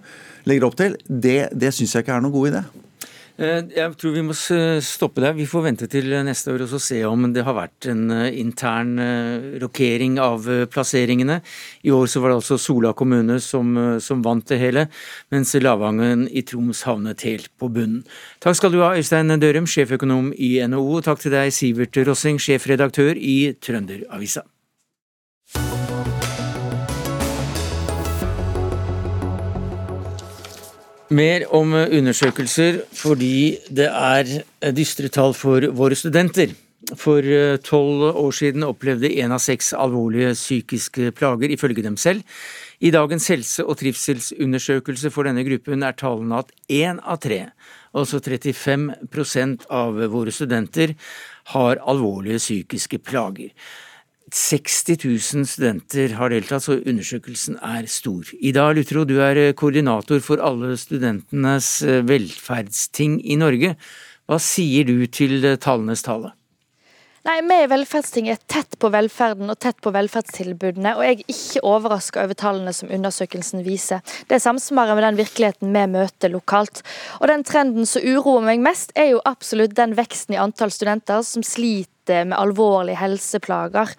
legger 0.47 0.69
opp 0.69 0.77
til, 0.79 1.01
det, 1.09 1.49
det 1.57 1.73
syns 1.75 1.97
jeg 1.97 2.05
ikke 2.05 2.17
er 2.17 2.23
noen 2.23 2.37
god 2.37 2.53
idé. 2.53 2.67
Eh, 3.37 3.59
jeg 3.69 3.93
tror 4.01 4.15
vi 4.15 4.23
må 4.25 4.33
stoppe 4.33 5.21
der. 5.21 5.35
Vi 5.37 5.45
får 5.49 5.65
vente 5.67 5.87
til 5.91 6.09
neste 6.25 6.55
år 6.55 6.63
og 6.65 6.71
så 6.71 6.79
se 6.81 7.03
om 7.05 7.27
det 7.33 7.43
har 7.45 7.53
vært 7.57 7.89
en 7.91 8.09
eh, 8.13 8.39
intern 8.41 8.97
eh, 9.01 9.47
rokering 9.61 10.17
av 10.21 10.47
plasseringene. 10.73 11.39
I 11.85 11.93
år 11.93 12.09
så 12.09 12.23
var 12.23 12.33
det 12.33 12.39
altså 12.39 12.57
Sola 12.61 12.95
kommune 12.97 13.37
som, 13.43 13.77
som 14.01 14.25
vant 14.25 14.45
det 14.49 14.57
hele, 14.61 14.87
mens 15.33 15.53
Lavangen 15.61 16.25
i 16.33 16.41
Troms 16.47 16.81
havnet 16.89 17.25
helt 17.27 17.51
på 17.61 17.69
bunnen. 17.69 18.01
Takk 18.41 18.57
skal 18.57 18.73
du 18.73 18.81
ha, 18.81 18.95
Øystein 18.97 19.37
Dørum, 19.37 19.69
sjeføkonom 19.69 20.33
i 20.33 20.57
NHO. 20.65 21.01
Takk 21.05 21.21
til 21.21 21.37
deg, 21.37 21.53
Sivert 21.53 22.03
Rossing, 22.09 22.41
sjefredaktør 22.41 23.17
i 23.17 23.53
Trønderavisa. 23.61 24.47
Mer 31.07 31.45
om 31.55 31.71
undersøkelser 31.71 32.81
fordi 32.91 33.57
det 33.71 33.87
er 33.87 34.71
dystre 34.75 35.07
tall 35.07 35.31
for 35.37 35.63
våre 35.71 35.95
studenter. 35.95 36.51
For 36.99 37.23
eh, 37.23 37.57
tolv 37.63 38.03
år 38.15 38.35
siden 38.35 38.63
opplevde 38.67 39.09
én 39.09 39.31
av 39.33 39.41
seks 39.43 39.73
alvorlige 39.75 40.33
psykiske 40.37 41.11
plager, 41.15 41.51
ifølge 41.51 41.83
dem 41.83 41.97
selv. 41.99 42.23
I 42.79 42.91
dagens 42.91 43.27
helse- 43.31 43.65
og 43.65 43.79
trivselsundersøkelse 43.79 45.11
for 45.11 45.27
denne 45.27 45.43
gruppen 45.47 45.83
er 45.83 45.97
tallene 45.97 46.43
at 46.43 46.51
én 46.69 47.01
av 47.03 47.19
tre, 47.23 47.41
altså 47.95 48.21
35% 48.23 49.67
av 49.71 49.99
våre 50.13 50.31
studenter, 50.31 50.95
har 51.55 51.83
alvorlige 51.87 52.39
psykiske 52.43 52.99
plager. 52.99 53.51
60 54.33 54.97
000 55.05 55.47
studenter 55.47 56.15
har 56.17 56.33
deltatt, 56.33 56.65
så 56.65 56.79
undersøkelsen 56.81 57.59
er 57.63 57.87
stor. 57.87 58.27
Ida 58.43 58.65
Lutro, 58.75 59.05
du 59.07 59.21
er 59.23 59.39
eh, 59.39 59.53
koordinator 59.55 60.19
for 60.23 60.43
alle 60.43 60.75
studentenes 60.79 61.69
eh, 61.85 62.01
velferdsting 62.07 63.21
i 63.23 63.39
Norge. 63.39 63.77
Hva 64.27 64.41
sier 64.43 64.87
du 64.89 65.05
til 65.07 65.39
eh, 65.45 65.55
tallenes 65.55 66.03
tale? 66.03 66.33
Nei, 67.27 67.41
Vi 67.43 67.55
i 67.59 67.67
Velferdsting 67.67 68.29
er 68.31 68.37
tett 68.47 68.77
på 68.79 68.87
velferden 68.91 69.51
og 69.51 69.57
tett 69.59 69.81
på 69.83 69.91
velferdstilbudene, 69.91 70.93
og 70.95 71.03
jeg 71.03 71.17
er 71.17 71.33
ikke 71.33 71.63
overraska 71.67 72.23
over 72.23 72.37
tallene 72.39 72.71
som 72.75 72.91
undersøkelsen 72.93 73.65
viser. 73.65 73.99
Det 74.31 74.39
samsvarer 74.39 74.95
med 74.95 75.03
den 75.03 75.19
virkeligheten 75.19 75.75
vi 75.75 75.83
møter 75.91 76.31
lokalt. 76.31 76.83
Og 77.19 77.27
Den 77.27 77.43
trenden 77.43 77.87
som 77.87 78.03
uroer 78.03 78.47
meg 78.47 78.63
mest, 78.63 78.95
er 78.95 79.11
jo 79.11 79.23
absolutt 79.27 79.75
den 79.75 79.97
veksten 79.99 80.35
i 80.35 80.39
antall 80.39 80.71
studenter 80.71 81.23
som 81.23 81.43
sliter 81.43 81.96
med 82.09 82.37
alvorlige 82.37 82.99
helseplager. 83.01 83.91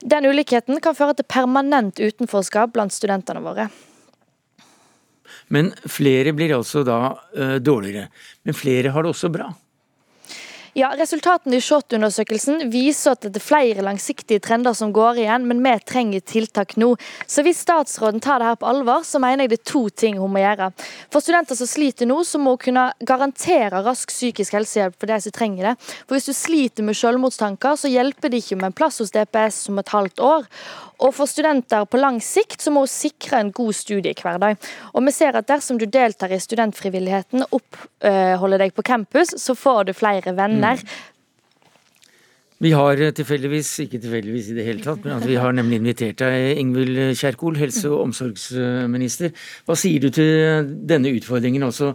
Den 0.00 0.28
ulikheten 0.28 0.80
kan 0.84 0.96
føre 0.96 1.16
til 1.16 1.28
permanent 1.28 2.00
utenforskap 2.00 2.74
blant 2.74 2.94
studentene 2.94 3.42
våre. 3.44 3.68
Men 5.48 5.70
flere 5.90 6.34
blir 6.36 6.56
altså 6.56 6.82
da 6.86 6.98
uh, 7.14 7.56
dårligere. 7.62 8.08
Men 8.46 8.56
flere 8.56 8.92
har 8.94 9.06
det 9.06 9.12
også 9.14 9.30
bra. 9.32 9.50
Ja, 10.76 10.90
Resultatene 10.92 11.56
i 11.56 11.62
SHoT-undersøkelsen 11.64 12.66
viser 12.68 13.14
at 13.14 13.22
det 13.24 13.38
er 13.38 13.44
flere 13.46 13.80
langsiktige 13.80 14.42
trender 14.44 14.74
som 14.76 14.90
går 14.92 15.22
igjen, 15.22 15.46
men 15.48 15.62
vi 15.64 15.70
trenger 15.88 16.20
tiltak 16.20 16.74
nå. 16.76 16.90
Så 17.24 17.40
Hvis 17.46 17.62
statsråden 17.64 18.20
tar 18.20 18.42
det 18.42 18.50
her 18.50 18.58
på 18.60 18.68
alvor, 18.68 19.00
så 19.00 19.16
mener 19.16 19.46
jeg 19.46 19.54
det 19.54 19.58
er 19.62 19.70
to 19.70 19.88
ting 19.88 20.18
hun 20.20 20.34
må 20.34 20.42
gjøre. 20.42 20.68
For 21.08 21.24
studenter 21.24 21.56
som 21.56 21.70
sliter 21.70 22.04
nå, 22.04 22.18
så 22.28 22.36
må 22.36 22.58
hun 22.58 22.60
kunne 22.66 22.84
garantere 23.00 23.80
rask 23.86 24.12
psykisk 24.12 24.52
helsehjelp 24.52 24.98
for 25.00 25.08
de 25.08 25.16
som 25.24 25.32
trenger 25.32 25.70
det. 25.70 25.74
For 26.04 26.18
Hvis 26.18 26.28
du 26.28 26.34
sliter 26.36 26.84
med 26.84 27.00
selvmordstanker, 27.00 27.80
så 27.80 27.88
hjelper 27.88 28.28
det 28.28 28.42
ikke 28.44 28.60
med 28.60 28.68
en 28.68 28.76
plass 28.76 29.00
hos 29.00 29.16
DPS 29.16 29.70
om 29.72 29.80
et 29.80 29.94
halvt 29.96 30.20
år. 30.20 30.44
Og 31.04 31.12
for 31.12 31.28
studenter 31.28 31.84
på 31.88 31.98
lang 32.00 32.20
sikt 32.24 32.60
så 32.64 32.72
må 32.72 32.84
hun 32.84 32.92
sikre 32.92 33.40
en 33.40 33.50
god 33.52 33.72
studiehverdag. 33.76 34.60
Og 34.92 35.04
vi 35.08 35.12
ser 35.12 35.36
at 35.36 35.48
dersom 35.48 35.80
du 35.80 35.84
deltar 35.88 36.32
i 36.32 36.40
studentfrivilligheten, 36.40 37.44
oppholder 37.52 38.64
deg 38.64 38.72
på 38.76 38.84
campus, 38.84 39.34
så 39.40 39.56
får 39.56 39.88
du 39.88 39.96
flere 39.96 40.32
venner. 40.36 40.65
Mm. 40.74 41.12
Vi 42.56 42.70
har 42.72 42.96
tilfeldigvis, 43.12 43.70
ikke 43.84 43.98
tilfeldigvis 44.00 44.46
i 44.48 44.54
det 44.56 44.64
hele 44.64 44.84
tatt, 44.84 45.02
men 45.04 45.20
vi 45.28 45.36
har 45.36 45.52
nemlig 45.52 45.82
invitert 45.82 46.22
deg, 46.22 46.56
Ingvild 46.56 47.00
Kjerkol, 47.20 47.58
helse- 47.60 47.90
og 47.90 48.06
omsorgsminister. 48.06 49.34
Hva 49.68 49.76
sier 49.76 50.00
du 50.00 50.08
til 50.08 50.70
denne 50.88 51.12
utfordringen 51.12 51.66
også? 51.68 51.92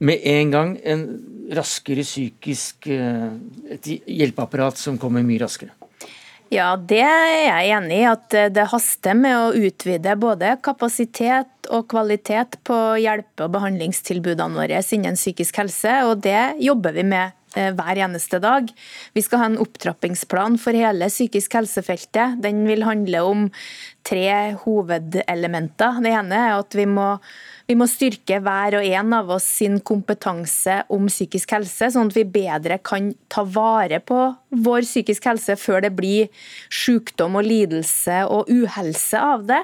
Med 0.00 0.24
en 0.24 0.54
gang 0.54 0.70
en 0.88 1.04
raskere 1.52 2.00
psykisk 2.06 2.88
eh, 2.88 3.28
et 3.76 3.90
hjelpeapparat 4.08 4.80
som 4.80 4.96
kommer 4.96 5.20
mye 5.26 5.42
raskere. 5.42 5.76
Ja, 6.50 6.72
det 6.74 7.02
er 7.04 7.44
jeg 7.44 7.74
enig 7.76 7.98
i. 8.00 8.06
At 8.10 8.36
det 8.54 8.70
haster 8.72 9.14
med 9.14 9.36
å 9.36 9.68
utvide 9.68 10.16
både 10.18 10.56
kapasitet 10.64 11.68
og 11.70 11.84
kvalitet 11.92 12.56
på 12.66 12.78
hjelpe- 12.98 13.46
og 13.46 13.52
behandlingstilbudene 13.54 14.58
våre 14.58 14.80
innen 14.96 15.20
psykisk 15.20 15.60
helse. 15.62 16.00
Og 16.08 16.24
det 16.24 16.56
jobber 16.64 16.96
vi 16.96 17.04
med 17.06 17.28
eh, 17.28 17.36
hver 17.54 17.98
eneste 18.06 18.38
dag. 18.42 18.68
Vi 19.16 19.22
skal 19.24 19.42
ha 19.42 19.48
en 19.50 19.60
opptrappingsplan 19.62 20.58
for 20.62 20.76
hele 20.76 21.08
psykisk 21.10 21.56
helsefeltet. 21.58 22.38
Den 22.42 22.62
vil 22.68 22.86
handle 22.86 23.22
om 23.26 23.46
tre 24.06 24.54
hovedelementer. 24.64 25.98
Det 26.04 26.12
ene 26.14 26.44
er 26.46 26.58
at 26.60 26.78
vi 26.78 26.86
må 26.88 27.16
vi 27.70 27.76
må 27.78 27.86
styrke 27.86 28.40
hver 28.42 28.74
og 28.80 28.86
en 28.98 29.12
av 29.14 29.28
oss 29.30 29.44
sin 29.60 29.76
kompetanse 29.86 30.80
om 30.90 31.04
psykisk 31.06 31.52
helse, 31.54 31.92
sånn 31.94 32.08
at 32.10 32.16
vi 32.18 32.24
bedre 32.26 32.80
kan 32.82 33.12
ta 33.30 33.44
vare 33.46 34.00
på 34.02 34.24
vår 34.64 34.82
psykisk 34.82 35.28
helse 35.30 35.54
før 35.54 35.84
det 35.84 35.92
blir 35.94 36.48
sykdom 36.66 37.38
og 37.38 37.46
lidelse 37.46 38.24
og 38.26 38.50
uhelse 38.50 39.22
av 39.22 39.46
det. 39.52 39.60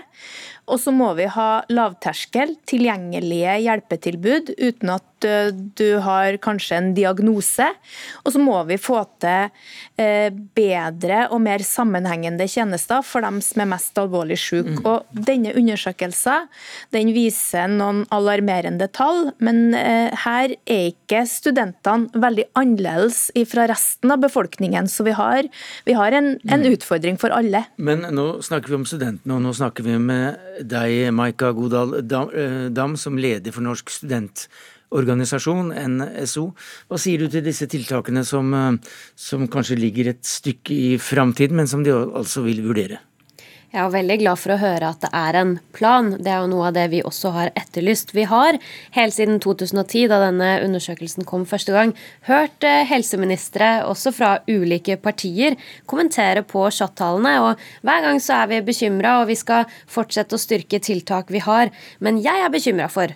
Og 0.66 0.80
så 0.82 0.92
må 0.94 1.12
vi 1.14 1.28
ha 1.30 1.50
lavterskel, 1.70 2.56
tilgjengelige 2.66 3.54
hjelpetilbud 3.62 4.50
uten 4.58 4.90
at 4.96 5.26
eh, 5.26 5.52
du 5.78 5.98
har 6.02 6.38
kanskje 6.42 6.80
en 6.80 6.88
diagnose. 6.96 7.68
Og 8.24 8.34
så 8.34 8.42
må 8.42 8.58
vi 8.66 8.78
få 8.80 8.98
til 9.22 9.46
eh, 10.02 10.34
bedre 10.58 11.26
og 11.30 11.38
mer 11.44 11.62
sammenhengende 11.66 12.48
tjenester 12.50 13.04
for 13.06 13.22
dem 13.22 13.38
som 13.44 13.62
er 13.62 13.70
mest 13.76 14.00
alvorlig 14.02 14.40
syke. 14.42 14.74
Mm. 14.80 14.82
Og 14.90 15.22
denne 15.28 15.54
undersøkelsen 15.54 16.50
den 16.94 17.12
viser 17.14 17.70
noen 17.70 18.02
alarmerende 18.14 18.90
tall, 18.90 19.30
men 19.38 19.70
eh, 19.78 20.10
her 20.26 20.56
er 20.66 20.90
ikke 20.90 21.22
studentene 21.30 22.10
veldig 22.26 22.48
annerledes 22.58 23.28
fra 23.46 23.68
resten 23.70 24.10
av 24.10 24.24
befolkningen. 24.26 24.90
Så 24.90 25.06
vi 25.06 25.14
har, 25.14 25.46
vi 25.86 25.94
har 25.94 26.18
en, 26.18 26.34
en 26.42 26.66
mm. 26.66 26.68
utfordring 26.74 27.22
for 27.22 27.30
alle. 27.30 27.62
Men 27.78 28.02
nå 28.10 28.28
snakker 28.42 28.74
vi 28.74 28.80
om 28.82 28.88
studentene, 28.88 29.38
og 29.38 29.46
nå 29.46 29.54
snakker 29.54 29.86
vi 29.86 29.94
med 30.02 30.55
deg, 30.62 31.10
Maika 31.14 31.52
Godal 31.56 31.98
eh, 32.00 32.68
Dam, 32.72 32.96
som 32.96 33.18
leder 33.18 33.54
for 33.54 33.64
Norsk 33.66 33.90
studentorganisasjon, 33.92 35.74
NSO. 35.96 36.46
Hva 36.88 37.00
sier 37.00 37.22
du 37.22 37.32
til 37.32 37.44
disse 37.46 37.68
tiltakene 37.70 38.24
som, 38.26 38.54
eh, 38.54 38.94
som 39.14 39.48
kanskje 39.48 39.80
ligger 39.80 40.12
et 40.12 40.24
stykke 40.26 40.72
i 40.74 40.96
framtiden, 41.02 41.56
men 41.60 41.70
som 41.70 41.84
de 41.86 41.94
altså 41.94 42.44
vil 42.46 42.64
vurdere? 42.66 43.02
Jeg 43.76 43.84
er 43.84 43.92
veldig 43.92 44.14
glad 44.22 44.40
for 44.40 44.54
å 44.54 44.56
høre 44.56 44.88
at 44.88 45.02
det 45.02 45.10
er 45.12 45.36
en 45.36 45.50
plan. 45.76 46.06
Det 46.16 46.30
er 46.32 46.38
jo 46.40 46.48
noe 46.48 46.70
av 46.70 46.76
det 46.78 46.86
vi 46.94 47.02
også 47.04 47.28
har 47.34 47.50
etterlyst. 47.60 48.14
Vi 48.16 48.24
har 48.24 48.56
helt 48.94 49.12
siden 49.12 49.36
2010, 49.44 50.06
da 50.08 50.20
denne 50.22 50.48
undersøkelsen 50.64 51.26
kom 51.28 51.44
første 51.44 51.74
gang, 51.74 51.92
hørt 52.24 52.64
eh, 52.64 52.86
helseministre, 52.88 53.84
også 53.84 54.14
fra 54.16 54.30
ulike 54.48 54.96
partier, 54.96 55.58
kommentere 55.84 56.40
på 56.48 56.64
chat-tallene. 56.72 57.34
Og 57.44 57.84
hver 57.84 58.08
gang 58.08 58.22
så 58.24 58.38
er 58.38 58.54
vi 58.54 58.64
bekymra, 58.64 59.18
og 59.20 59.28
vi 59.28 59.36
skal 59.36 59.68
fortsette 59.84 60.38
å 60.38 60.40
styrke 60.40 60.80
tiltak 60.80 61.28
vi 61.28 61.44
har. 61.44 61.68
Men 62.00 62.24
jeg 62.24 62.46
er 62.46 62.56
bekymra 62.56 62.88
for 62.88 63.12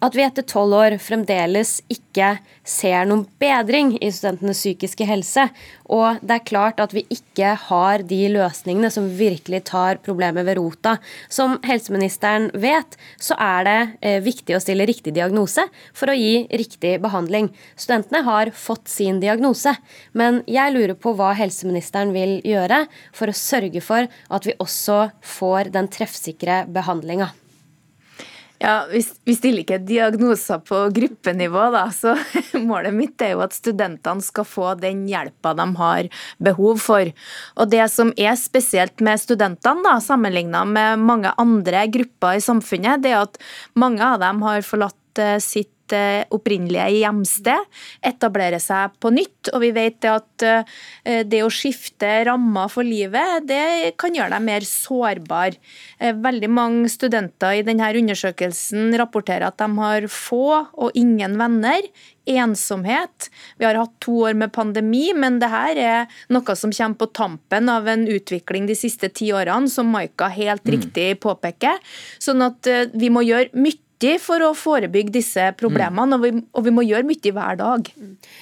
at 0.00 0.16
vi 0.16 0.24
etter 0.24 0.44
tolv 0.48 0.76
år 0.78 0.96
fremdeles 1.02 1.78
ikke 1.92 2.32
ser 2.66 3.04
noen 3.08 3.26
bedring 3.40 3.92
i 4.00 4.08
studentenes 4.12 4.60
psykiske 4.62 5.04
helse. 5.08 5.46
Og 5.92 6.20
det 6.24 6.36
er 6.38 6.46
klart 6.48 6.80
at 6.80 6.94
vi 6.96 7.04
ikke 7.12 7.52
har 7.66 8.04
de 8.08 8.20
løsningene 8.32 8.90
som 8.92 9.10
virkelig 9.18 9.62
tar 9.70 10.00
problemet 10.04 10.46
ved 10.48 10.56
rota. 10.60 10.96
Som 11.28 11.58
helseministeren 11.66 12.48
vet, 12.54 12.96
så 13.20 13.36
er 13.40 13.66
det 13.68 13.78
eh, 14.00 14.18
viktig 14.24 14.56
å 14.56 14.62
stille 14.62 14.88
riktig 14.88 15.14
diagnose 15.16 15.66
for 15.96 16.12
å 16.12 16.16
gi 16.16 16.46
riktig 16.48 16.96
behandling. 17.04 17.50
Studentene 17.76 18.24
har 18.26 18.52
fått 18.56 18.88
sin 18.88 19.20
diagnose, 19.20 19.74
men 20.16 20.40
jeg 20.48 20.76
lurer 20.76 20.96
på 20.96 21.12
hva 21.18 21.34
helseministeren 21.38 22.14
vil 22.16 22.38
gjøre 22.46 22.86
for 23.16 23.28
å 23.28 23.36
sørge 23.36 23.84
for 23.84 24.08
at 24.08 24.48
vi 24.48 24.56
også 24.62 25.10
får 25.36 25.74
den 25.76 25.90
treffsikre 25.92 26.64
behandlinga. 26.72 27.32
Ja, 28.60 28.84
vi, 28.90 29.00
vi, 29.24 29.32
stiller 29.32 29.64
ikke 29.64 29.78
diagnoser 29.88 30.60
på 30.68 30.82
gruppenivå, 30.92 31.62
da, 31.72 31.86
så 31.96 32.12
målet 32.68 32.92
mitt 32.92 33.22
er 33.24 33.32
jo 33.32 33.40
at 33.40 33.56
studentene 33.56 34.20
skal 34.20 34.44
få 34.44 34.74
den 34.76 35.06
hjelpa 35.08 35.54
de 35.56 35.64
har 35.78 36.10
behov 36.44 36.82
for. 36.84 37.08
Og 37.56 37.70
Det 37.72 37.86
som 37.88 38.12
er 38.20 38.36
spesielt 38.36 39.00
med 39.00 39.22
studentene, 39.22 39.80
da, 39.86 39.96
sammenligna 40.04 40.66
med 40.68 41.00
mange 41.00 41.32
andre 41.40 41.86
grupper 41.88 42.36
i 42.36 42.44
samfunnet, 42.44 43.00
det 43.00 43.14
er 43.14 43.22
at 43.24 43.40
mange 43.80 44.04
av 44.04 44.20
dem 44.20 44.44
har 44.44 44.60
forlatt 44.66 45.24
eh, 45.24 45.38
sitt 45.90 45.98
Eh, 46.00 46.24
opprinnelige 46.30 47.02
hjemsted, 47.02 47.66
etablere 48.02 48.60
seg 48.60 48.94
på 49.00 49.10
nytt. 49.10 49.50
Og 49.54 49.60
vi 49.64 49.70
vet 49.74 50.04
at 50.08 50.42
eh, 50.42 51.24
det 51.24 51.42
å 51.42 51.50
skifte 51.50 52.24
rammer 52.26 52.70
for 52.70 52.86
livet, 52.86 53.46
det 53.48 53.96
kan 53.98 54.14
gjøre 54.14 54.36
deg 54.36 54.46
mer 54.46 54.66
sårbar. 54.66 55.56
Eh, 55.98 56.14
veldig 56.14 56.50
mange 56.50 56.88
studenter 56.90 57.58
i 57.58 57.66
denne 57.66 57.90
undersøkelsen 57.90 58.94
rapporterer 58.98 59.48
at 59.48 59.58
de 59.58 59.68
har 59.80 60.08
få 60.10 60.46
og 60.60 60.90
ingen 60.94 61.38
venner. 61.40 61.82
Ensomhet. 62.30 63.30
Vi 63.58 63.64
har 63.64 63.74
hatt 63.80 63.94
to 64.04 64.20
år 64.28 64.36
med 64.38 64.52
pandemi, 64.54 65.08
men 65.16 65.40
det 65.40 65.48
her 65.50 65.78
er 65.80 66.18
noe 66.30 66.54
som 66.54 66.70
kommer 66.70 67.00
på 67.00 67.08
tampen 67.16 67.70
av 67.72 67.88
en 67.90 68.04
utvikling 68.06 68.68
de 68.68 68.76
siste 68.78 69.08
ti 69.16 69.32
årene, 69.34 69.66
som 69.72 69.90
Maika 69.90 70.28
helt 70.30 70.62
mm. 70.62 70.72
riktig 70.76 71.08
påpeker. 71.24 71.80
Sånn 72.22 72.44
at 72.44 72.68
vi 72.92 73.10
må 73.10 73.24
gjøre 73.26 73.50
mye 73.58 73.80
viktig 74.00 74.20
for 74.22 74.40
å 74.40 74.54
forebygge 74.56 75.12
disse 75.12 75.42
problemene, 75.58 76.16
og 76.16 76.22
vi, 76.24 76.30
og 76.56 76.64
vi, 76.64 76.72
må 76.72 76.82
gjøre 76.82 77.04
mye 77.04 77.32
hver 77.32 77.56
dag. 77.60 77.88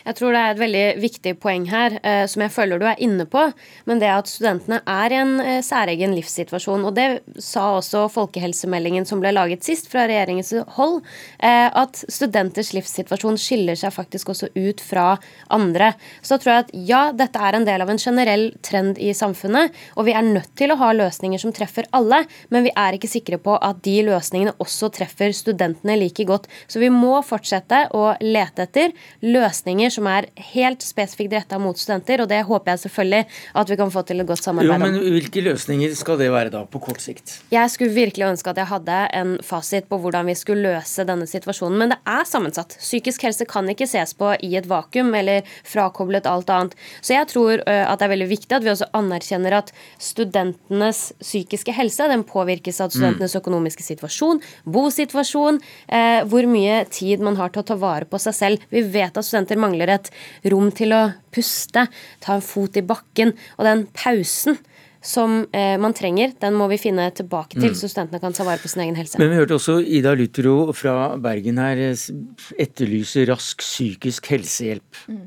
Jeg 0.06 0.14
tror 0.14 0.32
det 0.32 0.40
er 0.40 0.52
et 0.52 0.60
veldig 0.60 0.84
viktig 1.02 1.32
poeng 1.42 1.66
her, 1.68 1.98
eh, 2.02 2.26
som 2.26 2.42
jeg 2.42 2.52
føler 2.54 2.78
du 2.78 2.86
er 2.86 3.00
inne 3.02 3.26
på. 3.26 3.42
Men 3.86 3.98
det 3.98 4.08
at 4.08 4.28
studentene 4.30 4.80
er 4.86 5.12
i 5.12 5.18
en 5.18 5.40
eh, 5.40 5.60
særegen 5.62 6.14
livssituasjon. 6.14 6.84
Og 6.86 6.94
det 6.94 7.22
sa 7.42 7.74
også 7.78 8.06
folkehelsemeldingen 8.12 9.06
som 9.08 9.20
ble 9.20 9.32
laget 9.34 9.64
sist 9.66 9.90
fra 9.90 10.06
regjeringens 10.06 10.54
hold, 10.76 11.02
eh, 11.42 11.66
at 11.66 12.04
studenters 12.06 12.72
livssituasjon 12.76 13.38
skiller 13.40 13.78
seg 13.78 13.94
faktisk 13.94 14.30
også 14.30 14.52
ut 14.54 14.82
fra 14.84 15.16
andre. 15.50 15.94
Så 16.22 16.36
da 16.36 16.42
tror 16.42 16.52
jeg 16.52 16.66
at 16.66 16.72
ja, 16.92 17.02
dette 17.16 17.42
er 17.42 17.58
en 17.58 17.66
del 17.66 17.82
av 17.82 17.90
en 17.90 17.98
generell 17.98 18.52
trend 18.62 19.00
i 19.02 19.10
samfunnet, 19.16 19.74
og 19.98 20.06
vi 20.06 20.14
er 20.14 20.26
nødt 20.26 20.54
til 20.58 20.70
å 20.70 20.78
ha 20.78 20.94
løsninger 20.94 21.42
som 21.42 21.54
treffer 21.56 21.88
alle, 21.96 22.22
men 22.54 22.66
vi 22.66 22.74
er 22.78 22.94
ikke 22.94 23.10
sikre 23.10 23.42
på 23.42 23.58
at 23.58 23.82
de 23.82 23.98
løsningene 24.06 24.54
også 24.62 24.92
treffer 24.94 25.32
studenter 25.34 25.47
studentene 25.48 25.96
like 25.98 26.26
godt. 26.28 26.48
Så 26.68 26.82
vi 26.82 26.90
må 26.92 27.18
fortsette 27.26 27.86
å 27.96 28.12
lete 28.22 28.68
etter 28.68 28.94
løsninger 29.24 29.92
som 29.92 30.08
er 30.10 30.28
helt 30.52 30.84
spesifikt 30.84 31.34
retta 31.38 31.58
mot 31.62 31.78
studenter, 31.78 32.22
og 32.22 32.30
det 32.30 32.44
håper 32.48 32.74
jeg 32.74 32.84
selvfølgelig 32.86 33.24
at 33.62 33.72
vi 33.72 33.78
kan 33.80 33.92
få 33.94 34.04
til 34.08 34.22
et 34.22 34.28
godt 34.28 34.44
samarbeid 34.44 34.76
om. 34.76 34.86
men 34.86 35.16
Hvilke 35.18 35.42
løsninger 35.44 35.94
skal 35.98 36.20
det 36.20 36.30
være 36.34 36.52
da, 36.54 36.64
på 36.68 36.82
kort 36.84 37.02
sikt? 37.04 37.38
Jeg 37.54 37.72
skulle 37.72 37.96
virkelig 37.96 38.28
ønske 38.32 38.52
at 38.52 38.60
jeg 38.60 38.70
hadde 38.72 38.98
en 39.18 39.36
fasit 39.44 39.88
på 39.88 39.98
hvordan 40.02 40.28
vi 40.28 40.36
skulle 40.38 40.74
løse 40.76 41.06
denne 41.08 41.28
situasjonen, 41.28 41.78
men 41.80 41.94
det 41.94 42.00
er 42.08 42.28
sammensatt. 42.28 42.76
Psykisk 42.78 43.24
helse 43.28 43.46
kan 43.48 43.68
ikke 43.70 43.88
ses 43.88 44.14
på 44.18 44.34
i 44.44 44.54
et 44.58 44.68
vakuum 44.68 45.14
eller 45.16 45.46
frakoblet 45.66 46.28
alt 46.28 46.50
annet. 46.52 46.76
Så 47.00 47.14
jeg 47.14 47.30
tror 47.32 47.62
at 47.64 47.98
det 47.98 48.06
er 48.06 48.14
veldig 48.14 48.30
viktig 48.30 48.58
at 48.58 48.64
vi 48.64 48.72
også 48.72 48.90
anerkjenner 48.96 49.58
at 49.60 49.72
studentenes 50.02 51.08
psykiske 51.22 51.72
helse 51.76 52.08
den 52.10 52.24
påvirkes 52.28 52.80
av 52.84 52.92
studentenes 52.92 53.34
mm. 53.34 53.40
økonomiske 53.40 53.84
situasjon, 53.86 54.40
bosituasjon, 54.64 55.37
motivasjon, 55.38 55.60
eh, 55.88 56.24
hvor 56.28 56.46
mye 56.46 56.84
tid 56.90 57.20
man 57.20 57.36
har 57.36 57.50
til 57.50 57.62
å 57.62 57.66
ta 57.66 57.76
vare 57.76 58.04
på 58.04 58.18
seg 58.18 58.34
selv. 58.34 58.58
Vi 58.70 58.82
vet 58.82 59.16
at 59.16 59.24
studenter 59.24 59.58
mangler 59.58 59.88
et 59.88 60.10
rom 60.44 60.70
til 60.70 60.92
å 60.92 61.14
puste, 61.30 61.88
ta 62.20 62.34
en 62.34 62.40
fot 62.40 62.76
i 62.76 62.82
bakken. 62.82 63.34
Og 63.58 63.64
den 63.64 63.86
pausen 63.92 64.58
som 65.00 65.46
eh, 65.52 65.78
man 65.78 65.94
trenger, 65.94 66.32
den 66.40 66.54
må 66.54 66.68
vi 66.68 66.78
finne 66.78 67.10
tilbake 67.14 67.56
til, 67.56 67.70
mm. 67.70 67.78
så 67.78 67.88
studentene 67.88 68.20
kan 68.20 68.34
ta 68.34 68.44
vare 68.44 68.58
på 68.58 68.68
sin 68.68 68.82
egen 68.82 68.96
helse. 68.98 69.18
Men 69.18 69.30
vi 69.30 69.38
hørte 69.38 69.56
også 69.56 69.78
Ida 69.80 70.14
Lutro 70.18 70.72
fra 70.74 71.16
Bergen 71.16 71.58
her 71.62 71.78
eh, 71.78 72.06
etterlyse 72.58 73.26
rask 73.30 73.62
psykisk 73.62 74.26
helsehjelp. 74.34 75.04
Mm. 75.08 75.26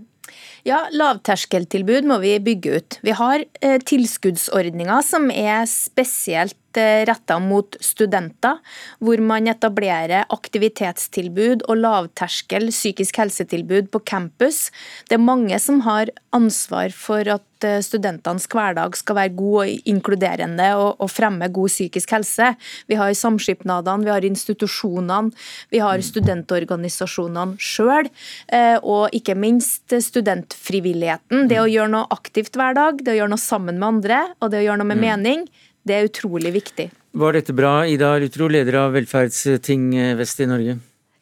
Ja, 0.67 0.83
lavterskeltilbud 0.93 2.05
må 2.05 2.19
vi 2.21 2.35
bygge 2.43 2.75
ut. 2.77 2.97
Vi 3.01 3.15
har 3.17 3.41
eh, 3.63 3.79
tilskuddsordninger 3.81 5.01
som 5.07 5.31
er 5.33 5.63
spesielt 5.69 6.57
retta 6.77 7.39
mot 7.39 7.75
studenter, 7.83 8.59
hvor 8.99 9.21
man 9.23 9.49
etablerer 9.51 10.27
aktivitetstilbud 10.29 11.65
og 11.67 11.81
lavterskel 11.81 12.69
psykisk 12.71 13.21
helsetilbud 13.21 13.91
på 13.91 14.03
campus. 14.05 14.69
Det 15.09 15.17
er 15.17 15.23
mange 15.23 15.57
som 15.59 15.81
har 15.85 16.11
ansvar 16.35 16.93
for 16.95 17.27
at 17.27 17.65
eh, 17.67 17.79
studentenes 17.83 18.47
hverdag 18.51 18.95
skal 18.99 19.17
være 19.17 19.33
god 19.37 19.57
og 19.61 19.89
inkluderende 19.91 20.69
og, 20.79 21.01
og 21.03 21.11
fremme 21.11 21.49
god 21.51 21.71
psykisk 21.71 22.13
helse. 22.15 22.53
Vi 22.89 22.99
har 22.99 23.13
samskipnadene, 23.17 24.07
vi 24.07 24.13
har 24.13 24.27
institusjonene, 24.27 25.31
vi 25.73 25.81
har 25.83 25.99
mm. 25.99 26.07
studentorganisasjonene 26.09 27.59
sjøl, 27.61 28.11
eh, 28.53 28.77
og 28.81 29.11
ikke 29.15 29.35
minst 29.35 29.91
studentfrivilligheten. 29.91 31.47
Det 31.51 31.59
å 31.59 31.67
mm. 31.67 31.73
gjøre 31.75 31.95
noe 31.97 32.07
aktivt 32.15 32.55
hver 32.59 32.77
dag, 32.77 33.03
det 33.03 33.15
å 33.15 33.19
gjøre 33.21 33.35
noe 33.35 33.49
sammen 33.49 33.81
med 33.81 33.89
andre, 33.95 34.23
og 34.39 34.53
det 34.53 34.61
å 34.61 34.65
gjøre 34.69 34.81
noe 34.83 34.93
med 34.93 35.01
mm. 35.01 35.09
mening 35.09 35.45
det 35.87 35.97
er 35.97 36.09
utrolig 36.09 36.53
viktig. 36.55 36.91
Var 37.11 37.35
dette 37.35 37.55
bra, 37.55 37.81
Ida 37.87 38.13
Lutro, 38.21 38.47
leder 38.51 38.77
av 38.85 38.95
Velferdsting 38.95 39.91
eh, 39.97 40.15
Vest 40.19 40.39
i 40.39 40.47
Norge? 40.47 40.77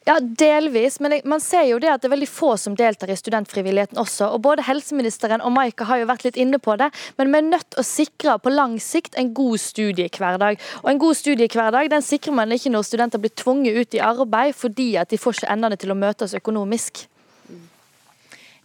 Ja, 0.10 0.16
delvis. 0.20 1.00
Men 1.00 1.20
man 1.30 1.42
ser 1.42 1.68
jo 1.70 1.78
det 1.82 1.90
at 1.92 2.02
det 2.02 2.08
er 2.10 2.16
veldig 2.16 2.30
få 2.32 2.56
som 2.58 2.74
deltar 2.78 3.12
i 3.14 3.18
studentfrivilligheten 3.20 4.00
også. 4.02 4.32
Og 4.34 4.42
både 4.46 4.66
helseministeren 4.66 5.44
og 5.46 5.54
Maika 5.54 5.86
har 5.86 6.02
jo 6.02 6.08
vært 6.10 6.26
litt 6.26 6.40
inne 6.40 6.58
på 6.58 6.74
det. 6.82 6.88
Men 7.20 7.30
vi 7.30 7.38
er 7.38 7.48
nødt 7.50 7.68
til 7.70 7.84
å 7.84 7.86
sikre 7.86 8.38
på 8.42 8.54
lang 8.54 8.80
sikt 8.82 9.20
en 9.20 9.34
god 9.38 9.62
studiehverdag. 9.62 10.58
Og 10.82 10.90
en 10.94 11.04
god 11.04 11.20
studiehverdag 11.20 11.92
den 11.94 12.06
sikrer 12.06 12.38
man 12.42 12.56
ikke 12.56 12.74
når 12.74 12.88
studenter 12.90 13.22
blir 13.22 13.36
tvunget 13.38 13.78
ut 13.78 14.00
i 14.00 14.04
arbeid 14.06 14.58
fordi 14.58 14.92
at 14.98 15.14
de 15.14 15.22
får 15.22 15.42
ikke 15.42 15.54
endene 15.54 15.78
til 15.78 15.94
å 15.94 16.00
møtes 16.00 16.38
økonomisk. 16.42 17.06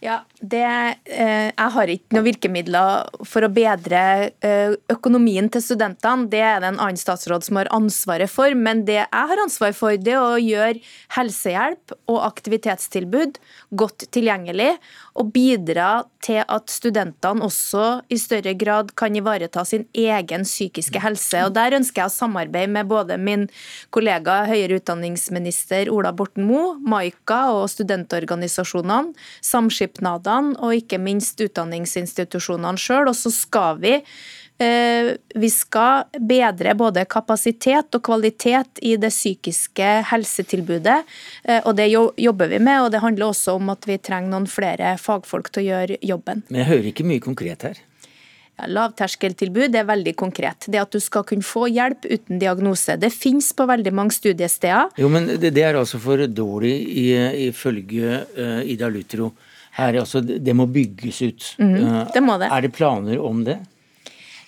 Ja, 0.05 0.19
det, 0.39 0.61
eh, 1.05 1.49
Jeg 1.55 1.71
har 1.73 1.89
ikke 1.89 2.13
noen 2.13 2.27
virkemidler 2.27 3.07
for 3.25 3.45
å 3.45 3.49
bedre 3.49 4.29
eh, 4.45 4.75
økonomien 4.91 5.47
til 5.49 5.63
studentene. 5.63 6.27
Det 6.29 6.41
er 6.45 6.59
det 6.61 6.69
en 6.69 6.81
annen 6.83 6.99
statsråd 6.99 7.45
som 7.47 7.57
har 7.57 7.71
ansvaret 7.73 8.29
for. 8.29 8.53
Men 8.53 8.83
det 8.85 8.99
jeg 8.99 9.29
har 9.31 9.41
ansvar 9.41 9.73
for, 9.73 9.97
det 9.97 10.13
er 10.13 10.21
å 10.21 10.37
gjøre 10.37 10.83
helsehjelp 11.15 11.95
og 12.05 12.19
aktivitetstilbud 12.27 13.39
godt 13.73 14.05
tilgjengelig. 14.13 14.75
Og 15.17 15.31
bidra 15.33 16.03
til 16.21 16.43
at 16.43 16.69
studentene 16.69 17.45
også 17.45 18.03
i 18.11 18.19
større 18.21 18.53
grad 18.59 18.93
kan 18.99 19.15
ivareta 19.17 19.65
sin 19.65 19.87
egen 19.95 20.45
psykiske 20.45 21.01
helse. 21.01 21.47
Og 21.47 21.55
Der 21.57 21.79
ønsker 21.79 22.03
jeg 22.03 22.11
å 22.11 22.13
samarbeide 22.13 22.69
med 22.77 22.91
både 22.91 23.17
min 23.17 23.47
kollega 23.95 24.43
høyere 24.45 24.77
utdanningsminister 24.81 25.89
Ola 25.89 26.13
Borten 26.13 26.45
Moe, 26.45 26.75
Maika 26.77 27.47
og 27.55 27.71
studentorganisasjonene, 27.73 29.15
samskipnadene 29.95 30.55
og 30.59 30.75
ikke 30.75 30.99
minst 30.99 31.39
utdanningsinstitusjonene 31.39 32.77
sjøl. 32.77 33.07
Og 33.09 33.15
så 33.15 33.31
skal 33.31 33.79
vi 33.79 34.01
eh, 34.59 35.15
vi 35.35 35.49
skal 35.49 36.05
bedre 36.19 36.75
både 36.75 37.05
kapasitet 37.05 37.95
og 37.95 38.03
kvalitet 38.03 38.79
i 38.81 38.97
det 38.97 39.11
psykiske 39.11 40.05
helsetilbudet. 40.11 41.03
Eh, 41.43 41.61
og 41.65 41.75
Det 41.75 41.89
jobber 41.89 42.47
vi 42.47 42.59
med, 42.59 42.81
og 42.81 42.91
det 42.91 43.01
handler 43.01 43.27
også 43.27 43.55
om 43.55 43.69
at 43.69 43.85
vi 43.85 43.97
trenger 43.97 44.29
noen 44.29 44.47
flere 44.47 44.97
fagfolk 44.97 45.51
til 45.51 45.63
å 45.63 45.67
gjøre 45.69 45.97
jobben. 46.01 46.43
Men 46.49 46.63
jeg 46.63 46.67
hører 46.69 46.89
ikke 46.91 47.05
mye 47.05 47.19
konkret 47.19 47.63
her. 47.63 47.77
Ja, 48.55 48.69
lavterskeltilbud 48.71 49.75
er 49.75 49.83
veldig 49.83 50.13
konkret. 50.15 50.69
Det 50.71 50.79
at 50.79 50.93
du 50.93 51.01
skal 51.03 51.25
kunne 51.27 51.43
få 51.43 51.65
hjelp 51.67 52.05
uten 52.07 52.39
diagnose. 52.39 52.95
Det 52.95 53.11
finnes 53.11 53.49
på 53.51 53.65
veldig 53.67 53.91
mange 53.91 54.15
studiesteder. 54.15 54.93
Jo, 54.95 55.09
men 55.11 55.27
Det, 55.27 55.51
det 55.51 55.63
er 55.63 55.75
altså 55.75 55.99
for 55.99 56.23
dårlig 56.31 56.71
ifølge 57.49 58.21
uh, 58.37 58.61
Ida 58.63 58.87
Lutro. 58.87 59.33
Her, 59.75 59.97
altså, 59.99 60.21
det 60.23 60.53
må 60.55 60.69
bygges 60.71 61.21
ut. 61.21 61.49
Mm, 61.59 62.05
det 62.13 62.23
må 62.23 62.37
det. 62.39 62.47
Er 62.51 62.63
det 62.63 62.71
planer 62.75 63.19
om 63.19 63.43
det? 63.43 63.59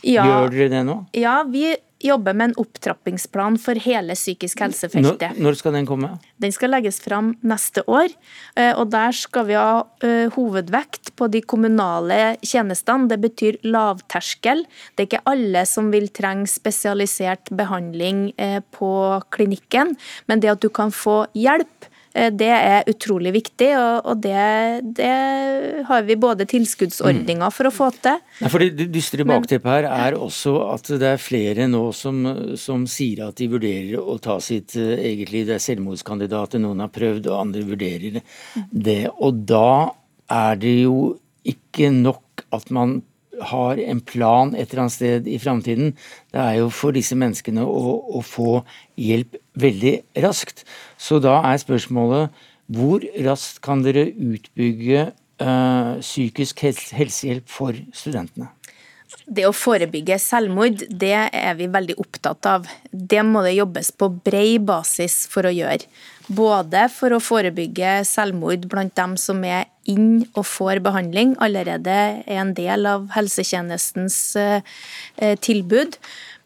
Ja, 0.06 0.24
Gjør 0.24 0.54
dere 0.54 0.72
det 0.72 0.86
nå? 0.88 1.02
Ja, 1.18 1.42
vi 1.50 1.74
jobber 2.00 2.36
med 2.38 2.52
en 2.52 2.60
opptrappingsplan 2.62 3.58
for 3.60 3.80
hele 3.82 4.14
psykisk 4.16 4.62
helsefeltet. 4.62 5.34
Når, 5.34 5.42
når, 5.42 5.58
skal 5.58 5.74
den 5.76 5.88
komme? 5.90 6.12
Den 6.40 6.54
skal 6.54 6.72
legges 6.72 7.02
fram 7.04 7.32
neste 7.42 7.82
år. 7.90 8.14
Eh, 8.56 8.72
og 8.78 8.92
Der 8.94 9.18
skal 9.18 9.48
vi 9.50 9.58
ha 9.58 9.82
uh, 9.82 10.28
hovedvekt 10.38 11.16
på 11.18 11.28
de 11.34 11.42
kommunale 11.42 12.38
tjenestene. 12.46 13.10
Det 13.10 13.20
betyr 13.26 13.60
lavterskel. 13.66 14.64
Det 14.94 15.04
er 15.04 15.10
ikke 15.10 15.26
alle 15.34 15.66
som 15.68 15.90
vil 15.92 16.08
trenge 16.14 16.48
spesialisert 16.52 17.50
behandling 17.58 18.30
på 18.78 18.94
klinikken, 19.34 19.96
men 20.30 20.44
det 20.44 20.54
at 20.54 20.64
du 20.64 20.70
kan 20.74 20.94
få 20.94 21.24
hjelp 21.36 21.87
Eh, 21.87 21.87
det 22.34 22.50
er 22.50 22.88
utrolig 22.90 23.34
viktig, 23.36 23.70
og 23.78 24.22
det, 24.24 24.46
det 24.98 25.12
har 25.88 26.06
vi 26.08 26.18
både 26.20 26.48
tilskuddsordninger 26.50 27.54
for 27.54 27.70
å 27.70 27.74
få 27.74 27.90
til. 28.02 28.22
Ja, 28.42 28.52
for 28.52 28.64
Det 28.64 28.88
dystre 28.94 29.26
bakteppet 29.28 29.70
her 29.72 29.90
er 29.90 30.18
også 30.18 30.56
at 30.72 30.90
det 31.02 31.12
er 31.14 31.22
flere 31.22 31.68
nå 31.70 31.84
som, 31.96 32.24
som 32.60 32.88
sier 32.90 33.28
at 33.28 33.38
de 33.40 33.50
vurderer 33.52 34.00
å 34.02 34.18
ta 34.24 34.40
sitt 34.44 34.76
eh, 34.80 34.96
eget 35.12 35.34
liv. 35.34 35.48
Det 35.50 35.58
er 35.58 35.66
selvmordskandidater, 35.68 36.62
noen 36.64 36.84
har 36.86 36.94
prøvd, 36.94 37.30
og 37.32 37.42
andre 37.42 37.66
vurderer 37.68 38.20
det. 38.72 39.02
Og 39.18 39.46
da 39.48 39.94
er 40.34 40.60
det 40.60 40.76
jo 40.84 40.98
ikke 41.48 41.92
nok 41.94 42.48
at 42.56 42.72
man 42.74 43.00
har 43.52 43.80
en 43.82 44.02
plan 44.02 44.54
et 44.56 44.72
eller 44.72 44.86
annet 44.86 44.96
sted 44.96 45.30
i 45.30 45.38
framtiden. 45.42 45.94
Det 46.34 46.42
er 46.42 46.60
jo 46.62 46.70
for 46.74 46.96
disse 46.96 47.18
menneskene 47.18 47.64
å, 47.64 47.96
å, 48.18 48.24
få 48.26 48.62
hjelp 49.00 49.38
veldig 49.60 49.96
raskt. 50.26 50.66
Så 50.98 51.22
da 51.24 51.40
er 51.52 51.62
spørsmålet 51.62 52.46
hvor 52.74 53.06
raskt 53.24 53.62
kan 53.64 53.84
dere 53.86 54.10
utbygge 54.12 55.10
uh, 55.40 55.98
psykisk 56.02 56.66
helsehjelp 56.66 57.48
for 57.48 57.78
studentene? 57.96 58.52
Det 59.28 59.46
å 59.48 59.56
forebygge 59.56 60.18
selvmord, 60.20 60.84
det 60.90 61.16
er 61.16 61.56
vi 61.60 61.70
veldig 61.72 61.96
opptatt 62.02 62.48
av. 62.50 62.68
Det 62.92 63.24
må 63.24 63.44
det 63.46 63.56
jobbes 63.56 63.94
på 63.96 64.10
bred 64.24 64.66
basis 64.68 65.22
for 65.32 65.48
å 65.48 65.54
gjøre. 65.54 65.88
Både 66.28 66.88
for 66.92 67.16
å 67.16 67.22
forebygge 67.24 68.02
selvmord 68.08 68.66
blant 68.68 68.96
dem 69.00 69.16
som 69.20 69.40
er 69.48 69.70
inn 69.88 70.26
og 70.34 70.44
får 70.50 70.82
behandling, 70.84 71.38
allerede 71.40 71.94
er 72.28 72.42
en 72.42 72.52
del 72.58 72.88
av 72.90 73.08
helsetjenestens 73.16 74.20
eh, 74.40 74.60
eh, 75.16 75.38
tilbud, 75.40 75.96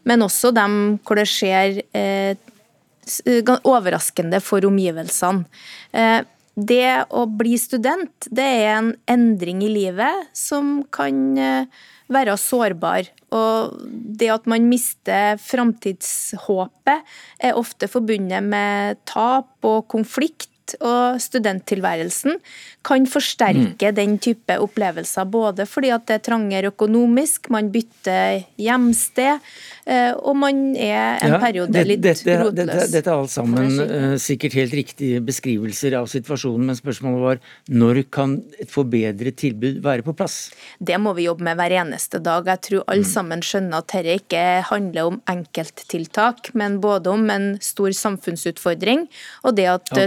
men 0.06 0.26
også 0.26 0.54
dem 0.54 0.76
hvor 1.06 1.18
det 1.18 1.26
skjer 1.30 1.82
eh, 1.98 2.38
overraskende 3.66 4.38
for 4.46 4.66
omgivelsene. 4.70 5.46
Det 6.52 6.90
å 7.10 7.24
bli 7.26 7.56
student, 7.58 8.28
det 8.30 8.46
er 8.62 8.76
en 8.76 8.92
endring 9.10 9.64
i 9.66 9.72
livet 9.72 10.30
som 10.38 10.82
kan 10.94 11.34
være 12.14 12.38
sårbar. 12.40 13.10
Og 13.32 13.76
det 14.20 14.30
at 14.34 14.48
man 14.52 14.68
mister 14.70 15.40
framtidshåpet, 15.42 17.12
er 17.40 17.60
ofte 17.60 17.90
forbundet 17.92 18.44
med 18.44 19.02
tap 19.10 19.68
og 19.68 19.88
konflikt 19.92 20.51
og 20.80 21.20
studenttilværelsen 21.22 22.40
kan 22.86 23.06
forsterke 23.10 23.92
mm. 23.92 23.96
den 23.98 24.18
type 24.24 24.58
opplevelser. 24.64 25.28
Både 25.30 25.68
fordi 25.70 25.92
at 25.94 26.08
det 26.08 26.20
er 26.20 26.26
trangere 26.30 26.72
økonomisk, 26.74 27.52
man 27.54 27.70
bytter 27.74 28.42
hjemsted, 28.62 29.40
Eh, 29.92 30.14
og 30.14 30.36
man 30.38 30.76
er 30.78 31.18
en 31.26 31.34
ja, 31.34 31.40
periode 31.42 31.74
det, 31.74 31.84
litt 31.90 32.04
dette, 32.04 32.36
rotløs. 32.38 32.68
Dette, 32.70 32.88
dette, 32.94 33.10
er 33.10 33.18
alt 33.18 33.34
sammen 33.34 33.80
uh, 33.82 34.14
sikkert 34.22 34.54
helt 34.60 34.76
riktige 34.78 35.22
beskrivelser 35.26 35.96
av 35.98 36.10
situasjonen, 36.12 36.68
men 36.70 36.78
spørsmålet 36.78 37.24
var 37.24 37.42
når 37.74 38.04
kan 38.14 38.36
et 38.62 38.70
forbedret 38.70 39.40
tilbud 39.42 39.80
være 39.84 40.06
på 40.06 40.14
plass? 40.18 40.52
Det 40.78 41.00
må 41.02 41.16
vi 41.18 41.26
jobbe 41.26 41.48
med 41.48 41.58
hver 41.58 41.76
eneste 41.82 42.22
dag. 42.22 42.46
Jeg 42.54 42.64
tror 42.68 42.86
alle 42.86 43.08
mm. 43.08 43.10
sammen 43.10 43.42
skjønner 43.46 43.82
at 43.82 43.90
dette 43.96 44.18
ikke 44.22 44.44
handler 44.70 45.10
om 45.10 45.20
enkelttiltak, 45.34 46.54
men 46.58 46.78
både 46.84 47.16
om 47.16 47.26
en 47.34 47.50
stor 47.64 47.90
samfunnsutfordring 47.98 49.08
og 49.42 49.58
det 49.58 49.68
at 49.72 49.90
okay. 49.90 50.06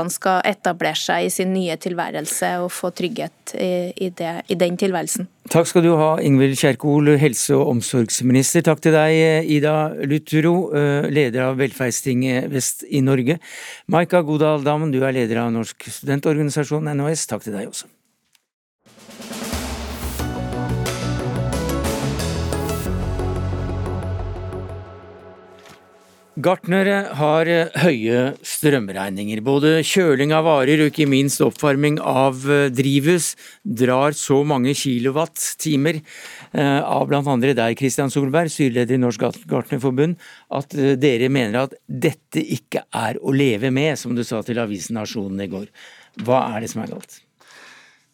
Studentene 0.00 0.10
skal 0.10 0.40
etablere 0.44 0.96
seg 0.96 1.26
i 1.26 1.30
sin 1.30 1.52
nye 1.52 1.76
tilværelse 1.76 2.60
og 2.64 2.70
få 2.72 2.90
trygghet 2.90 3.54
i, 3.54 3.92
i, 4.06 4.10
det, 4.10 4.44
i 4.48 4.54
den 4.54 4.76
tilværelsen. 4.76 5.28
Takk 5.50 5.66
skal 5.66 5.82
du 5.84 5.94
ha, 5.98 6.18
Ingvild 6.22 6.56
Kjerkol, 6.56 7.16
helse- 7.18 7.56
og 7.56 7.70
omsorgsminister. 7.74 8.62
Takk 8.62 8.80
til 8.80 8.94
deg, 8.94 9.44
Ida 9.50 9.92
Luturo, 10.06 10.72
eh, 10.74 11.08
leder 11.10 11.50
av 11.50 11.58
Velferdstinget 11.58 12.50
Vest 12.50 12.84
i 12.88 13.00
Norge. 13.02 13.40
Maika 13.88 14.22
Godal 14.22 14.64
Dam, 14.64 14.90
du 14.90 15.02
er 15.02 15.16
leder 15.16 15.42
av 15.44 15.52
Norsk 15.52 15.88
studentorganisasjon, 15.90 16.92
NHS. 16.94 17.26
Takk 17.30 17.48
til 17.48 17.58
deg 17.58 17.72
også. 17.72 17.90
Gartnere 26.38 27.10
har 27.18 27.48
eh, 27.50 27.72
høye 27.82 28.20
strømregninger. 28.46 29.40
Både 29.42 29.80
kjøling 29.86 30.30
av 30.36 30.46
varer 30.46 30.84
og 30.84 30.92
ikke 30.92 31.08
minst 31.10 31.42
oppvarming 31.42 31.98
av 31.98 32.44
eh, 32.46 32.68
drivhus 32.70 33.32
drar 33.64 34.14
så 34.14 34.38
mange 34.46 34.76
kilowatt-timer 34.78 35.98
eh, 35.98 36.78
av 36.80 37.08
bl.a. 37.10 37.36
deg, 37.42 37.76
Kristian 37.80 38.14
Solberg, 38.14 38.52
styreleder 38.52 38.94
i 38.94 39.02
Norsk 39.02 39.26
Gartnerforbund, 39.50 40.20
at 40.54 40.78
dere 41.02 41.32
mener 41.32 41.64
at 41.64 41.76
dette 41.86 42.44
ikke 42.46 42.86
er 42.94 43.18
å 43.18 43.34
leve 43.34 43.74
med, 43.74 43.98
som 43.98 44.14
du 44.14 44.22
sa 44.26 44.44
til 44.46 44.62
avisen 44.62 45.00
Nasjonen 45.00 45.42
i 45.42 45.50
går. 45.50 45.66
Hva 46.22 46.44
er 46.54 46.62
det 46.62 46.70
som 46.70 46.84
er 46.84 46.94
galt? 46.94 47.22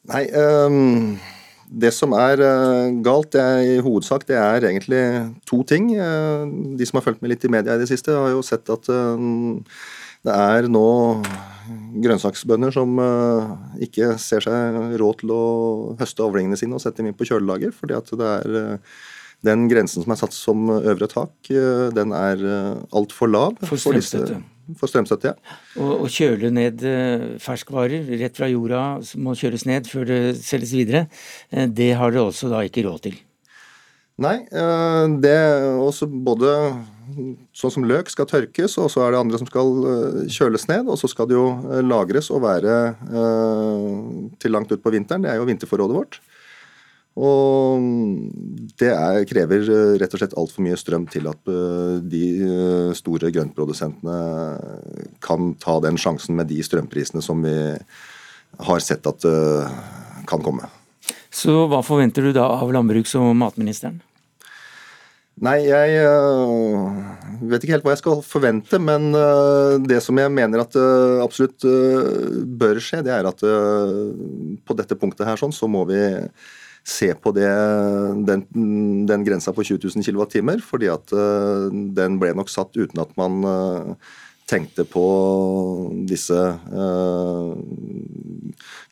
Nei, 0.07 0.29
um 0.33 1.36
det 1.67 1.93
som 1.95 2.14
er 2.17 2.41
eh, 2.45 2.95
galt 3.05 3.33
det 3.35 3.43
er, 3.43 3.61
i 3.77 3.83
hovedsak, 3.85 4.27
det 4.29 4.39
er 4.39 4.67
egentlig 4.69 5.03
to 5.49 5.62
ting. 5.67 5.91
Eh, 5.95 6.47
de 6.79 6.87
som 6.87 7.01
har 7.01 7.07
fulgt 7.07 7.23
med 7.25 7.33
litt 7.35 7.47
i 7.47 7.53
media 7.53 7.77
i 7.77 7.83
det 7.83 7.89
siste, 7.91 8.14
har 8.14 8.33
jo 8.35 8.45
sett 8.47 8.71
at 8.73 8.91
eh, 8.93 9.27
det 10.27 10.35
er 10.35 10.71
nå 10.71 10.87
grønnsaksbønder 12.03 12.73
som 12.75 12.97
ikke 13.83 14.17
ser 14.23 14.43
seg 14.43 14.97
råd 14.99 15.21
til 15.21 15.33
å 15.35 15.45
høste 16.01 16.25
avlingene 16.25 16.59
sine 16.59 16.75
og 16.75 16.83
sette 16.83 16.99
dem 16.99 17.12
inn 17.12 17.19
på 17.19 17.29
kjølelager, 17.29 17.71
fordi 17.75 17.95
at 17.95 18.11
det 18.11 18.33
er 18.33 18.81
den 19.47 19.69
grensen 19.71 20.03
som 20.03 20.14
er 20.14 20.19
satt 20.19 20.35
som 20.35 20.67
øvre 20.77 21.07
tak, 21.12 21.31
den 21.47 22.17
er 22.17 22.43
altfor 22.91 23.31
lav. 23.31 23.55
For 23.71 23.79
strømstøtte, 24.75 25.33
ja. 25.33 25.59
Og, 25.83 26.07
og 26.07 26.11
kjøle 26.12 26.51
ned 26.55 26.83
eh, 26.87 27.27
ferskvarer 27.43 28.09
rett 28.21 28.39
fra 28.39 28.49
jorda 28.51 28.83
som 29.07 29.23
må 29.27 29.37
kjøles 29.39 29.67
ned 29.69 29.89
før 29.91 30.09
det 30.09 30.21
selges 30.41 30.75
videre, 30.77 31.07
eh, 31.53 31.69
det 31.71 31.93
har 32.01 32.14
dere 32.14 32.27
også 32.31 32.51
da 32.53 32.64
ikke 32.67 32.87
råd 32.87 33.07
til? 33.07 33.17
Nei, 34.23 34.37
eh, 34.49 35.05
det 35.23 35.37
også 35.83 36.09
både 36.09 36.53
sånn 37.57 37.75
som 37.75 37.87
løk 37.87 38.11
skal 38.11 38.29
tørkes, 38.29 38.79
og 38.83 38.89
så 38.91 39.05
er 39.05 39.14
det 39.14 39.21
andre 39.21 39.39
som 39.41 39.49
skal 39.49 39.75
kjøles 40.33 40.67
ned. 40.71 40.89
Og 40.91 40.99
så 40.99 41.09
skal 41.12 41.29
det 41.31 41.37
jo 41.37 41.47
lagres 41.87 42.33
og 42.35 42.43
være 42.43 42.97
til 44.43 44.53
langt 44.53 44.73
ut 44.73 44.83
på 44.83 44.93
vinteren. 44.93 45.23
Det 45.23 45.31
er 45.31 45.39
jo 45.39 45.47
vinterforrådet 45.47 45.97
vårt. 46.01 46.19
Og 47.17 47.81
det 48.77 48.91
er, 48.93 49.23
krever 49.29 49.62
eh, 49.64 49.95
rett 50.03 50.12
og 50.12 50.21
slett 50.21 50.35
altfor 50.37 50.64
mye 50.67 50.77
strøm 50.77 51.07
til 51.09 51.29
at 51.31 51.49
eh, 51.49 51.95
de 52.05 52.25
eh, 52.45 52.91
store 52.97 53.31
grøntprodusentene 53.33 54.17
kan 55.25 55.55
ta 55.62 55.79
den 55.85 55.97
sjansen 56.01 56.37
med 56.37 56.51
de 56.53 56.61
strømprisene 56.64 57.25
som 57.25 57.41
vi 57.45 57.55
har 58.67 58.83
sett 58.85 59.07
at 59.09 59.25
kan 60.29 60.43
komme. 60.45 60.69
Så 61.29 61.67
hva 61.69 61.83
forventer 61.85 62.25
du 62.25 62.31
da 62.37 62.47
av 62.57 62.71
landbruks- 62.73 63.17
og 63.19 63.33
matministeren? 63.37 63.99
Nei, 65.45 65.59
jeg 65.67 65.99
vet 67.45 67.64
ikke 67.64 67.75
helt 67.75 67.85
hva 67.85 67.93
jeg 67.93 68.01
skal 68.01 68.23
forvente, 68.25 68.81
men 68.81 69.11
det 69.85 69.99
som 70.01 70.17
jeg 70.17 70.33
mener 70.33 70.62
at 70.62 70.79
absolutt 71.21 71.67
bør 72.57 72.81
skje, 72.81 73.03
det 73.05 73.12
er 73.12 73.29
at 73.29 73.45
på 73.45 74.79
dette 74.79 74.97
punktet 74.97 75.29
her 75.29 75.37
sånn, 75.37 75.53
så 75.53 75.69
må 75.69 75.85
vi 75.91 76.01
se 76.87 77.09
på 77.18 77.32
det, 77.34 77.49
den, 78.28 78.45
den 79.09 79.24
grensa 79.26 79.51
på 79.53 79.64
20 79.66 79.91
000 79.97 80.07
kWt, 80.07 80.62
fordi 80.62 80.91
at 80.93 81.11
øh, 81.12 81.66
den 81.97 82.20
ble 82.22 82.30
nok 82.39 82.53
satt 82.53 82.78
uten 82.78 83.03
at 83.03 83.11
man 83.18 83.43
øh, 83.43 84.12
tenkte 84.47 84.84
på 84.87 85.05
disse 86.07 86.37
eh, 86.39 87.53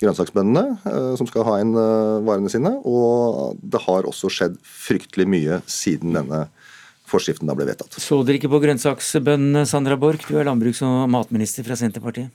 grønnsaksbøndene 0.03 0.65
eh, 0.83 1.13
som 1.19 1.29
skal 1.31 1.47
ha 1.47 1.59
inn 1.63 1.75
eh, 1.79 2.23
varene 2.27 2.51
sine. 2.53 2.75
Og 2.83 3.61
det 3.63 3.85
har 3.87 4.09
også 4.11 4.33
skjedd 4.33 4.59
fryktelig 4.67 5.29
mye 5.31 5.61
siden 5.71 6.19
denne 6.19 6.47
forskriften 7.11 7.47
da 7.47 7.55
ble 7.57 7.69
vedtatt. 7.69 8.01
Så 8.03 8.23
dere 8.27 8.41
ikke 8.41 8.51
på 8.53 8.63
grønnsaksbøndene, 8.65 9.67
Sandra 9.71 9.99
Borch, 10.01 10.27
du 10.27 10.41
er 10.41 10.49
landbruks- 10.49 10.83
og 10.87 11.05
matminister 11.13 11.67
fra 11.67 11.79
Senterpartiet? 11.79 12.33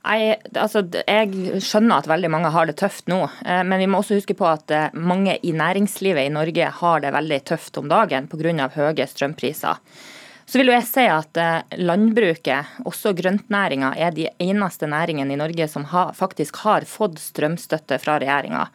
Jeg, 0.00 0.38
altså, 0.56 0.80
jeg 0.96 1.60
skjønner 1.60 2.00
at 2.00 2.08
veldig 2.08 2.30
mange 2.32 2.52
har 2.54 2.68
det 2.70 2.78
tøft 2.80 3.10
nå, 3.12 3.18
eh, 3.44 3.60
men 3.68 3.82
vi 3.82 3.88
må 3.90 4.00
også 4.00 4.16
huske 4.16 4.36
på 4.36 4.46
at 4.48 4.72
eh, 4.72 4.94
mange 4.96 5.34
i 5.44 5.52
næringslivet 5.52 6.24
i 6.24 6.32
Norge 6.32 6.70
har 6.78 7.02
det 7.04 7.12
veldig 7.12 7.40
tøft 7.50 7.76
om 7.82 7.90
dagen 7.90 8.30
pga. 8.30 8.70
høye 8.74 9.06
strømpriser. 9.06 9.82
Så 10.50 10.58
vil 10.58 10.72
jeg 10.72 10.86
si 10.88 11.04
at 11.04 11.36
eh, 11.36 11.76
Landbruket, 11.84 12.80
også 12.88 13.12
grøntnæringa, 13.18 13.92
er 14.00 14.16
de 14.16 14.30
eneste 14.40 14.88
næringene 14.88 15.36
i 15.36 15.38
Norge 15.42 15.68
som 15.68 15.84
faktisk 16.16 16.64
har 16.64 16.88
fått 16.88 17.20
strømstøtte 17.20 18.00
fra 18.00 18.16
regjeringa. 18.22 18.70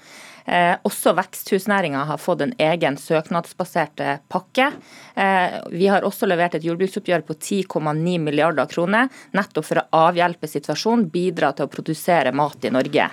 Eh, 0.46 0.76
også 0.86 1.16
veksthusnæringa 1.18 2.04
har 2.06 2.20
fått 2.22 2.44
en 2.46 2.54
egen 2.62 2.98
søknadsbasert 3.02 4.00
eh, 4.00 4.18
pakke. 4.30 4.68
Eh, 5.16 5.56
vi 5.72 5.88
har 5.90 6.06
også 6.06 6.30
levert 6.30 6.56
et 6.56 6.68
jordbruksoppgjør 6.68 7.26
på 7.26 7.34
10,9 7.34 8.20
milliarder 8.22 8.70
kroner, 8.70 9.10
nettopp 9.34 9.66
for 9.66 9.82
å 9.82 10.04
avhjelpe 10.10 10.50
situasjonen, 10.50 11.08
bidra 11.10 11.50
til 11.56 11.66
å 11.66 11.72
produsere 11.74 12.34
mat 12.36 12.66
i 12.66 12.74
Norge. 12.74 13.08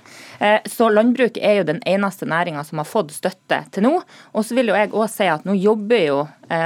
Så 0.69 0.89
landbruk 0.91 1.39
er 1.39 1.61
jo 1.61 1.67
den 1.69 1.81
eneste 1.89 2.27
næringa 2.29 2.65
som 2.67 2.81
har 2.81 2.89
fått 2.89 3.13
støtte 3.15 3.63
til 3.73 3.87
nå. 3.87 3.95
Og 4.35 4.45
så 4.47 4.57
vil 4.57 4.73
jo 4.73 4.77
jeg 4.77 4.91
også 4.93 5.23
si 5.23 5.29
at 5.31 5.47
nå 5.49 5.55
jobber 5.57 6.03
jo 6.03 6.19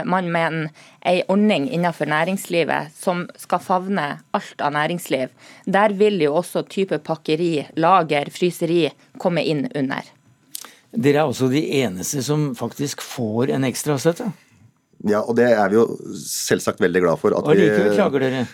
man 0.09 0.31
med 0.33 0.47
en, 0.47 0.69
en 1.07 1.33
ordning 1.35 1.69
innenfor 1.75 2.09
næringslivet 2.11 2.95
som 2.97 3.27
skal 3.39 3.63
favne 3.63 4.09
alt 4.37 4.65
av 4.65 4.75
næringsliv. 4.77 5.33
Der 5.67 5.95
vil 5.99 6.21
jo 6.25 6.37
også 6.41 6.65
type 6.71 6.99
pakkeri, 7.07 7.67
lager, 7.77 8.33
fryseri 8.35 8.87
komme 9.23 9.45
inn 9.45 9.67
under. 9.75 10.16
Dere 10.97 11.23
er 11.23 11.29
også 11.31 11.51
de 11.53 11.63
eneste 11.83 12.23
som 12.25 12.51
faktisk 12.57 13.03
får 13.05 13.53
en 13.57 13.67
ekstra 13.69 13.99
støtte. 14.01 14.31
Ja, 15.05 15.21
og 15.21 15.37
det 15.37 15.45
er 15.53 15.69
vi 15.69 15.77
jo 15.77 15.85
selvsagt 16.17 16.81
veldig 16.81 17.03
glad 17.05 17.21
for. 17.21 17.35
og 17.37 17.51
likevel 17.53 17.93
klager 17.93 18.23
dere? 18.25 18.45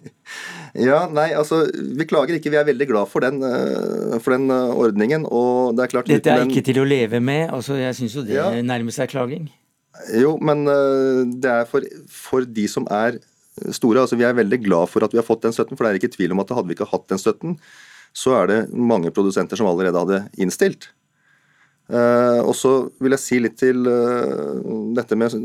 ja, 0.88 1.04
nei, 1.14 1.28
altså, 1.38 1.60
vi 1.70 2.06
klager 2.10 2.36
ikke. 2.36 2.50
Vi 2.50 2.58
er 2.58 2.66
veldig 2.66 2.88
glad 2.90 3.10
for 3.12 3.22
den, 3.22 3.38
eh, 3.46 4.16
for 4.24 4.34
den 4.34 4.50
eh, 4.50 4.74
ordningen. 4.74 5.28
og 5.30 5.76
det 5.78 5.86
er 5.86 5.92
klart... 5.94 6.10
Dette 6.10 6.32
er 6.32 6.42
den, 6.42 6.50
ikke 6.50 6.66
til 6.72 6.82
å 6.82 6.88
leve 6.88 7.22
med. 7.22 7.46
altså 7.54 7.78
Jeg 7.78 7.94
syns 8.00 8.18
jo 8.18 8.26
det 8.26 8.34
Ja. 8.34 8.50
nærmer 8.66 8.94
seg 8.94 9.14
klaging. 9.14 9.46
Jo, 10.12 10.34
men 10.42 10.66
eh, 10.68 11.22
det 11.38 11.54
er 11.54 11.70
for, 11.70 11.86
for 12.12 12.44
de 12.44 12.66
som 12.68 12.88
er 12.90 13.20
store. 13.70 14.02
altså 14.02 14.18
Vi 14.18 14.26
er 14.26 14.36
veldig 14.36 14.60
glad 14.66 14.90
for 14.90 15.06
at 15.06 15.14
vi 15.14 15.22
har 15.22 15.28
fått 15.28 15.46
den 15.46 15.54
støtten, 15.54 15.78
for 15.78 15.86
det 15.86 15.94
er 15.94 16.02
ikke 16.02 16.16
tvil 16.18 16.34
om 16.34 16.42
at 16.42 16.50
hadde 16.50 16.68
vi 16.68 16.76
ikke 16.76 16.90
hatt 16.90 17.06
den 17.14 17.22
støtten, 17.22 17.56
så 18.16 18.34
er 18.42 18.50
det 18.50 18.60
mange 18.74 19.14
produsenter 19.14 19.56
som 19.56 19.70
allerede 19.70 20.02
hadde 20.02 20.24
innstilt. 20.42 20.90
Eh, 21.86 22.40
og 22.42 22.50
så 22.58 22.72
vil 22.98 23.14
jeg 23.14 23.22
si 23.22 23.36
litt 23.38 23.58
til 23.60 23.86
eh, 23.86 24.70
dette 24.96 25.14
med 25.18 25.36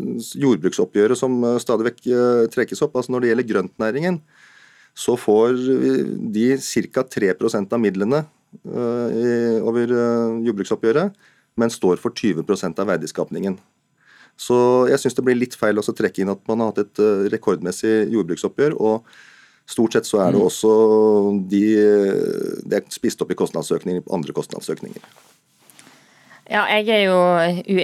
jordbruksoppgjøret 0.41 1.19
som 1.19 1.35
eh, 1.45 1.59
stadig 1.61 1.91
vekk 1.91 2.05
trekkes 2.53 2.81
opp. 2.81 2.97
altså 2.97 3.13
Når 3.13 3.21
det 3.21 3.31
gjelder 3.31 3.49
grøntnæringen, 3.51 4.21
så 4.97 5.15
får 5.19 5.59
de 6.33 6.47
ca. 6.57 7.05
3% 7.07 7.75
av 7.77 7.79
midlene 7.79 8.25
i, 8.51 9.27
over 9.63 9.93
jordbruksoppgjøret, 10.43 11.13
men 11.55 11.71
står 11.71 12.01
for 12.01 12.11
20% 12.11 12.81
av 12.83 12.89
verdiskapningen. 12.89 13.55
Så 14.35 14.57
jeg 14.91 14.99
syns 14.99 15.15
det 15.15 15.23
blir 15.23 15.39
litt 15.39 15.55
feil 15.55 15.79
å 15.79 15.85
trekke 15.85 16.25
inn 16.25 16.33
at 16.33 16.43
man 16.49 16.59
har 16.59 16.73
hatt 16.73 16.83
et 16.83 17.31
rekordmessig 17.31 18.11
jordbruksoppgjør. 18.11 18.75
og 18.83 19.07
Stort 19.71 19.95
sett 19.95 20.09
så 20.09 20.19
er 20.25 20.35
det 20.35 20.43
også 20.43 20.71
de, 21.47 21.63
det 22.67 22.81
er 22.81 22.91
spist 22.91 23.23
opp 23.23 23.31
i 23.31 23.39
kostnadsøkninger 23.39 24.03
andre 24.11 24.35
kostnadsøkninger. 24.35 24.99
Ja, 26.49 26.63
jeg 26.73 26.89
er 26.89 27.03
jo, 27.05 27.17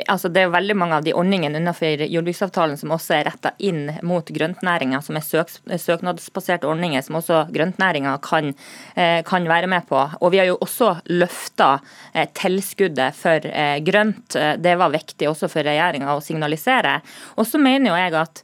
altså 0.09 0.31
Det 0.33 0.41
er 0.41 0.47
jo 0.47 0.53
veldig 0.55 0.75
mange 0.75 0.97
av 0.97 1.03
de 1.05 1.13
ordningene 1.15 1.59
innenfor 1.59 2.01
jordbruksavtalen 2.09 2.79
som 2.79 2.91
også 2.95 3.13
er 3.19 3.27
retta 3.29 3.51
inn 3.63 3.91
mot 4.07 4.27
grøntnæringa, 4.33 4.99
som 5.05 5.19
er 5.19 5.23
søk, 5.23 5.53
søknadsbaserte 5.69 6.67
ordninger 6.67 7.05
som 7.05 7.19
også 7.19 7.45
grøntnæringa 7.53 8.17
kan, 8.25 8.51
eh, 8.95 9.21
kan 9.27 9.47
være 9.47 9.69
med 9.71 9.87
på. 9.87 10.01
Og 10.19 10.31
Vi 10.31 10.41
har 10.41 10.49
jo 10.49 10.57
også 10.57 10.97
løfta 11.05 11.79
eh, 12.13 12.27
tilskuddet 12.33 13.15
for 13.15 13.45
eh, 13.45 13.79
grønt. 13.79 14.35
Det 14.35 14.75
var 14.77 14.91
viktig 14.91 15.29
også 15.29 15.47
for 15.53 15.63
regjeringa 15.63 16.17
å 16.17 16.23
signalisere. 16.23 16.99
Og 17.37 17.45
så 17.47 17.61
mener 17.61 17.91
jo 17.91 17.99
jeg 18.01 18.17
at 18.17 18.43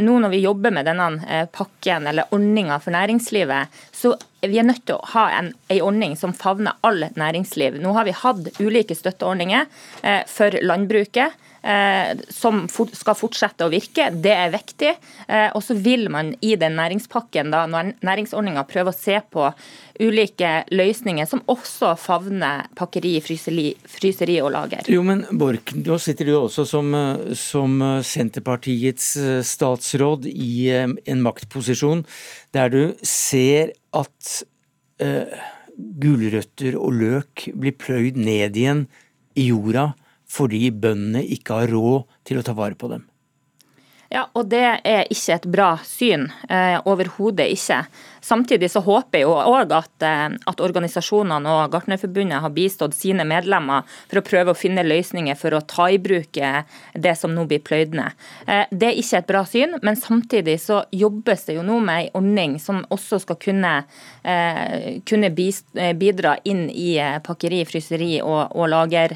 nå 0.00 0.14
når 0.16 0.30
vi 0.32 0.38
jobber 0.40 0.72
med 0.72 0.86
denne 0.88 1.44
pakken 1.52 2.06
eller 2.08 2.30
ordninga 2.32 2.78
for 2.80 2.94
næringslivet, 2.94 3.68
så 3.92 4.14
vi 4.40 4.60
er 4.60 4.66
nødt 4.68 4.84
til 4.86 4.98
å 4.98 5.10
ha 5.14 5.26
en, 5.38 5.52
en 5.68 5.82
ordning 5.82 6.16
som 6.18 6.34
favner 6.36 6.78
all 6.86 7.08
næringsliv. 7.18 7.80
Nå 7.82 7.94
har 7.96 8.06
vi 8.08 8.16
hatt 8.16 8.60
ulike 8.60 8.96
støtteordninger 8.98 9.66
eh, 10.02 10.24
for 10.30 10.58
landbruket. 10.62 11.44
Eh, 11.62 12.18
som 12.30 12.62
skal 12.70 13.16
fortsette 13.18 13.66
å 13.66 13.70
virke. 13.72 14.06
Det 14.14 14.30
er 14.30 14.52
viktig. 14.52 14.92
Eh, 15.26 15.48
og 15.58 15.62
så 15.66 15.74
vil 15.74 16.06
man 16.12 16.30
i 16.40 16.54
den 16.56 16.78
næringspakken, 16.78 17.50
da, 17.50 17.64
når 17.66 17.96
næringsordninga 18.06 18.62
prøve 18.70 18.92
å 18.92 18.96
se 18.96 19.18
på 19.26 19.48
ulike 19.98 20.52
løsninger 20.70 21.26
som 21.26 21.42
også 21.50 21.96
favner 21.98 22.68
pakkeri, 22.78 23.16
fryseri, 23.24 23.72
fryseri 23.90 24.38
og 24.38 24.52
lager. 24.54 24.86
Jo, 24.86 25.02
men 25.02 25.24
Borch, 25.34 25.74
nå 25.74 25.98
sitter 25.98 26.30
du 26.30 26.36
også 26.38 26.62
som, 26.70 26.94
som 27.34 27.82
Senterpartiets 28.06 29.16
statsråd 29.50 30.30
i 30.30 30.70
eh, 30.70 30.86
en 30.86 31.26
maktposisjon 31.26 32.06
der 32.54 32.70
du 32.72 32.82
ser 33.02 33.74
at 34.00 34.32
eh, 35.02 35.38
gulrøtter 35.78 36.78
og 36.78 36.96
løk 36.98 37.48
blir 37.54 37.76
pløyd 37.78 38.18
ned 38.20 38.56
igjen 38.58 38.86
i 39.38 39.50
jorda 39.50 39.92
fordi 40.28 40.68
bøndene 40.70 41.22
ikke 41.24 41.62
har 41.62 41.72
råd 41.72 42.04
til 42.28 42.40
å 42.40 42.44
ta 42.44 42.52
vare 42.56 42.76
på 42.76 42.90
dem. 42.92 43.06
Ja, 44.12 44.26
og 44.36 44.48
det 44.48 44.64
er 44.88 45.08
ikke 45.12 45.34
et 45.34 45.46
bra 45.52 45.68
syn. 45.84 46.28
Eh, 46.48 46.78
Overhodet 46.88 47.48
ikke. 47.52 47.82
Samtidig 48.28 48.68
så 48.70 48.82
håper 48.84 49.22
jeg 49.22 49.28
òg 49.28 49.72
at, 49.72 50.04
eh, 50.04 50.26
at 50.50 50.60
organisasjonene 50.60 51.48
og 51.48 51.72
Gartnerforbundet 51.72 52.42
har 52.44 52.52
bistått 52.52 52.96
sine 52.96 53.24
medlemmer 53.28 53.86
for 54.10 54.20
å 54.20 54.24
prøve 54.26 54.52
å 54.52 54.58
finne 54.58 54.84
løsninger 54.84 55.38
for 55.38 55.56
å 55.56 55.62
ta 55.64 55.88
i 55.88 56.00
bruk 56.02 56.36
eh, 56.36 56.60
det 56.92 57.14
som 57.16 57.32
nå 57.32 57.46
blir 57.48 57.62
pløyd 57.64 57.96
ned. 57.96 58.16
Eh, 58.46 58.66
det 58.70 58.90
er 58.90 59.00
ikke 59.00 59.22
et 59.22 59.30
bra 59.30 59.42
syn, 59.48 59.78
men 59.86 59.96
samtidig 59.96 60.58
så 60.60 60.82
jobbes 60.92 61.46
det 61.48 61.56
jo 61.56 61.64
nå 61.64 61.78
med 61.80 62.08
en 62.10 62.20
ordning 62.20 62.58
som 62.60 62.82
også 62.92 63.20
skal 63.22 63.38
kunne, 63.40 63.70
kunne 65.08 65.28
bidra 65.32 66.34
inn 66.48 66.66
i 66.68 66.98
pakkeri, 67.24 67.60
fryseri 67.68 68.18
og, 68.20 68.54
og 68.58 68.68
lager, 68.70 69.14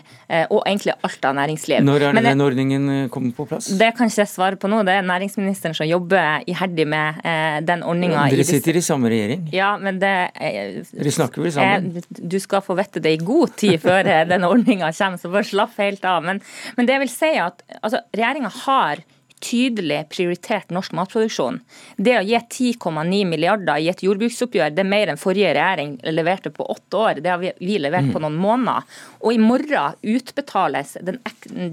og 0.51 0.61
egentlig 0.61 0.95
alt 1.05 1.27
av 1.29 1.37
næringsliv. 1.37 1.83
Når 1.85 2.07
er 2.09 2.19
det 2.19 2.25
den 2.27 2.45
ordningen 2.45 2.87
kommet 2.87 3.13
kommer 3.13 3.37
på 3.37 3.49
plass? 3.51 3.71
det 3.79 3.91
kan 3.99 4.11
ikke 4.11 4.23
jeg 4.23 4.33
svare 4.33 4.61
på 4.61 4.71
nå. 4.71 4.83
Det 4.87 4.95
er 4.99 5.07
næringsministeren 5.07 5.77
som 5.77 5.89
jobber 5.89 6.47
iherdig 6.49 6.87
med 6.89 7.21
den 7.69 7.85
ordninga. 7.87 8.29
Dere 8.33 8.47
sitter 8.49 8.79
i 8.79 8.85
samme 8.85 9.02
regjering. 9.11 9.49
Ja, 9.53 9.77
men 9.79 9.99
det 10.03 10.13
eh, 10.35 10.83
Dere 10.93 11.11
snakker 11.11 11.43
vel 11.43 11.53
sammen? 11.53 11.97
eh, 11.97 12.03
Du 12.23 12.39
skal 12.41 12.63
få 12.63 12.77
vite 12.79 13.01
det 13.03 13.13
i 13.17 13.23
god 13.25 13.57
tid 13.57 13.81
før 13.83 14.05
denne 14.05 14.29
den 14.29 14.45
ordninga 14.45 14.93
kommer, 14.93 15.19
så 15.19 15.33
bare 15.33 15.45
slapp 15.49 15.75
helt 15.79 16.05
av. 16.05 16.23
Men, 16.23 16.41
men 16.77 16.87
det 16.87 17.01
vil 17.03 17.09
si 17.09 17.33
er 17.35 17.47
at 17.49 17.63
altså, 17.83 18.01
regjeringa 18.15 18.53
har 18.67 19.03
tydelig 19.43 20.05
prioritert 20.09 20.71
norsk 20.71 20.93
matproduksjon. 20.95 21.57
Det 21.99 22.13
å 22.15 22.23
gi 22.23 22.39
10,9 22.79 23.25
milliarder 23.27 23.81
i 23.83 23.89
et 23.91 24.05
jordbruksoppgjør, 24.05 24.71
det 24.71 24.85
er 24.85 24.87
mer 24.87 25.11
enn 25.11 25.19
forrige 25.19 25.51
regjering 25.57 25.97
leverte 26.15 26.53
på 26.55 26.63
åtte 26.71 27.01
år. 27.01 27.19
Det 27.25 27.33
har 27.33 27.41
vi, 27.43 27.51
levert 27.83 28.13
på 28.13 28.21
Mm. 28.21 28.23
noen 28.23 28.39
måneder. 28.39 28.87
Og 29.21 29.35
i 29.35 29.39
morgen 29.43 29.99
utbetales 30.15 30.97
den, 31.03 31.19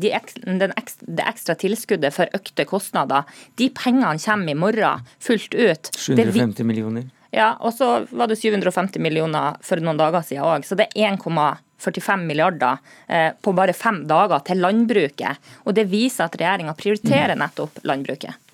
de 0.02 0.14
den 0.46 0.74
det 0.74 1.26
ekstra 1.30 1.56
tilskuddet 1.56 2.14
for 2.14 2.26
økte 2.34 2.66
kostnader. 2.66 3.24
De 3.56 3.70
pengene 3.70 4.18
kommer 4.18 4.50
i 4.50 4.56
morgen 4.58 5.06
fullt 5.20 5.54
ut. 5.54 5.92
750 5.94 6.64
millioner. 6.66 7.04
Ja, 7.32 7.54
og 7.62 7.74
så 7.78 7.90
var 8.10 8.30
det 8.30 8.40
750 8.40 9.02
millioner 9.02 9.58
for 9.66 9.82
noen 9.84 10.00
dager 10.00 10.24
siden 10.26 10.48
òg. 10.48 10.66
Så 10.66 10.78
det 10.80 10.90
er 10.96 11.14
1,45 11.14 12.26
milliarder 12.26 12.80
eh, 13.08 13.32
på 13.38 13.54
bare 13.58 13.76
fem 13.78 14.02
dager 14.10 14.42
til 14.48 14.64
landbruket. 14.64 15.52
Og 15.66 15.78
det 15.78 15.90
viser 15.92 16.26
at 16.26 16.38
regjeringa 16.40 16.74
prioriterer 16.78 17.38
nettopp 17.38 17.84
landbruket. 17.86 18.48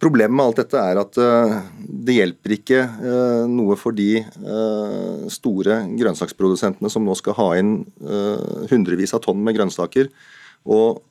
Problemet 0.00 0.32
med 0.32 0.46
alt 0.46 0.62
dette 0.62 0.80
er 0.80 0.98
at 1.02 1.18
uh, 1.20 1.58
det 1.76 2.16
hjelper 2.16 2.54
ikke 2.56 2.78
noe 3.52 3.76
for 3.78 3.92
de 3.94 4.24
store 5.30 5.76
grønnsaksprodusentene 6.00 6.88
som 6.90 7.04
nå 7.04 7.14
skal 7.20 7.36
ha 7.36 7.48
inn 7.60 7.74
hundrevis 8.72 9.12
av 9.14 9.20
tonn 9.26 9.44
med 9.44 9.58
grønnsaker, 9.58 10.08
og 10.64 11.02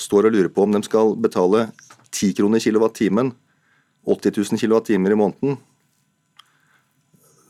står 0.00 0.30
og 0.30 0.34
lurer 0.34 0.48
på 0.48 0.64
om 0.64 0.72
de 0.72 0.80
skal 0.86 1.12
betale 1.20 1.66
10 2.08 2.32
kroner 2.40 2.64
kilowatt-timen, 2.64 3.34
80 4.06 4.34
000 4.36 4.58
kilowatt-timer 4.58 5.14
i 5.14 5.18
måneden. 5.18 5.58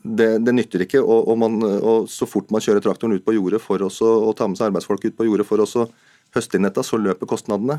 Det, 0.03 0.29
det, 0.43 0.53
nytter 0.55 0.85
ikke. 0.85 1.01
Og, 1.01 1.29
og, 1.31 1.37
man, 1.39 1.61
og, 1.63 2.09
Så 2.11 2.27
fort 2.27 2.51
man 2.53 2.63
kjører 2.65 2.83
traktoren 2.83 3.15
ut 3.15 3.25
på 3.25 3.37
jordet 3.37 3.63
for 3.63 3.83
å 3.85 3.91
og 3.91 4.35
tar 4.37 4.51
med 4.51 4.59
seg 4.59 4.71
arbeidsfolk 4.71 5.07
ut 5.07 5.17
på 5.19 5.29
jordet 5.29 5.47
for 5.49 5.63
å 5.63 5.87
høste 6.33 6.59
inn 6.59 6.67
dette, 6.67 6.85
så 6.85 6.99
løper 7.01 7.29
kostnadene. 7.29 7.79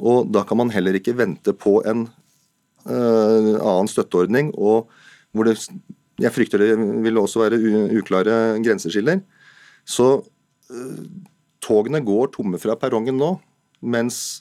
Og 0.00 0.30
da 0.32 0.42
kan 0.48 0.58
man 0.60 0.72
heller 0.72 0.96
ikke 0.96 1.16
vente 1.16 1.52
på 1.52 1.78
en 1.88 2.06
uh, 2.88 3.56
annen 3.60 3.90
støtteordning, 3.90 4.54
og 4.56 4.88
hvor 5.36 5.46
det, 5.46 5.58
jeg 6.20 6.32
frykter 6.32 6.62
det 6.62 6.70
vil 7.04 7.20
også 7.20 7.44
være 7.44 7.58
uklare 8.00 8.38
grenseskiller. 8.64 9.20
Så 9.84 10.08
uh, 10.24 11.02
togene 11.60 12.00
går 12.04 12.32
tomme 12.32 12.60
fra 12.62 12.78
perrongen 12.80 13.20
nå, 13.20 13.34
mens 13.80 14.40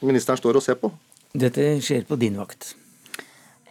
ministeren 0.00 0.40
står 0.40 0.56
og 0.56 0.64
ser 0.64 0.80
på. 0.80 0.90
Dette 1.36 1.80
skjer 1.84 2.06
på 2.08 2.16
din 2.16 2.38
vakt. 2.40 2.74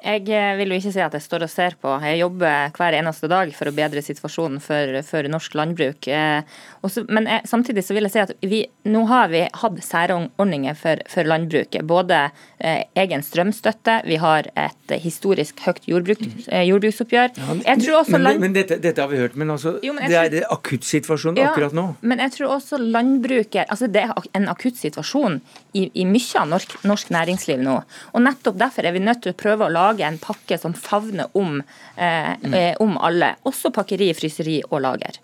Jeg 0.08 0.24
eh, 0.32 0.54
vil 0.56 0.72
jo 0.72 0.78
ikke 0.80 0.92
si 0.96 1.02
at 1.04 1.16
jeg 1.18 1.24
står 1.26 1.44
og 1.44 1.52
ser 1.52 1.76
på. 1.82 1.92
Jeg 2.00 2.22
jobber 2.22 2.72
hver 2.78 2.96
eneste 2.96 3.28
dag 3.28 3.52
for 3.56 3.68
å 3.68 3.76
bedre 3.76 4.00
situasjonen 4.04 4.62
for, 4.64 5.00
for 5.04 5.28
norsk 5.28 5.58
landbruk. 5.60 6.08
Eh, 6.08 6.60
også, 6.88 7.04
men 7.12 7.28
jeg, 7.28 7.44
samtidig 7.52 7.84
så 7.84 7.98
vil 7.98 8.08
jeg 8.08 8.14
si 8.14 8.22
at 8.24 8.32
vi, 8.48 8.62
nå 8.88 9.04
har 9.10 9.28
vi 9.34 9.44
hatt 9.52 9.82
særordninger 9.84 10.78
for, 10.80 11.02
for 11.12 11.28
landbruket. 11.28 11.84
Både 11.90 12.22
eh, 12.60 12.86
egen 13.04 13.26
strømstøtte, 13.26 14.00
vi 14.08 14.20
har 14.24 14.48
et 14.56 14.96
historisk 15.04 15.60
høyt 15.66 15.84
jordbruk, 15.92 16.24
eh, 16.48 16.64
jordbruksoppgjør. 16.70 17.36
Ja, 17.36 17.58
men, 17.60 18.24
men, 18.24 18.42
men 18.46 18.56
dette, 18.56 18.80
dette, 18.80 19.04
har 19.04 19.12
vi 19.12 19.20
hørt, 19.20 19.36
men, 19.36 19.52
altså, 19.52 19.76
jo, 19.84 19.92
men 19.98 20.08
det 20.08 20.22
er 20.22 20.32
tror, 20.38 20.48
akuttsituasjonen 20.56 21.42
ja, 21.44 21.52
akkurat 21.52 21.76
nå. 21.76 21.88
Men 22.08 22.24
jeg 22.24 22.38
tror 22.38 22.56
også 22.58 22.80
landbruket 22.80 23.68
altså 23.68 23.88
Det 23.92 24.04
er 24.06 24.28
en 24.38 24.48
akutt 24.52 24.78
situasjon 24.80 25.40
i, 25.76 25.88
i 25.92 26.06
mye 26.08 26.40
av 26.40 26.48
norsk, 26.54 26.78
norsk 26.88 27.12
næringsliv 27.12 27.60
nå. 27.64 27.76
Og 28.16 28.24
nettopp 28.24 28.60
derfor 28.64 28.88
er 28.88 28.96
vi 28.96 29.04
nødt 29.04 29.26
til 29.26 29.36
å 29.36 29.38
prøve 29.38 29.68
å 29.68 29.74
lage 29.74 29.97
lage 29.98 30.08
en 30.08 30.18
pakke 30.18 30.58
som 30.58 30.74
favner 30.74 31.28
om, 31.34 31.62
eh, 31.96 32.34
mm. 32.44 32.54
eh, 32.54 32.76
om 32.80 32.98
alle, 32.98 33.36
også 33.44 33.72
pakkeri, 33.72 34.14
fryseri 34.14 34.62
og 34.70 34.82
lager. 34.82 35.18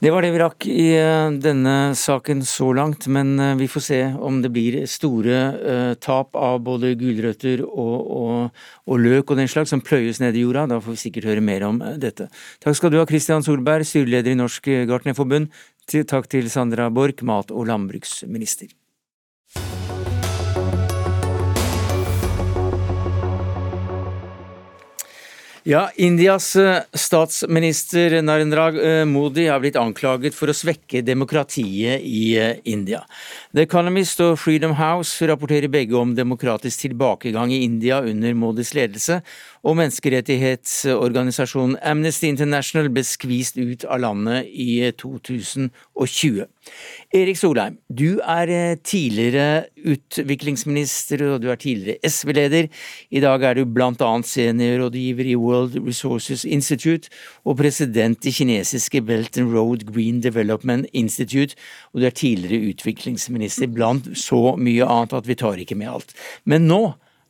Det 0.00 0.10
var 0.12 0.22
det 0.22 0.32
vi 0.34 0.40
rakk 0.40 0.66
i 0.66 0.88
eh, 0.96 1.30
denne 1.40 1.94
saken 1.94 2.44
så 2.44 2.72
langt, 2.74 3.06
men 3.06 3.38
eh, 3.38 3.54
vi 3.56 3.68
får 3.68 3.80
se 3.80 4.00
om 4.20 4.42
det 4.42 4.50
blir 4.52 4.86
store 4.86 5.38
uh, 5.54 5.94
tap 5.94 6.34
av 6.36 6.60
både 6.64 6.94
gulrøtter 6.98 7.62
og, 7.64 7.96
og, 8.10 8.62
og, 8.86 8.98
løk 9.00 9.30
og 9.30 9.38
den 9.38 9.48
slags 9.48 9.70
som 9.70 9.80
pløyes 9.80 10.20
ned 10.20 10.36
i 10.36 10.44
jorda. 10.44 10.66
Da 10.68 10.80
får 10.80 10.96
vi 10.96 11.02
sikkert 11.06 11.30
høre 11.30 11.44
mer 11.44 11.64
om 11.64 11.80
dette. 12.00 12.28
Takk 12.64 12.76
skal 12.76 12.92
du 12.92 13.00
ha, 13.00 13.08
Kristian 13.08 13.44
Solberg, 13.44 13.86
styreleder 13.88 14.34
i 14.34 14.38
Norsk 14.38 14.68
Gartnerforbund. 14.90 15.52
Takk 15.90 16.30
til 16.32 16.48
Sandra 16.52 16.88
Borch, 16.92 17.24
mat- 17.24 17.52
og 17.52 17.68
landbruksminister. 17.68 18.72
Ja, 25.66 25.90
Indias 25.96 26.56
eh, 26.56 26.82
statsminister 26.92 28.22
Narendra 28.22 28.66
eh, 28.68 29.04
Modi 29.08 29.46
har 29.48 29.62
blitt 29.62 29.78
anklaget 29.80 30.36
for 30.36 30.52
å 30.52 30.54
svekke 30.54 31.00
demokratiet 31.00 32.04
i 32.04 32.34
eh, 32.36 32.58
India. 32.68 33.00
The 33.56 33.64
Economist 33.64 34.20
og 34.20 34.34
Freedom 34.42 34.74
House 34.76 35.24
rapporterer 35.24 35.72
begge 35.72 35.96
om 35.96 36.12
demokratisk 36.12 36.82
tilbakegang 36.82 37.48
i 37.56 37.62
India 37.64 38.02
under 38.04 38.36
Modis 38.36 38.74
ledelse, 38.76 39.22
og 39.64 39.78
menneskerettighetsorganisasjonen 39.78 41.78
Amnesty 41.80 42.28
International 42.28 42.90
ble 42.92 43.00
skvist 43.06 43.56
ut 43.56 43.84
av 43.88 44.02
landet 44.04 44.50
i 44.50 44.92
2020. 45.00 46.44
Erik 47.14 47.38
Solheim, 47.40 47.78
du 47.88 48.20
er 48.20 48.48
eh, 48.52 48.76
tidligere 48.84 49.64
utviklingsminister 49.80 51.24
og 51.28 51.40
du 51.44 51.50
er 51.52 51.60
tidligere 51.60 52.08
SV-leder. 52.08 52.68
I 53.08 53.20
dag 53.24 53.42
er 53.48 53.54
du 53.56 53.64
bl.a. 53.64 54.10
seniorrådgiver 54.28 55.32
i 55.32 55.36
World 55.40 55.78
Resources 55.86 56.44
Institute 56.44 57.08
og 57.44 57.56
president 57.60 58.26
i 58.28 58.34
kinesiske 58.36 59.00
Belt 59.04 59.38
and 59.40 59.54
Road 59.54 59.86
Green 59.88 60.20
Development 60.24 60.86
Institute, 60.92 61.56
og 61.92 62.02
du 62.02 62.06
er 62.08 62.16
tidligere 62.16 62.74
utviklingsminister 62.74 63.72
blant 63.72 64.12
så 64.18 64.56
mye 64.60 64.84
annet 64.84 65.16
at 65.16 65.28
vi 65.28 65.40
tar 65.40 65.60
ikke 65.60 65.78
med 65.78 65.92
alt. 65.96 66.14
Men 66.44 66.68
nå 66.68 66.82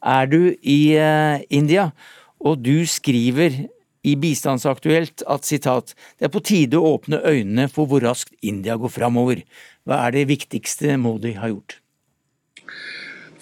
er 0.05 0.29
du 0.29 0.53
i 0.61 0.81
uh, 1.01 1.41
India, 1.49 1.89
og 2.45 2.61
du 2.65 2.85
skriver 2.89 3.65
i 4.05 4.15
Bistandsaktuelt 4.21 5.25
at 5.33 5.49
sitat, 5.49 5.95
det 6.19 6.29
er 6.29 6.33
på 6.35 6.43
tide 6.45 6.77
å 6.77 6.95
åpne 6.99 7.23
øynene 7.25 7.71
for 7.73 7.89
hvor 7.89 8.05
raskt 8.05 8.37
India 8.45 8.77
går 8.77 8.93
framover. 8.93 9.41
Hva 9.89 10.03
er 10.05 10.19
det 10.19 10.29
viktigste 10.29 10.99
Modi 11.01 11.33
har 11.39 11.55
gjort? 11.55 11.79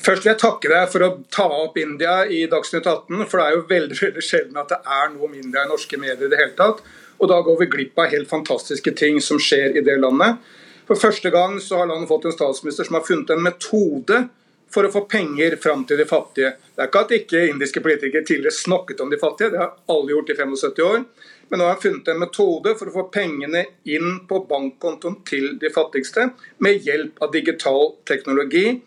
Først 0.02 0.24
vil 0.24 0.32
jeg 0.32 0.40
takke 0.42 0.70
deg 0.70 0.88
for 0.90 1.06
å 1.06 1.10
ta 1.30 1.44
opp 1.62 1.76
India 1.78 2.22
i 2.26 2.44
Dagsnytt 2.50 2.86
18. 2.86 3.26
For 3.30 3.38
det 3.38 3.44
er 3.44 3.54
jo 3.54 3.66
veldig 3.68 3.98
veldig 4.00 4.24
sjelden 4.26 4.58
at 4.62 4.72
det 4.72 4.80
er 4.82 5.12
noe 5.12 5.28
om 5.28 5.36
India 5.38 5.62
i 5.62 5.70
norske 5.70 5.98
medier 5.98 6.26
i 6.26 6.32
det 6.32 6.40
hele 6.40 6.56
tatt. 6.58 6.82
Og 7.22 7.30
da 7.30 7.38
går 7.46 7.60
vi 7.60 7.70
glipp 7.70 8.02
av 8.02 8.10
helt 8.10 8.30
fantastiske 8.30 8.94
ting 8.98 9.20
som 9.22 9.38
skjer 9.42 9.78
i 9.78 9.84
det 9.86 9.98
landet. 10.02 10.42
For 10.88 10.98
første 10.98 11.30
gang 11.30 11.54
så 11.62 11.78
har 11.78 11.90
landet 11.90 12.10
fått 12.10 12.26
en 12.26 12.34
statsminister 12.34 12.88
som 12.88 12.98
har 12.98 13.06
funnet 13.06 13.30
en 13.30 13.44
metode 13.46 14.24
for 14.72 14.86
å 14.86 14.92
få 14.92 15.04
penger 15.10 15.56
fram 15.62 15.84
til 15.88 16.00
de 16.00 16.06
fattige. 16.08 16.54
Det 16.72 16.80
er 16.80 16.88
ikke 16.88 17.04
at 17.04 17.14
ikke 17.16 17.42
indiske 17.50 17.82
politikere 17.84 18.24
tidligere 18.24 18.56
snakket 18.56 19.02
om 19.04 19.12
de 19.12 19.20
fattige, 19.20 19.52
det 19.52 19.60
har 19.60 19.74
alle 19.92 20.14
gjort 20.14 20.32
i 20.32 20.38
75 20.38 20.82
år. 20.86 21.04
Men 21.50 21.60
nå 21.60 21.66
har 21.66 21.74
han 21.74 21.82
funnet 21.82 22.08
en 22.08 22.22
metode 22.22 22.72
for 22.78 22.88
å 22.88 22.94
få 22.94 23.06
pengene 23.12 23.66
inn 23.84 24.22
på 24.28 24.40
bankkontoen 24.48 25.20
til 25.28 25.54
de 25.60 25.68
fattigste 25.74 26.30
med 26.64 26.80
hjelp 26.86 27.20
av 27.20 27.34
digital 27.34 27.92
teknologi. 28.08 28.78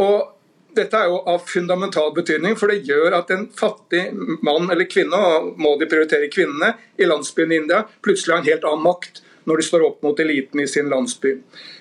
Og 0.00 0.34
dette 0.78 0.96
er 0.96 1.10
jo 1.10 1.20
av 1.28 1.44
fundamental 1.48 2.12
betydning, 2.16 2.56
for 2.56 2.72
det 2.72 2.88
gjør 2.88 3.18
at 3.18 3.32
en 3.34 3.48
fattig 3.56 4.06
mann 4.46 4.70
eller 4.70 4.88
kvinne, 4.88 5.18
og 5.18 5.60
må 5.60 5.74
de 5.80 5.88
prioritere 5.90 6.30
kvinnene 6.32 6.74
i 6.96 7.08
landsbyen 7.08 7.52
i 7.52 7.60
India, 7.64 7.82
plutselig 8.04 8.34
har 8.36 8.44
en 8.44 8.50
helt 8.50 8.68
annen 8.68 8.86
makt 8.86 9.22
når 9.48 9.60
de 9.60 9.64
står 9.64 9.84
opp 9.86 10.02
mot 10.04 10.18
eliten 10.20 10.60
i 10.60 10.68
sin 10.68 10.90
landsby. 10.92 11.34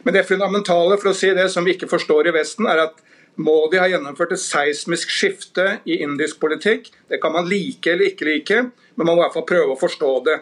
Men 0.04 0.16
det 0.16 0.28
fundamentale 0.28 0.96
for 1.00 1.12
å 1.12 1.18
si 1.18 1.34
det 1.36 1.50
som 1.52 1.68
vi 1.68 1.76
ikke 1.76 1.90
forstår 1.92 2.30
i 2.30 2.36
Vesten, 2.36 2.68
er 2.68 2.88
at 2.88 3.04
Modi 3.38 3.78
har 3.78 3.92
gjennomført 3.92 4.34
et 4.34 4.42
seismisk 4.42 5.12
skifte 5.14 5.66
i 5.86 6.00
indisk 6.02 6.40
politikk. 6.42 6.90
Det 7.10 7.20
kan 7.22 7.36
man 7.36 7.50
like 7.50 7.92
eller 7.92 8.10
ikke 8.10 8.26
like, 8.26 8.62
men 8.96 9.06
man 9.06 9.14
må 9.14 9.22
i 9.22 9.26
hvert 9.28 9.38
fall 9.38 9.50
prøve 9.50 9.76
å 9.76 9.80
forstå 9.80 10.12
det. 10.26 10.38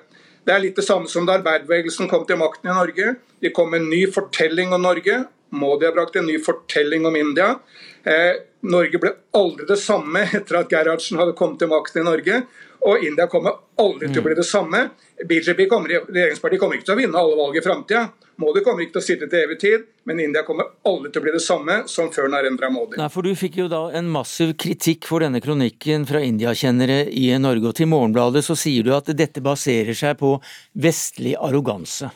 Det 0.46 0.54
er 0.54 0.62
litt 0.62 0.78
det 0.78 0.86
samme 0.86 1.10
som 1.12 1.26
da 1.28 1.40
arbeiderbevegelsen 1.40 2.08
kom 2.08 2.24
til 2.30 2.40
makten 2.40 2.70
i 2.72 2.78
Norge. 2.78 3.16
De 3.42 3.52
kom 3.52 3.72
med 3.74 3.84
en 3.84 3.90
ny 3.92 4.06
fortelling 4.14 4.76
om 4.78 4.86
Norge. 4.86 5.24
Modi 5.56 5.88
har 5.88 5.96
brakt 5.96 6.16
en 6.20 6.28
ny 6.30 6.38
fortelling 6.44 7.06
om 7.10 7.16
India. 7.18 7.56
Eh, 8.04 8.38
Norge 8.66 9.02
ble 9.02 9.12
aldri 9.36 9.68
det 9.70 9.80
samme 9.82 10.24
etter 10.38 10.62
at 10.62 10.72
Gerhardsen 10.72 11.20
hadde 11.20 11.36
kommet 11.38 11.60
til 11.62 11.72
makten 11.74 12.04
i 12.04 12.08
Norge. 12.08 12.44
Og 12.86 13.04
India 13.04 13.26
kommer 13.28 13.58
aldri 13.82 14.12
til 14.12 14.22
å 14.22 14.28
bli 14.28 14.38
det 14.38 14.46
samme. 14.46 14.86
BJP 15.26 15.66
kommer, 15.72 16.06
regjeringspartiet 16.06 16.62
kommer 16.62 16.78
ikke 16.78 16.92
til 16.92 16.96
å 16.96 17.02
vinne 17.02 17.20
alle 17.20 17.40
valg 17.40 17.58
i 17.58 17.66
framtida. 17.66 18.06
Modi 18.42 18.62
kommer 18.66 18.84
ikke 18.84 18.98
til 18.98 19.02
å 19.02 19.06
sitte 19.06 19.28
til 19.32 19.46
evig 19.46 19.58
tid, 19.62 19.86
men 20.10 20.20
India 20.20 20.44
kommer 20.48 20.74
aldri 20.88 21.12
til 21.12 21.22
å 21.22 21.26
bli 21.26 21.34
det 21.38 21.44
samme 21.44 21.78
som 21.92 22.10
før 22.12 22.28
Narendra 22.34 22.68
Modi. 22.74 23.00
Nei, 23.00 23.08
for 23.14 23.24
Du 23.24 23.32
fikk 23.40 23.62
jo 23.62 23.70
da 23.72 23.86
en 23.96 24.10
massiv 24.12 24.54
kritikk 24.60 25.08
for 25.08 25.24
denne 25.24 25.40
kronikken 25.44 26.04
fra 26.10 26.20
India-kjennere 26.24 27.06
i 27.16 27.30
Norge. 27.40 27.72
Og 27.72 27.80
til 27.80 27.90
Morgenbladet 27.92 28.44
så 28.46 28.58
sier 28.60 28.84
du 28.84 28.92
at 28.96 29.08
dette 29.16 29.44
baserer 29.44 29.96
seg 29.96 30.20
på 30.20 30.36
vestlig 30.76 31.38
arroganse. 31.40 32.12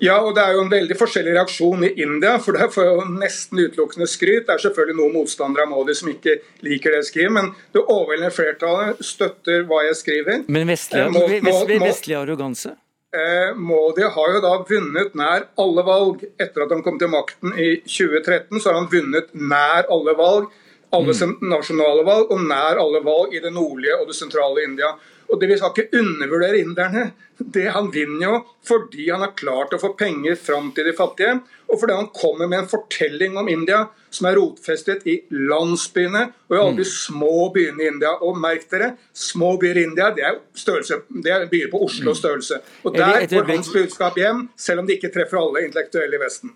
Ja, 0.00 0.14
og 0.24 0.32
det 0.36 0.42
er 0.46 0.54
jo 0.56 0.62
en 0.64 0.70
veldig 0.72 0.96
forskjellig 0.96 1.34
reaksjon 1.36 1.82
i 1.84 1.90
India, 2.00 2.38
for 2.40 2.56
det 2.56 2.70
får 2.72 2.86
jo 2.86 3.02
nesten 3.10 3.60
utelukkende 3.60 4.06
skryt. 4.08 4.46
Det 4.46 4.54
er 4.54 4.62
selvfølgelig 4.62 4.96
noen 4.96 5.16
motstandere 5.18 5.66
av 5.66 5.74
Modi 5.74 5.96
som 5.98 6.08
ikke 6.08 6.38
liker 6.64 6.94
det 6.94 7.02
jeg 7.02 7.08
skriver, 7.10 7.34
men 7.36 7.50
det 7.74 7.82
overveldende 7.82 8.32
flertallet 8.32 9.02
støtter 9.04 9.66
hva 9.68 9.82
jeg 9.90 9.98
skriver. 10.00 10.46
Men 10.48 10.72
vestlig, 10.72 11.02
eh, 11.04 11.42
vestlig, 11.44 11.82
vestlig 11.84 12.16
arroganse? 12.16 12.78
Eh, 13.10 13.56
Modi 13.56 14.02
har 14.02 14.34
jo 14.34 14.40
da 14.44 14.52
vunnet 14.68 15.16
nær 15.18 15.48
alle 15.58 15.82
valg. 15.86 16.22
Etter 16.38 16.64
at 16.64 16.74
han 16.74 16.82
kom 16.86 16.98
til 17.00 17.10
makten 17.10 17.56
i 17.58 17.70
2013, 17.82 18.60
så 18.60 18.70
har 18.70 18.78
han 18.78 18.90
vunnet 18.92 19.32
nær 19.34 19.88
alle 19.90 20.14
valg. 20.18 20.50
Alle 20.94 21.14
mm. 21.14 21.38
nasjonale 21.50 22.04
valg 22.06 22.30
og 22.30 22.44
nær 22.46 22.78
alle 22.82 23.02
valg 23.06 23.34
i 23.34 23.42
det 23.42 23.52
nordlige 23.54 23.98
og 23.98 24.06
det 24.10 24.18
sentrale 24.18 24.62
India. 24.66 24.92
Og 25.30 25.40
det 25.40 25.48
Vi 25.50 25.56
skal 25.58 25.72
ikke 25.74 25.98
undervurdere 26.00 26.58
inderne. 26.58 27.12
Det 27.38 27.70
Han 27.72 27.90
vinner 27.94 28.26
jo 28.26 28.34
fordi 28.66 29.10
han 29.10 29.22
har 29.24 29.32
klart 29.36 29.72
å 29.72 29.80
få 29.80 29.94
penger 29.96 30.36
fram 30.36 30.72
til 30.76 30.84
de 30.84 30.92
fattige, 30.92 31.40
og 31.70 31.80
fordi 31.80 31.96
han 31.96 32.10
kommer 32.12 32.46
med 32.50 32.58
en 32.58 32.68
fortelling 32.68 33.38
om 33.40 33.48
India 33.48 33.86
som 34.10 34.26
er 34.26 34.36
rotfestet 34.36 35.06
i 35.08 35.16
landsbyene 35.30 36.24
og 36.50 36.56
i 36.56 36.60
alle 36.60 36.76
de 36.80 36.86
mm. 36.86 36.92
små 36.92 37.48
byene 37.54 37.84
i 37.84 37.90
India. 37.92 38.12
Og 38.26 38.38
merk 38.38 38.66
dere, 38.70 38.92
små 39.14 39.54
byer 39.62 39.80
i 39.80 39.86
India 39.88 40.10
det 40.14 40.26
er, 40.26 40.40
størrelse, 40.54 41.02
det 41.08 41.32
er 41.32 41.46
byer 41.50 41.70
på 41.72 41.82
Oslo 41.86 42.12
mm. 42.12 42.18
størrelse. 42.18 42.60
Og 42.84 42.98
Der 42.98 43.28
får 43.30 43.52
hans 43.54 43.72
budskap 43.72 44.18
hjem, 44.18 44.48
selv 44.58 44.82
om 44.82 44.90
det 44.90 44.98
ikke 44.98 45.14
treffer 45.14 45.40
alle 45.40 45.64
intellektuelle 45.68 46.18
i 46.18 46.24
Vesten. 46.24 46.52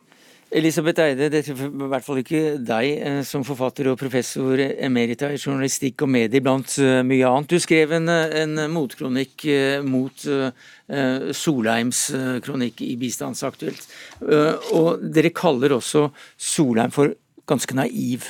Elisabeth 0.54 1.02
Eide, 1.02 1.28
det 1.32 1.40
er 1.40 1.48
i 1.50 1.88
hvert 1.90 2.04
fall 2.06 2.20
ikke 2.20 2.42
deg 2.62 2.90
eh, 2.94 3.20
som 3.26 3.42
forfatter 3.46 3.88
og 3.90 3.98
professor 3.98 4.60
emerita 4.60 5.32
i 5.34 5.40
journalistikk 5.40 6.04
og 6.06 6.12
medier 6.14 6.44
blant 6.44 6.76
eh, 6.78 7.00
mye 7.06 7.26
annet. 7.26 7.50
Du 7.50 7.58
skrev 7.62 7.96
en, 7.98 8.06
en 8.10 8.64
motkronikk 8.70 9.46
mot 9.88 10.26
Solheims 11.34 12.00
kronikk 12.44 12.82
i 12.84 12.92
Bistandsaktuelt. 13.00 13.86
Og 14.76 15.04
dere 15.16 15.32
kaller 15.34 15.74
også 15.78 16.06
Solheim 16.36 16.92
for 16.94 17.14
ganske 17.48 17.76
naiv. 17.76 18.28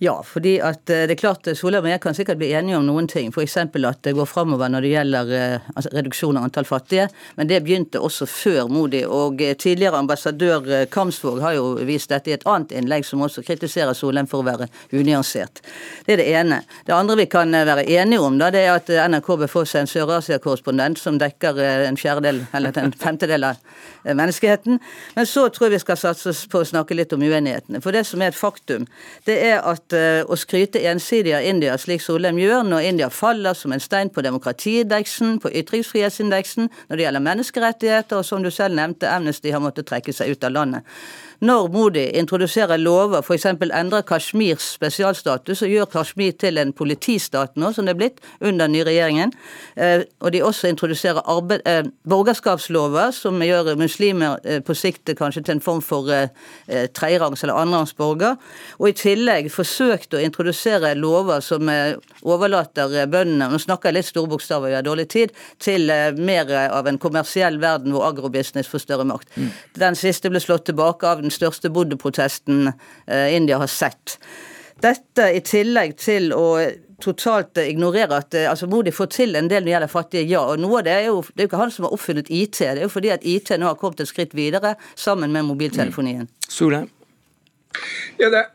Ja, 0.00 0.22
fordi 0.22 0.60
at 0.62 0.90
eh, 0.90 1.06
det 1.10 1.16
er 1.16 1.18
klart 1.18 1.48
eh, 1.50 1.56
Solheim 1.58 1.82
og 1.82 1.90
jeg 1.90 2.00
kan 2.04 2.14
sikkert 2.14 2.38
bli 2.38 2.52
enige 2.54 2.76
om 2.78 2.84
noen 2.86 3.08
ting. 3.10 3.32
F.eks. 3.34 3.56
at 3.58 4.02
det 4.06 4.12
går 4.14 4.28
framover 4.30 4.70
når 4.70 4.84
det 4.84 4.92
gjelder 4.92 5.32
eh, 5.34 5.64
altså 5.74 5.90
reduksjon 5.90 6.38
av 6.38 6.46
antall 6.46 6.68
fattige. 6.68 7.08
Men 7.34 7.50
det 7.50 7.58
begynte 7.66 7.98
også 7.98 8.28
før 8.30 8.70
Modi. 8.70 9.00
Og 9.02 9.42
tidligere 9.58 9.98
ambassadør 9.98 10.86
Kamsvåg 10.94 11.40
har 11.42 11.56
jo 11.56 11.72
vist 11.88 12.12
dette 12.14 12.30
i 12.30 12.36
et 12.36 12.46
annet 12.46 12.76
innlegg, 12.78 13.06
som 13.08 13.24
også 13.26 13.42
kritiserer 13.42 13.96
Solheim 13.98 14.28
for 14.30 14.44
å 14.44 14.46
være 14.46 14.68
unyansert. 14.94 15.64
Det 16.06 16.14
er 16.14 16.22
det 16.22 16.28
ene. 16.44 16.60
Det 16.86 16.94
andre 16.94 17.18
vi 17.18 17.26
kan 17.32 17.50
være 17.50 17.88
enige 17.90 18.22
om, 18.22 18.38
da, 18.38 18.52
det 18.54 18.62
er 18.68 18.76
at 18.78 18.94
NRK 19.10 19.32
bør 19.42 19.50
få 19.50 19.64
seg 19.66 19.82
en 19.82 19.90
Sør-Asia-korrespondent 19.90 21.02
som 21.02 21.18
dekker 21.18 21.58
en 21.88 21.98
fjerdedel, 21.98 22.44
eller 22.54 22.78
en 22.84 22.94
femtedel 22.94 23.50
av 23.50 23.58
menneskeheten. 24.06 24.78
Men 25.18 25.26
så 25.26 25.48
tror 25.50 25.68
jeg 25.68 25.78
vi 25.78 25.82
skal 25.82 25.98
satse 25.98 26.36
på 26.52 26.62
å 26.62 26.70
snakke 26.70 26.94
litt 26.94 27.12
om 27.16 27.26
uenighetene. 27.26 27.82
For 27.82 27.94
det 27.94 28.06
som 28.06 28.22
er 28.22 28.30
et 28.30 28.38
faktum, 28.38 28.86
det 29.26 29.40
er 29.50 29.58
at 29.66 29.87
Eh, 29.92 30.20
å 30.28 30.36
skryte 30.36 30.82
ensidig 30.90 31.32
av 31.32 31.44
India, 31.48 31.76
slik 31.80 32.02
Solheim 32.04 32.36
gjør, 32.40 32.64
når 32.66 32.88
India 32.90 33.08
faller 33.08 33.56
som 33.56 33.72
en 33.72 33.80
stein 33.80 34.10
på 34.12 34.24
demokratiindeksen, 34.26 35.38
på 35.40 35.52
ytringsfrihetsindeksen, 35.62 36.68
når 36.88 36.96
det 36.96 37.06
gjelder 37.06 37.24
menneskerettigheter, 37.24 38.20
og 38.20 38.26
som 38.28 38.44
du 38.44 38.50
selv 38.52 38.76
nevnte, 38.76 39.08
Amnesty 39.08 39.54
har 39.54 39.62
måttet 39.64 39.88
trekke 39.88 40.12
seg 40.12 40.34
ut 40.34 40.44
av 40.44 40.52
landet. 40.58 40.98
Når 41.38 41.68
Modi 41.70 42.02
introduserer 42.18 42.80
lover, 42.82 43.20
f.eks. 43.22 43.44
endrer 43.46 44.02
Kashmirs 44.02 44.72
spesialstatus 44.74 45.60
og 45.62 45.70
gjør 45.70 45.86
Kashmir 45.92 46.32
til 46.34 46.58
en 46.58 46.72
politistat 46.74 47.54
nå, 47.54 47.70
som 47.74 47.86
det 47.86 47.92
er 47.94 48.00
blitt, 48.00 48.18
under 48.40 48.66
den 48.66 48.74
nye 48.74 48.86
regjeringen, 48.88 49.32
eh, 49.78 50.02
og 50.18 50.34
de 50.34 50.42
også 50.42 50.66
introduserer 50.72 51.22
arbeid, 51.30 51.62
eh, 51.62 51.86
borgerskapslover 52.10 53.12
som 53.14 53.38
gjør 53.44 53.76
muslimer 53.78 54.42
eh, 54.42 54.58
på 54.66 54.74
sikt 54.74 55.12
kanskje 55.18 55.44
til 55.46 55.56
en 55.56 55.62
form 55.62 55.82
for 55.82 56.10
tredjerangs- 56.98 57.44
eller 57.44 57.54
annenrangsborger, 57.54 58.34
og 58.78 58.88
i 58.88 58.96
tillegg 58.98 59.46
forsøkt 59.52 60.16
å 60.18 60.22
introdusere 60.22 60.90
lover 60.98 61.40
som 61.44 61.70
overlater 62.26 63.06
bøndene, 63.06 63.48
nå 63.52 63.60
snakker 63.62 63.92
jeg 63.92 63.98
litt 64.00 64.10
store 64.10 64.32
bokstaver, 64.34 64.72
vi 64.72 64.76
har 64.76 64.86
dårlig 64.86 65.06
tid, 65.14 65.32
til 65.62 65.86
mer 66.18 66.50
av 66.66 66.90
en 66.90 66.98
kommersiell 67.00 67.60
verden 67.62 67.94
hvor 67.94 68.08
agrobusiness 68.10 68.68
får 68.70 68.84
større 68.84 69.06
makt. 69.08 69.30
Mm. 69.36 69.50
Den 69.78 69.98
siste 69.98 70.32
ble 70.32 70.42
slått 70.42 70.66
tilbake 70.68 71.08
av 71.08 71.22
den 71.22 71.27
den 71.28 71.34
største 71.34 71.70
buddha-protesten 71.70 72.72
eh, 72.72 73.36
India 73.36 73.60
har 73.60 73.70
sett. 73.70 74.18
Dette 74.82 75.30
i 75.34 75.40
tillegg 75.44 75.96
til 75.98 76.32
å 76.34 76.48
totalt 77.02 77.58
ignorere 77.62 78.16
at 78.16 78.34
altså 78.34 78.50
altså 78.50 78.66
Modi 78.70 78.92
får 78.94 79.10
til 79.14 79.38
en 79.38 79.48
del 79.50 79.62
når 79.62 79.68
det 79.68 79.74
gjelder 79.74 79.92
fattige, 79.92 80.26
ja. 80.26 80.42
og 80.42 80.58
noe 80.58 80.80
av 80.80 80.84
Det 80.86 80.92
er 80.92 81.04
jo 81.06 81.22
det 81.28 81.42
er 81.42 81.46
jo 81.46 81.50
ikke 81.52 81.62
han 81.62 81.74
som 81.74 81.86
har 81.86 81.94
oppfunnet 81.94 82.30
IT, 82.30 82.58
det 82.58 82.78
er 82.78 82.86
jo 82.86 82.92
fordi 82.92 83.12
at 83.14 83.26
IT 83.26 83.54
nå 83.58 83.66
har 83.70 83.78
kommet 83.78 84.00
et 84.00 84.10
skritt 84.10 84.34
videre 84.34 84.74
sammen 84.94 85.32
med 85.32 85.46
mobiltelefonien. 85.46 86.26
Mm. 86.26 86.48
Solheim. 86.48 86.88
Ja, 88.18 88.30
det, 88.30 88.46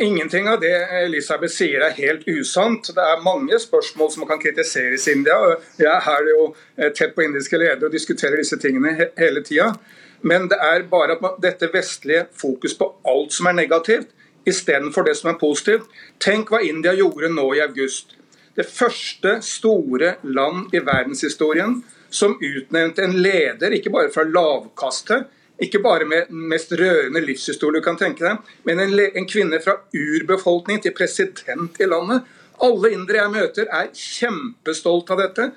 ingenting 0.00 0.48
av 0.48 0.60
det 0.60 0.72
Elisabeth 1.02 1.52
sier 1.52 1.82
er 1.84 1.96
helt 1.96 2.28
usant. 2.28 2.92
Det 2.94 3.04
er 3.04 3.24
mange 3.24 3.58
spørsmål 3.60 4.12
som 4.14 4.26
kan 4.28 4.40
kritiseres 4.40 5.08
i 5.08 5.16
India. 5.18 5.36
Jeg 5.76 5.90
er 5.90 6.04
her 6.06 6.28
jo 6.30 6.44
eh, 6.76 6.92
tett 6.96 7.12
på 7.16 7.26
indiske 7.26 7.58
ledere 7.58 7.90
og 7.90 7.96
diskuterer 7.96 8.40
disse 8.40 8.56
tingene 8.62 8.94
hele 9.18 9.42
tida. 9.44 9.74
Men 10.22 10.48
det 10.50 10.58
er 10.60 10.86
bare 10.90 11.16
at 11.16 11.38
dette 11.42 11.70
vestlige 11.72 12.26
fokus 12.36 12.74
på 12.76 12.90
alt 13.08 13.32
som 13.32 13.48
er 13.48 13.56
negativt, 13.56 14.10
istedenfor 14.48 15.06
det 15.06 15.16
som 15.16 15.30
er 15.32 15.40
positivt. 15.40 15.88
Tenk 16.20 16.52
hva 16.52 16.62
India 16.64 16.94
gjorde 16.96 17.32
nå 17.32 17.46
i 17.56 17.62
august. 17.64 18.16
Det 18.56 18.66
første 18.68 19.38
store 19.46 20.16
land 20.22 20.74
i 20.74 20.82
verdenshistorien 20.84 21.78
som 22.10 22.34
utnevnte 22.42 23.04
en 23.06 23.14
leder, 23.22 23.72
ikke 23.76 23.92
bare 23.94 24.10
fra 24.12 24.26
lavkastet, 24.26 25.28
ikke 25.60 25.82
bare 25.84 26.06
med 26.08 26.30
den 26.30 26.48
mest 26.48 26.72
rørende 26.72 27.20
livshistorie 27.20 27.80
du 27.80 27.84
kan 27.84 27.98
tenke 28.00 28.24
deg, 28.24 28.52
men 28.64 28.80
en, 28.80 28.94
en 28.96 29.28
kvinne 29.28 29.60
fra 29.62 29.76
urbefolkning 29.92 30.80
til 30.82 30.94
president 30.96 31.76
i 31.80 31.88
landet. 31.88 32.24
Alle 32.64 32.92
indere 32.96 33.22
jeg 33.22 33.34
møter, 33.34 33.68
er 33.68 33.92
kjempestolt 33.96 35.12
av 35.12 35.20
dette. 35.20 35.50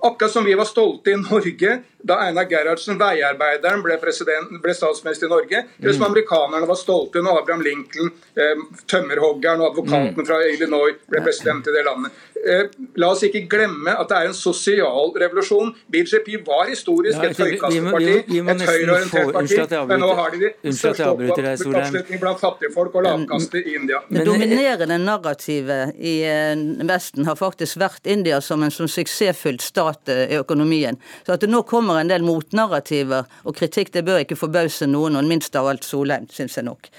Akkurat 0.00 0.32
som 0.32 0.48
vi 0.48 0.56
var 0.56 0.68
stolte 0.68 1.12
i 1.12 1.20
Norge 1.20 1.76
da 2.02 2.16
Einar 2.24 2.48
Gerhardsen, 2.50 2.98
veiarbeideren, 3.00 3.82
ble, 3.84 3.98
ble, 4.00 4.74
statsminister 4.74 5.28
i 5.28 5.30
Norge. 5.30 5.64
Eller 5.80 5.92
som 5.92 6.04
mm. 6.04 6.08
amerikanerne 6.10 6.70
var 6.70 6.78
stolte 6.80 7.22
når 7.24 7.42
Abraham 7.42 7.62
Lincoln, 7.66 8.10
eh, 8.36 8.64
tømmerhoggeren 8.90 9.62
og 9.62 9.72
advokaten 9.72 10.18
mm. 10.18 10.26
fra 10.28 10.40
Illinois, 10.48 10.98
ble 11.10 11.22
president 11.26 11.68
i 11.68 11.76
det 11.76 11.84
landet. 11.86 12.18
Eh, 12.40 12.62
la 12.96 13.10
oss 13.12 13.20
ikke 13.26 13.42
glemme 13.52 13.92
at 13.92 14.08
det 14.08 14.16
er 14.16 14.30
en 14.30 14.36
sosial 14.36 15.12
revolusjon. 15.22 15.74
BJP 15.92 16.30
var 16.46 16.70
historisk 16.70 17.20
et 17.26 17.36
høykasteparti, 17.36 18.14
et 18.40 18.64
høyreorientert 18.64 19.34
parti, 19.34 19.58
men 19.90 20.00
nå 20.00 20.10
har 20.16 20.32
de 20.32 20.52
de 20.64 20.72
største 20.72 21.10
oppslutning 21.10 22.22
blant 22.22 22.40
fattigfolk 22.40 22.96
og 22.96 23.04
lavkaster 23.04 23.60
i 23.60 23.76
India. 23.76 24.00
Det 24.08 24.24
dominerende 24.24 24.96
narrativet 25.02 25.98
i 26.00 26.16
eh, 26.24 26.56
Vesten 26.88 27.28
har 27.28 27.36
faktisk 27.36 27.76
vært 27.80 28.08
India 28.08 28.40
som 28.44 28.64
en 28.64 28.72
sånn 28.72 28.88
suksessfylt 28.88 29.60
stat 29.60 29.80
stat 29.80 30.08
i 30.30 30.36
økonomien. 30.36 30.96
Så 31.26 31.34
at 31.34 31.40
det 31.40 31.50
nå 31.50 31.62
kommer 31.68 31.89
en 31.98 32.10
del 32.10 32.22
motnarrativer 32.26 33.26
og 33.44 33.56
kritikk, 33.56 33.92
det 33.94 34.04
bør 34.06 34.22
ikke 34.22 34.38
forbause 34.38 34.86
noen, 34.86 35.18
og 35.18 35.26
minst 35.26 35.56
av 35.58 35.68
alt 35.70 35.86
Solheim, 35.86 36.28
syns 36.30 36.58
jeg 36.58 36.68
nok. 36.68 36.90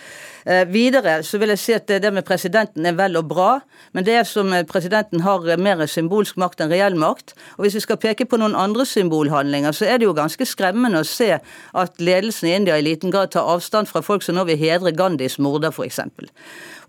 Eh, 0.46 0.66
videre 0.74 1.20
så 1.24 1.38
vil 1.38 1.54
jeg 1.54 1.62
si 1.62 1.74
at 1.76 1.92
det 2.02 2.10
med 2.14 2.26
presidenten 2.26 2.86
er 2.90 2.96
vel 2.98 3.20
og 3.20 3.28
bra, 3.30 3.50
men 3.94 4.06
det 4.08 4.16
er 4.18 4.26
som 4.28 4.50
presidenten 4.70 5.22
har 5.22 5.46
mer 5.62 5.86
symbolsk 5.86 6.40
makt 6.42 6.64
enn 6.64 6.72
reell 6.74 6.98
makt. 6.98 7.36
Og 7.58 7.66
hvis 7.66 7.78
vi 7.78 7.84
skal 7.86 8.00
peke 8.02 8.26
på 8.26 8.40
noen 8.42 8.58
andre 8.58 8.86
symbolhandlinger, 8.90 9.76
så 9.76 9.86
er 9.86 10.02
det 10.02 10.10
jo 10.10 10.18
ganske 10.18 10.48
skremmende 10.50 11.04
å 11.04 11.08
se 11.08 11.36
at 11.38 12.02
ledelsen 12.02 12.50
i 12.50 12.56
India 12.58 12.80
i 12.80 12.86
liten 12.86 13.14
grad 13.14 13.36
tar 13.36 13.50
avstand 13.54 13.92
fra 13.92 14.02
folk 14.06 14.26
som 14.26 14.40
nå 14.40 14.48
vil 14.50 14.60
hedre 14.62 14.96
Gandhis 14.96 15.38
morder, 15.38 15.70
f.eks. 15.76 16.02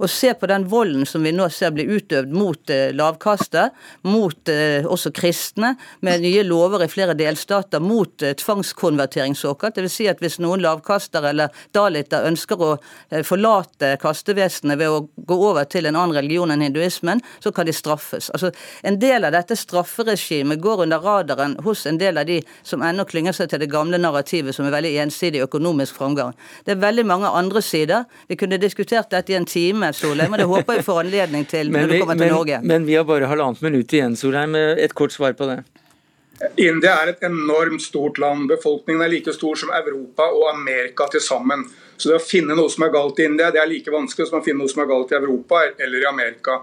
Og 0.01 0.11
se 0.11 0.32
på 0.34 0.49
den 0.51 0.64
volden 0.70 1.07
som 1.09 1.24
vi 1.24 1.32
nå 1.34 1.49
ser 1.53 1.72
blir 1.74 1.90
utøvd 1.90 2.32
mot 2.36 2.70
eh, 2.72 2.93
lavkastet, 2.97 3.74
mot 4.09 4.53
eh, 4.53 4.86
også 4.86 5.12
kristne, 5.14 5.74
med 6.01 6.22
nye 6.24 6.45
lover 6.47 6.84
i 6.84 6.90
flere 6.90 7.16
delstater 7.18 7.82
mot 7.82 8.22
eh, 8.22 8.34
tvangskonvertering 8.38 9.36
såkalt. 9.38 9.76
Dvs. 9.76 9.97
Si 9.97 10.09
at 10.11 10.22
hvis 10.22 10.38
noen 10.43 10.62
lavkaster 10.64 11.26
eller 11.32 11.53
daliter 11.74 12.26
ønsker 12.28 12.62
å 12.62 12.70
forlate 13.26 13.95
kastevesenet 14.01 14.78
ved 14.80 14.88
å 14.88 15.03
gå 15.28 15.36
over 15.51 15.66
til 15.68 15.86
en 15.88 15.99
annen 15.99 16.16
religion 16.16 16.51
enn 16.53 16.64
hinduismen, 16.64 17.20
så 17.45 17.53
kan 17.53 17.68
de 17.68 17.74
straffes. 17.76 18.30
Altså, 18.32 18.53
En 18.82 18.99
del 19.01 19.24
av 19.24 19.32
dette 19.34 19.57
strafferegimet 19.57 20.61
går 20.62 20.84
under 20.86 21.03
radaren 21.03 21.57
hos 21.64 21.84
en 21.86 21.99
del 21.99 22.18
av 22.18 22.26
de 22.26 22.40
som 22.66 22.82
ennå 22.82 23.05
klynger 23.09 23.36
seg 23.36 23.51
til 23.51 23.62
det 23.62 23.70
gamle 23.72 23.99
narrativet, 24.01 24.55
som 24.55 24.66
er 24.66 24.74
veldig 24.74 24.95
ensidig 25.05 25.43
økonomisk 25.45 25.99
framgang. 25.99 26.32
Det 26.64 26.74
er 26.74 26.82
veldig 26.82 27.05
mange 27.07 27.28
andre 27.28 27.62
sider. 27.62 28.05
Vi 28.28 28.38
kunne 28.40 28.61
diskutert 28.61 29.11
dette 29.11 29.32
i 29.32 29.38
en 29.38 29.49
time 29.49 29.82
Solheim, 29.91 30.33
og 30.33 30.39
det 30.39 30.47
håper 30.47 30.78
jeg 30.78 30.87
får 30.87 31.01
anledning 31.03 31.47
til 31.51 31.70
når 31.74 31.91
du 31.91 31.99
kommer 31.99 32.14
til 32.14 32.28
men, 32.28 32.35
Norge. 32.37 32.61
Men 32.62 32.87
vi 32.87 32.95
har 32.95 33.07
bare 33.09 33.30
halvannet 33.30 33.62
minutt 33.66 33.93
igjen, 33.93 34.14
Solheim. 34.16 34.55
Et 34.55 34.95
kort 34.95 35.14
svar 35.14 35.35
på 35.39 35.51
det. 35.51 35.62
India 36.57 36.97
er 37.03 37.12
et 37.12 37.24
enormt 37.26 37.83
stort 37.83 38.18
land. 38.18 38.49
Befolkningen 38.51 39.03
er 39.05 39.11
like 39.12 39.35
stor 39.35 39.59
som 39.59 39.70
Europa 39.74 40.26
og 40.30 40.49
Amerika 40.55 41.07
til 41.11 41.22
sammen. 41.22 41.66
Så 41.97 42.11
det 42.11 42.18
å 42.18 42.24
finne 42.24 42.57
noe 42.59 42.70
som 42.72 42.87
er 42.87 42.95
galt 42.95 43.20
i 43.22 43.26
India, 43.28 43.51
det 43.55 43.61
er 43.62 43.70
like 43.70 43.93
vanskelig 43.93 44.28
som 44.28 44.41
å 44.41 44.45
finne 44.45 44.64
noe 44.64 44.72
som 44.72 44.83
er 44.83 44.91
galt 44.91 45.12
i 45.12 45.18
Europa 45.20 45.61
eller 45.78 46.03
i 46.03 46.09
Amerika. 46.11 46.62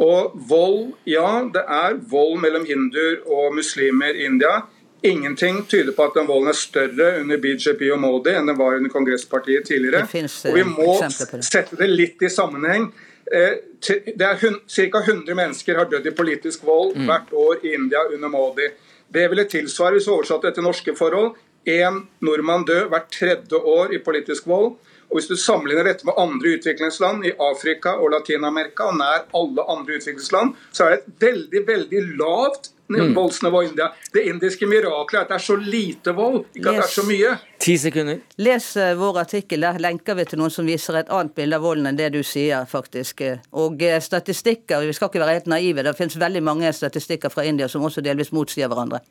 Og 0.00 0.36
vold, 0.48 0.94
ja, 1.04 1.42
det 1.52 1.64
er 1.68 1.98
vold 2.08 2.38
mellom 2.40 2.64
hinduer 2.68 3.18
og 3.28 3.52
muslimer 3.58 4.16
i 4.16 4.24
India. 4.30 4.62
Ingenting 5.02 5.62
tyder 5.64 5.92
på 5.96 6.04
at 6.04 6.16
den 6.18 6.26
volden 6.28 6.50
er 6.52 6.56
større 6.56 7.20
under 7.20 7.38
BJP 7.40 7.86
og 7.94 8.00
Modi 8.02 8.34
enn 8.36 8.50
den 8.50 8.58
var 8.58 8.76
under 8.76 8.92
kongresspartiet 8.92 9.64
tidligere. 9.68 10.02
og 10.04 10.56
Vi 10.56 10.64
må 10.68 10.96
sette 11.40 11.78
det 11.78 11.88
litt 11.88 12.20
i 12.20 12.28
sammenheng. 12.32 12.90
Eh, 13.32 13.54
det 13.80 14.26
er 14.26 14.36
Ca. 14.36 15.00
100 15.00 15.34
mennesker 15.34 15.78
har 15.78 15.88
dødd 15.88 16.06
i 16.10 16.14
politisk 16.16 16.66
vold 16.68 16.96
mm. 16.96 17.06
hvert 17.08 17.32
år 17.32 17.64
i 17.64 17.74
India 17.78 18.02
under 18.12 18.28
Modi. 18.28 18.68
Det 19.08 19.24
ville 19.30 19.46
tilsvare, 19.48 19.96
hvis 19.96 20.08
oversatt 20.10 20.44
etter 20.50 20.62
norske 20.62 20.94
forhold, 20.98 21.32
én 21.68 22.02
nordmann 22.24 22.66
død 22.68 22.90
hvert 22.92 23.08
tredje 23.12 23.56
år 23.56 23.94
i 23.94 24.02
politisk 24.04 24.46
vold. 24.46 24.74
Og 25.10 25.16
Hvis 25.18 25.26
du 25.26 25.36
sammenligner 25.36 25.88
dette 25.88 26.06
med 26.06 26.18
andre 26.18 26.52
utviklingsland 26.56 27.24
i 27.26 27.32
Afrika 27.40 27.96
og 27.98 28.12
Latin-Amerika, 28.14 28.92
og 28.92 28.98
nær 29.00 29.24
alle 29.34 29.64
andre 29.68 29.96
utviklingsland, 29.98 30.54
så 30.72 30.84
er 30.84 30.90
det 30.90 31.00
et 31.00 31.24
veldig 31.26 31.62
veldig 31.66 32.02
lavt 32.20 32.70
mm. 32.90 33.14
voldsnivå 33.14 33.62
i 33.62 33.66
India. 33.70 33.90
Det 34.12 34.24
indiske 34.28 34.66
miraklet 34.66 35.20
er 35.20 35.24
at 35.24 35.32
det 35.32 35.38
er 35.38 35.46
så 35.46 35.56
lite 35.56 36.14
vold, 36.16 36.44
ikke 36.54 36.68
at 36.68 36.80
det 36.80 36.84
er 36.84 36.92
så 36.94 37.06
mye. 37.06 37.36
Ti 37.60 37.74
sekunder. 37.76 38.20
Les 38.40 38.66
eh, 38.80 38.94
vår 38.96 39.18
artikkel. 39.20 39.60
Der 39.66 39.80
lenker 39.82 40.16
vi 40.16 40.24
til 40.24 40.40
noen 40.40 40.52
som 40.52 40.68
viser 40.68 40.96
et 40.96 41.10
annet 41.12 41.34
bilde 41.36 41.58
av 41.58 41.64
volden 41.66 41.90
enn 41.90 41.98
det 41.98 42.08
du 42.14 42.22
sier, 42.24 42.64
faktisk. 42.68 43.20
Og 43.52 43.82
eh, 43.84 43.98
statistikker, 44.00 44.86
vi 44.86 44.94
skal 44.96 45.10
ikke 45.10 45.20
være 45.20 45.38
helt 45.38 45.50
naive. 45.52 45.84
Det 45.84 45.96
finnes 45.98 46.16
veldig 46.20 46.42
mange 46.46 46.70
statistikker 46.72 47.32
fra 47.32 47.44
India 47.48 47.68
som 47.68 47.84
også 47.84 48.04
delvis 48.04 48.32
motsier 48.32 48.70
hverandre. 48.70 49.02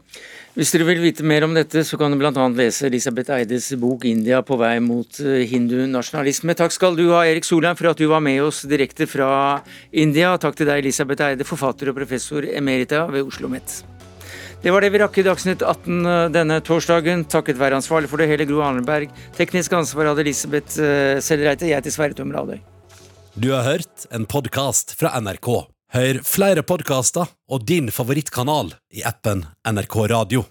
Hvis 0.58 0.74
dere 0.74 0.88
vil 0.90 1.04
vite 1.04 1.28
mer 1.28 1.46
om 1.46 1.54
dette, 1.54 1.84
så 1.86 2.00
kan 2.02 2.12
du 2.12 2.18
bl.a. 2.18 2.48
lese 2.58 2.88
Elisabeth 2.90 3.36
Eides 3.38 3.70
bok 3.78 4.08
'India 4.10 4.42
på 4.42 4.58
vei 4.58 4.80
mot 4.82 5.22
eh, 5.22 5.46
hindunasjonalisme'. 5.52 6.58
Takk 6.58 6.74
skal 6.74 6.98
du 6.98 7.06
ha, 7.14 7.22
Erik 7.30 7.46
Solheim, 7.46 7.78
for 7.78 7.94
at 7.94 8.02
du 8.02 8.08
var 8.10 8.24
med 8.26 8.42
oss 8.42 8.64
direkte 8.66 9.06
fra 9.08 9.62
India. 9.92 10.34
Takk 10.42 10.58
til 10.58 10.72
deg, 10.72 10.82
Elisabeth 10.82 11.30
Eide, 11.30 11.46
forfatter 11.46 11.94
og 11.94 12.02
professor 12.02 12.50
emerita 12.50 13.06
ved 13.14 13.28
Oslo 13.30 13.40
OsloMet. 13.40 13.69
Det 14.60 14.74
var 14.76 14.84
det 14.84 14.90
vi 14.92 15.00
rakk 15.00 15.18
i 15.22 15.24
Dagsnytt 15.24 15.64
18 15.64 16.06
eh, 16.06 16.26
denne 16.36 16.60
torsdagen. 16.66 17.24
Takket 17.32 17.60
være 17.62 17.80
ansvarlig 17.80 18.12
for 18.12 18.20
det 18.20 18.28
hele, 18.32 18.48
Gro 18.50 18.60
Arneberg. 18.66 19.14
Teknisk 19.38 19.78
ansvar 19.78 20.12
hadde 20.12 20.26
Elisabeth 20.26 20.76
uh, 20.84 21.22
Sellreite. 21.24 21.70
Jeg 21.70 21.80
heter 21.80 21.96
Sverre 21.96 22.18
Tom 22.18 22.34
Radøy. 22.36 22.60
Du 23.40 23.54
har 23.54 23.64
hørt 23.64 24.10
en 24.12 24.28
podkast 24.28 24.98
fra 25.00 25.14
NRK. 25.22 25.50
Hør 25.96 26.22
flere 26.28 26.66
podkaster 26.68 27.32
og 27.50 27.64
din 27.70 27.88
favorittkanal 27.94 28.76
i 28.92 29.06
appen 29.08 29.48
NRK 29.64 30.02
Radio. 30.12 30.50